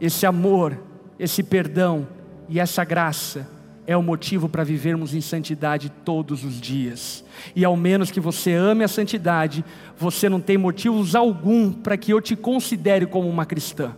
esse 0.00 0.26
amor 0.26 0.78
esse 1.18 1.42
perdão 1.42 2.06
e 2.48 2.58
essa 2.58 2.84
graça 2.84 3.48
é 3.86 3.96
o 3.96 4.02
motivo 4.02 4.48
para 4.48 4.64
vivermos 4.64 5.14
em 5.14 5.20
santidade 5.20 5.90
todos 6.04 6.44
os 6.44 6.60
dias. 6.60 7.24
E 7.54 7.64
ao 7.64 7.76
menos 7.76 8.10
que 8.10 8.20
você 8.20 8.52
ame 8.52 8.82
a 8.84 8.88
santidade, 8.88 9.64
você 9.96 10.28
não 10.28 10.40
tem 10.40 10.56
motivos 10.56 11.14
algum 11.14 11.70
para 11.70 11.96
que 11.96 12.12
eu 12.12 12.20
te 12.20 12.34
considere 12.34 13.06
como 13.06 13.28
uma 13.28 13.44
cristã. 13.44 13.94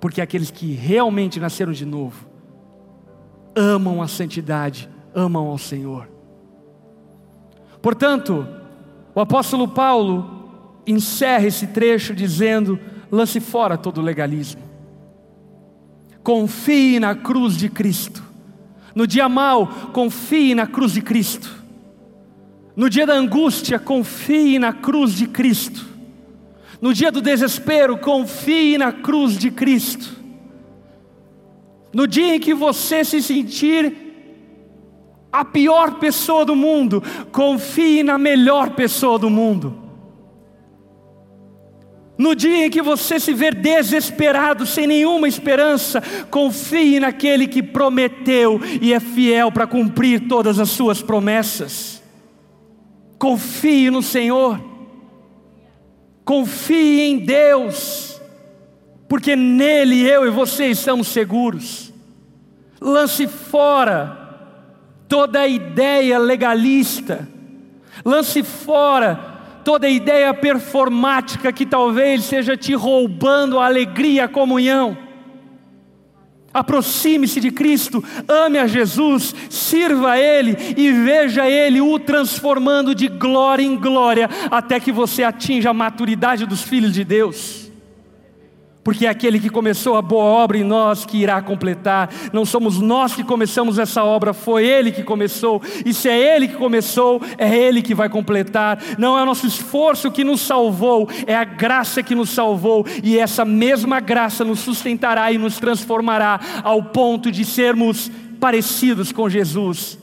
Porque 0.00 0.20
aqueles 0.20 0.50
que 0.50 0.72
realmente 0.72 1.38
nasceram 1.38 1.72
de 1.72 1.84
novo 1.84 2.26
amam 3.54 4.00
a 4.00 4.08
santidade, 4.08 4.88
amam 5.14 5.46
ao 5.46 5.58
Senhor. 5.58 6.08
Portanto, 7.82 8.46
o 9.14 9.20
apóstolo 9.20 9.68
Paulo 9.68 10.80
encerra 10.86 11.46
esse 11.46 11.66
trecho 11.68 12.14
dizendo: 12.14 12.78
lance 13.10 13.40
fora 13.40 13.76
todo 13.76 14.00
legalismo. 14.00 14.62
Confie 16.22 16.98
na 16.98 17.14
cruz 17.14 17.56
de 17.56 17.68
Cristo. 17.68 18.31
No 18.94 19.06
dia 19.06 19.28
mau, 19.28 19.66
confie 19.92 20.54
na 20.54 20.66
cruz 20.66 20.92
de 20.92 21.00
Cristo. 21.00 21.62
No 22.74 22.88
dia 22.88 23.06
da 23.06 23.14
angústia, 23.14 23.78
confie 23.78 24.58
na 24.58 24.72
cruz 24.72 25.14
de 25.14 25.26
Cristo. 25.26 25.86
No 26.80 26.92
dia 26.92 27.12
do 27.12 27.20
desespero, 27.20 27.96
confie 27.98 28.76
na 28.76 28.92
cruz 28.92 29.36
de 29.38 29.50
Cristo. 29.50 30.16
No 31.92 32.06
dia 32.06 32.36
em 32.36 32.40
que 32.40 32.54
você 32.54 33.04
se 33.04 33.22
sentir 33.22 33.94
a 35.30 35.44
pior 35.44 35.98
pessoa 35.98 36.44
do 36.44 36.56
mundo, 36.56 37.02
confie 37.30 38.02
na 38.02 38.18
melhor 38.18 38.70
pessoa 38.70 39.18
do 39.18 39.30
mundo. 39.30 39.81
No 42.18 42.34
dia 42.34 42.66
em 42.66 42.70
que 42.70 42.82
você 42.82 43.18
se 43.18 43.32
ver 43.32 43.54
desesperado, 43.54 44.66
sem 44.66 44.86
nenhuma 44.86 45.26
esperança, 45.26 46.02
confie 46.30 47.00
naquele 47.00 47.46
que 47.46 47.62
prometeu 47.62 48.60
e 48.80 48.92
é 48.92 49.00
fiel 49.00 49.50
para 49.50 49.66
cumprir 49.66 50.28
todas 50.28 50.58
as 50.58 50.70
suas 50.70 51.00
promessas. 51.00 52.02
Confie 53.18 53.90
no 53.90 54.02
Senhor, 54.02 54.60
confie 56.24 57.00
em 57.02 57.18
Deus, 57.18 58.20
porque 59.08 59.34
nele 59.34 60.02
eu 60.02 60.26
e 60.26 60.30
você 60.30 60.66
estamos 60.66 61.08
seguros. 61.08 61.92
Lance 62.80 63.26
fora 63.26 64.18
toda 65.08 65.40
a 65.40 65.48
ideia 65.48 66.18
legalista, 66.18 67.28
lance 68.04 68.42
fora 68.42 69.31
toda 69.64 69.88
ideia 69.88 70.32
performática 70.34 71.52
que 71.52 71.64
talvez 71.64 72.24
seja 72.24 72.56
te 72.56 72.74
roubando 72.74 73.58
a 73.58 73.66
alegria, 73.66 74.24
a 74.24 74.28
comunhão. 74.28 74.96
Aproxime-se 76.52 77.40
de 77.40 77.50
Cristo, 77.50 78.04
ame 78.28 78.58
a 78.58 78.66
Jesus, 78.66 79.34
sirva 79.48 80.12
a 80.12 80.18
Ele 80.18 80.56
e 80.76 80.92
veja 80.92 81.48
Ele 81.48 81.80
o 81.80 81.98
transformando 81.98 82.94
de 82.94 83.08
glória 83.08 83.62
em 83.62 83.76
glória, 83.76 84.28
até 84.50 84.78
que 84.78 84.92
você 84.92 85.22
atinja 85.22 85.70
a 85.70 85.74
maturidade 85.74 86.44
dos 86.44 86.62
filhos 86.62 86.92
de 86.92 87.04
Deus 87.04 87.61
porque 88.84 89.06
é 89.06 89.08
aquele 89.08 89.38
que 89.38 89.48
começou 89.48 89.96
a 89.96 90.02
boa 90.02 90.24
obra 90.24 90.58
em 90.58 90.64
nós 90.64 91.04
que 91.04 91.18
irá 91.18 91.40
completar. 91.40 92.10
Não 92.32 92.44
somos 92.44 92.80
nós 92.80 93.14
que 93.14 93.22
começamos 93.22 93.78
essa 93.78 94.02
obra, 94.02 94.32
foi 94.32 94.66
Ele 94.66 94.90
que 94.90 95.04
começou. 95.04 95.62
E 95.86 95.94
se 95.94 96.08
é 96.08 96.36
Ele 96.36 96.48
que 96.48 96.56
começou, 96.56 97.22
é 97.38 97.56
Ele 97.56 97.80
que 97.80 97.94
vai 97.94 98.08
completar. 98.08 98.82
Não 98.98 99.16
é 99.16 99.22
o 99.22 99.26
nosso 99.26 99.46
esforço 99.46 100.10
que 100.10 100.24
nos 100.24 100.40
salvou, 100.40 101.08
é 101.26 101.36
a 101.36 101.44
graça 101.44 102.02
que 102.02 102.14
nos 102.14 102.30
salvou. 102.30 102.84
E 103.04 103.18
essa 103.18 103.44
mesma 103.44 104.00
graça 104.00 104.44
nos 104.44 104.58
sustentará 104.60 105.30
e 105.30 105.38
nos 105.38 105.58
transformará 105.58 106.40
ao 106.64 106.82
ponto 106.82 107.30
de 107.30 107.44
sermos 107.44 108.10
parecidos 108.40 109.12
com 109.12 109.28
Jesus 109.28 109.96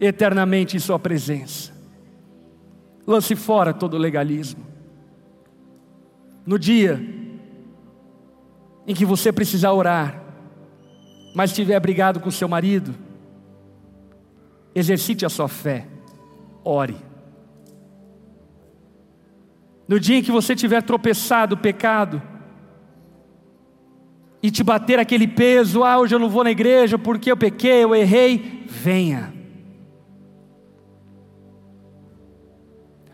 eternamente 0.00 0.76
em 0.76 0.80
Sua 0.80 0.98
presença. 0.98 1.72
Lance 3.06 3.36
fora 3.36 3.72
todo 3.72 3.96
legalismo. 3.96 4.64
No 6.44 6.58
dia 6.58 7.23
em 8.86 8.94
que 8.94 9.04
você 9.04 9.32
precisar 9.32 9.72
orar, 9.72 10.22
mas 11.34 11.50
estiver 11.50 11.78
brigado 11.80 12.20
com 12.20 12.30
seu 12.30 12.48
marido, 12.48 12.94
exercite 14.74 15.24
a 15.24 15.28
sua 15.28 15.48
fé, 15.48 15.86
ore. 16.64 16.96
No 19.86 20.00
dia 20.00 20.18
em 20.18 20.22
que 20.22 20.30
você 20.30 20.54
tiver 20.54 20.82
tropeçado, 20.82 21.56
pecado, 21.56 22.22
e 24.42 24.50
te 24.50 24.62
bater 24.62 24.98
aquele 24.98 25.26
peso, 25.26 25.82
ah, 25.82 25.98
hoje 25.98 26.14
eu 26.14 26.18
não 26.18 26.28
vou 26.28 26.44
na 26.44 26.50
igreja 26.50 26.98
porque 26.98 27.30
eu 27.30 27.36
pequei, 27.36 27.82
eu 27.82 27.94
errei, 27.94 28.64
venha. 28.66 29.32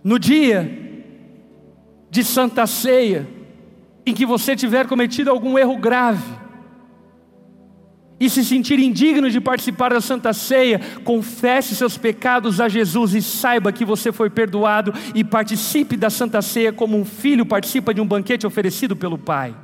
No 0.02 0.18
dia 0.18 0.68
de 2.10 2.24
Santa 2.24 2.66
Ceia 2.66 3.28
em 4.10 4.14
que 4.14 4.26
você 4.26 4.54
tiver 4.56 4.86
cometido 4.86 5.30
algum 5.30 5.58
erro 5.58 5.76
grave 5.76 6.40
e 8.20 8.28
se 8.28 8.44
sentir 8.44 8.78
indigno 8.78 9.30
de 9.30 9.40
participar 9.40 9.94
da 9.94 10.00
Santa 10.00 10.34
Ceia, 10.34 10.78
confesse 11.04 11.74
seus 11.74 11.96
pecados 11.96 12.60
a 12.60 12.68
Jesus 12.68 13.14
e 13.14 13.22
saiba 13.22 13.72
que 13.72 13.82
você 13.82 14.12
foi 14.12 14.28
perdoado 14.28 14.92
e 15.14 15.24
participe 15.24 15.96
da 15.96 16.10
Santa 16.10 16.42
Ceia 16.42 16.70
como 16.70 16.98
um 16.98 17.04
filho 17.04 17.46
participa 17.46 17.94
de 17.94 18.00
um 18.00 18.06
banquete 18.06 18.46
oferecido 18.46 18.94
pelo 18.94 19.16
Pai. 19.16 19.56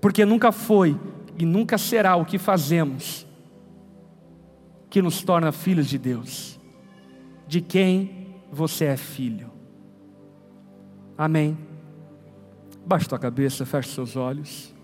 Porque 0.00 0.24
nunca 0.24 0.50
foi 0.50 0.98
e 1.38 1.46
nunca 1.46 1.78
será 1.78 2.16
o 2.16 2.24
que 2.24 2.38
fazemos 2.38 3.24
que 4.88 5.00
nos 5.00 5.22
torna 5.22 5.52
filhos 5.52 5.86
de 5.86 5.96
Deus, 5.96 6.58
de 7.46 7.60
quem 7.60 8.34
você 8.50 8.86
é 8.86 8.96
filho. 8.96 9.48
Amém. 11.16 11.69
Baixe 12.90 13.08
tua 13.08 13.20
cabeça, 13.20 13.64
feche 13.64 13.90
seus 13.90 14.16
olhos. 14.16 14.74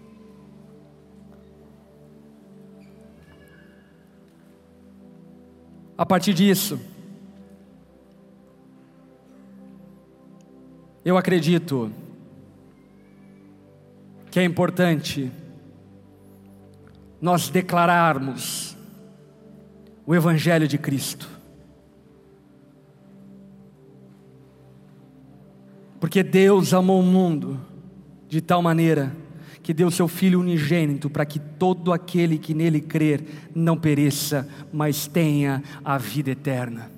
A 5.99 6.07
partir 6.07 6.33
disso, 6.33 6.79
eu 11.05 11.17
acredito 11.17 11.91
que 14.31 14.39
é 14.39 14.45
importante 14.45 15.33
nós 17.21 17.49
declararmos 17.49 18.77
o 20.07 20.15
Evangelho 20.15 20.69
de 20.69 20.79
Cristo. 20.79 21.29
Porque 25.99 26.23
Deus 26.23 26.73
amou 26.73 27.01
o 27.01 27.03
mundo 27.03 27.75
de 28.29 28.41
tal 28.41 28.62
maneira 28.62 29.12
que 29.66 29.74
deu 29.74 29.91
seu 29.91 30.07
Filho 30.07 30.39
unigênito 30.41 31.11
para 31.11 31.27
que 31.27 31.41
todo 31.41 31.93
aquele 31.93 32.39
que 32.39 32.55
nele 32.55 32.81
crer 32.81 33.24
não 33.53 33.77
pereça, 33.77 34.49
mas 34.72 35.09
tenha 35.09 35.61
a 35.85 35.99
vida 35.99 36.31
eterna. 36.31 36.89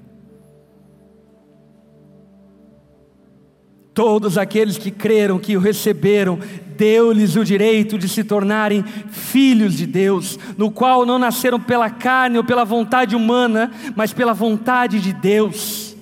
Todos 3.94 4.36
aqueles 4.36 4.76
que 4.76 4.90
creram, 4.90 5.38
que 5.38 5.56
o 5.56 5.60
receberam, 5.60 6.38
deu-lhes 6.76 7.36
o 7.36 7.44
direito 7.44 7.96
de 7.96 8.06
se 8.06 8.22
tornarem 8.22 8.84
filhos 9.10 9.74
de 9.74 9.86
Deus, 9.86 10.38
no 10.58 10.70
qual 10.70 11.06
não 11.06 11.18
nasceram 11.18 11.58
pela 11.58 11.88
carne 11.88 12.36
ou 12.36 12.44
pela 12.44 12.64
vontade 12.66 13.16
humana, 13.16 13.72
mas 13.96 14.12
pela 14.12 14.34
vontade 14.34 15.00
de 15.00 15.14
Deus. 15.14 15.96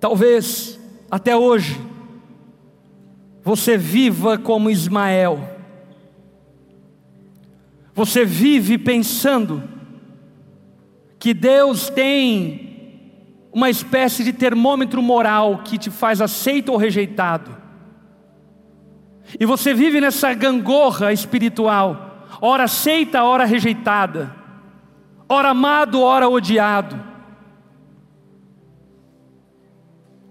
Talvez 0.00 0.77
até 1.10 1.36
hoje 1.36 1.80
você 3.42 3.78
viva 3.78 4.36
como 4.36 4.68
Ismael. 4.68 5.56
Você 7.94 8.24
vive 8.24 8.76
pensando 8.76 9.62
que 11.18 11.32
Deus 11.32 11.88
tem 11.88 12.68
uma 13.52 13.70
espécie 13.70 14.22
de 14.22 14.32
termômetro 14.32 15.02
moral 15.02 15.62
que 15.64 15.78
te 15.78 15.90
faz 15.90 16.20
aceito 16.20 16.70
ou 16.70 16.76
rejeitado. 16.78 17.56
E 19.40 19.44
você 19.44 19.74
vive 19.74 20.00
nessa 20.00 20.32
gangorra 20.32 21.12
espiritual, 21.12 22.26
ora 22.40 22.64
aceita, 22.64 23.24
ora 23.24 23.44
rejeitada, 23.44 24.34
ora 25.28 25.50
amado, 25.50 26.00
ora 26.00 26.28
odiado. 26.28 27.08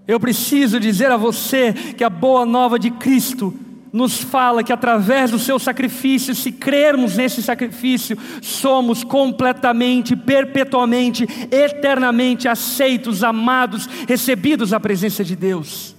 Eu 0.07 0.19
preciso 0.19 0.79
dizer 0.79 1.11
a 1.11 1.17
você 1.17 1.73
que 1.73 2.03
a 2.03 2.09
boa 2.09 2.45
nova 2.45 2.79
de 2.79 2.89
Cristo 2.89 3.53
nos 3.91 4.21
fala 4.21 4.63
que 4.63 4.71
através 4.71 5.31
do 5.31 5.39
seu 5.39 5.57
sacrifício, 5.57 6.35
se 6.35 6.51
crermos 6.51 7.17
nesse 7.17 7.41
sacrifício, 7.41 8.17
somos 8.41 9.03
completamente, 9.03 10.15
perpetuamente, 10.15 11.25
eternamente 11.51 12.47
aceitos, 12.47 13.23
amados, 13.23 13.87
recebidos 14.07 14.71
à 14.71 14.79
presença 14.79 15.23
de 15.23 15.35
Deus. 15.35 15.95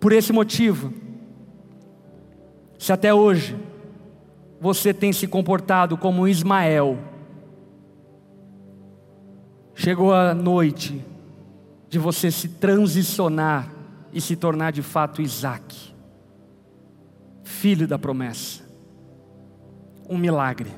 Por 0.00 0.12
esse 0.12 0.32
motivo, 0.32 0.92
se 2.78 2.92
até 2.92 3.12
hoje 3.12 3.56
você 4.60 4.94
tem 4.94 5.12
se 5.12 5.26
comportado 5.26 5.96
como 5.96 6.26
Ismael, 6.26 6.98
Chegou 9.78 10.12
a 10.12 10.34
noite 10.34 11.04
de 11.88 12.00
você 12.00 12.32
se 12.32 12.48
transicionar 12.48 13.72
e 14.12 14.20
se 14.20 14.34
tornar 14.34 14.72
de 14.72 14.82
fato 14.82 15.22
Isaac, 15.22 15.94
filho 17.44 17.86
da 17.86 17.96
promessa. 17.96 18.64
Um 20.10 20.18
milagre, 20.18 20.72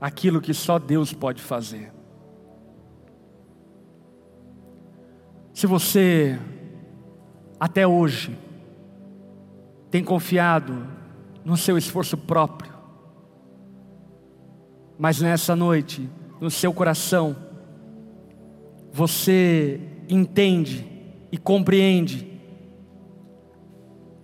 aquilo 0.00 0.40
que 0.40 0.54
só 0.54 0.78
Deus 0.78 1.12
pode 1.12 1.42
fazer. 1.42 1.92
Se 5.52 5.66
você, 5.66 6.38
até 7.58 7.84
hoje, 7.84 8.38
tem 9.90 10.04
confiado 10.04 10.86
no 11.44 11.56
seu 11.56 11.76
esforço 11.76 12.16
próprio, 12.16 12.72
mas 14.96 15.20
nessa 15.20 15.56
noite, 15.56 16.08
no 16.40 16.52
seu 16.52 16.72
coração, 16.72 17.47
você 18.92 19.80
entende 20.08 20.86
e 21.30 21.36
compreende 21.36 22.26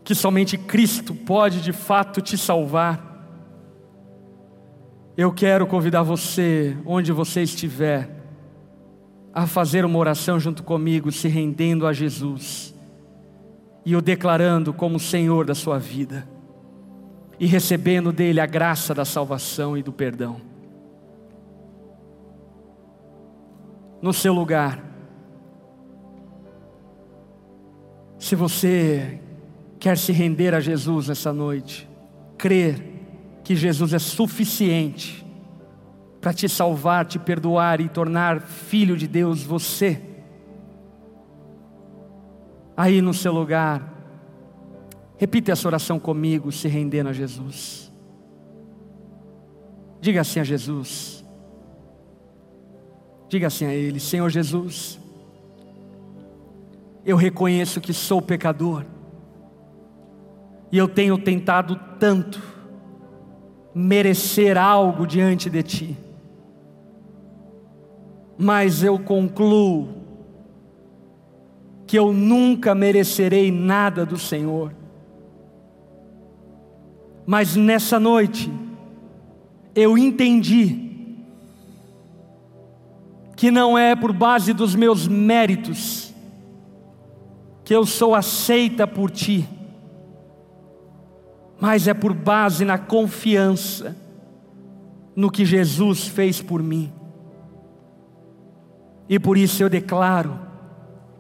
que 0.02 0.14
somente 0.14 0.58
Cristo 0.58 1.14
pode 1.14 1.62
de 1.62 1.72
fato 1.72 2.20
te 2.20 2.36
salvar, 2.36 3.12
eu 5.16 5.32
quero 5.32 5.66
convidar 5.66 6.02
você, 6.02 6.76
onde 6.84 7.12
você 7.12 7.42
estiver, 7.42 8.10
a 9.32 9.46
fazer 9.46 9.84
uma 9.84 9.98
oração 9.98 10.38
junto 10.38 10.62
comigo, 10.62 11.10
se 11.10 11.28
rendendo 11.28 11.86
a 11.86 11.92
Jesus 11.92 12.74
e 13.86 13.96
o 13.96 14.02
declarando 14.02 14.72
como 14.72 14.98
Senhor 14.98 15.44
da 15.44 15.54
sua 15.54 15.78
vida 15.78 16.28
e 17.38 17.46
recebendo 17.46 18.12
dele 18.12 18.40
a 18.40 18.46
graça 18.46 18.94
da 18.94 19.04
salvação 19.04 19.76
e 19.76 19.82
do 19.82 19.92
perdão. 19.92 20.53
No 24.05 24.12
seu 24.12 24.34
lugar. 24.34 24.84
Se 28.18 28.36
você 28.36 29.18
quer 29.80 29.96
se 29.96 30.12
render 30.12 30.55
a 30.55 30.61
Jesus 30.61 31.09
essa 31.09 31.32
noite, 31.32 31.88
crer 32.36 32.84
que 33.42 33.57
Jesus 33.57 33.94
é 33.94 33.98
suficiente 33.98 35.24
para 36.20 36.34
te 36.34 36.46
salvar, 36.50 37.07
te 37.07 37.18
perdoar 37.18 37.80
e 37.80 37.88
tornar 37.88 38.42
filho 38.42 38.94
de 38.94 39.09
Deus 39.09 39.42
você, 39.42 39.98
aí 42.76 43.00
no 43.00 43.14
seu 43.14 43.32
lugar, 43.32 43.90
repita 45.16 45.50
essa 45.50 45.66
oração 45.66 45.98
comigo, 45.98 46.52
se 46.52 46.68
rendendo 46.68 47.09
a 47.09 47.12
Jesus. 47.14 47.90
Diga 49.98 50.20
assim 50.20 50.40
a 50.40 50.44
Jesus: 50.44 51.23
Diga 53.28 53.46
assim 53.46 53.66
a 53.66 53.74
Ele: 53.74 53.98
Senhor 53.98 54.28
Jesus, 54.28 54.98
eu 57.04 57.16
reconheço 57.16 57.80
que 57.80 57.92
sou 57.92 58.20
pecador, 58.22 58.84
e 60.70 60.78
eu 60.78 60.88
tenho 60.88 61.18
tentado 61.18 61.78
tanto 61.98 62.42
merecer 63.74 64.56
algo 64.56 65.06
diante 65.06 65.50
de 65.50 65.62
Ti, 65.62 65.98
mas 68.38 68.82
eu 68.82 68.98
concluo 68.98 70.04
que 71.86 71.98
eu 71.98 72.12
nunca 72.12 72.74
merecerei 72.74 73.50
nada 73.50 74.06
do 74.06 74.18
Senhor. 74.18 74.74
Mas 77.26 77.56
nessa 77.56 77.98
noite, 78.00 78.50
eu 79.74 79.96
entendi 79.96 80.84
que 83.37 83.51
não 83.51 83.76
é 83.76 83.97
por 83.97 84.12
base 84.12 84.53
dos 84.53 84.74
meus 84.74 85.07
méritos 85.09 86.14
que 87.64 87.74
eu 87.74 87.87
sou 87.87 88.14
aceita 88.14 88.87
por 88.87 89.11
Ti, 89.11 89.49
mas 91.59 91.89
é 91.89 91.95
por 91.95 92.12
base 92.12 92.64
na 92.64 92.76
confiança 92.76 93.97
no 95.16 95.30
que 95.30 95.45
Jesus 95.45 96.07
fez 96.07 96.43
por 96.43 96.62
mim. 96.62 96.93
E 99.09 99.18
por 99.18 99.39
isso 99.39 99.62
eu 99.62 99.70
declaro, 99.70 100.39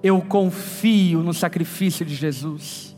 eu 0.02 0.20
confio 0.20 1.22
no 1.22 1.32
sacrifício 1.32 2.04
de 2.04 2.14
Jesus. 2.14 2.94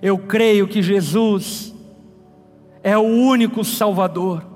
Eu 0.00 0.18
creio 0.18 0.66
que 0.66 0.82
Jesus 0.82 1.74
é 2.82 2.96
o 2.96 3.02
único 3.02 3.62
Salvador, 3.64 4.46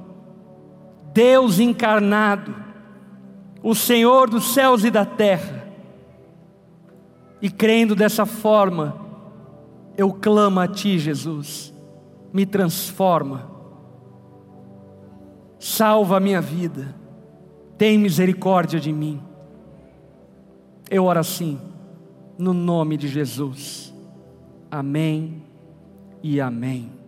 Deus 1.12 1.58
encarnado, 1.58 2.61
o 3.62 3.74
Senhor 3.74 4.28
dos 4.28 4.52
céus 4.52 4.84
e 4.84 4.90
da 4.90 5.04
terra. 5.04 5.68
E 7.40 7.50
crendo 7.50 7.94
dessa 7.94 8.26
forma, 8.26 8.96
eu 9.96 10.12
clamo 10.12 10.60
a 10.60 10.68
Ti, 10.68 10.98
Jesus, 10.98 11.72
me 12.32 12.46
transforma, 12.46 13.50
salva 15.58 16.16
a 16.16 16.20
minha 16.20 16.40
vida, 16.40 16.94
tem 17.76 17.98
misericórdia 17.98 18.78
de 18.80 18.92
mim. 18.92 19.20
Eu 20.90 21.04
oro 21.04 21.20
assim, 21.20 21.58
no 22.38 22.52
nome 22.52 22.96
de 22.96 23.08
Jesus. 23.08 23.92
Amém 24.70 25.42
e 26.22 26.40
amém. 26.40 27.01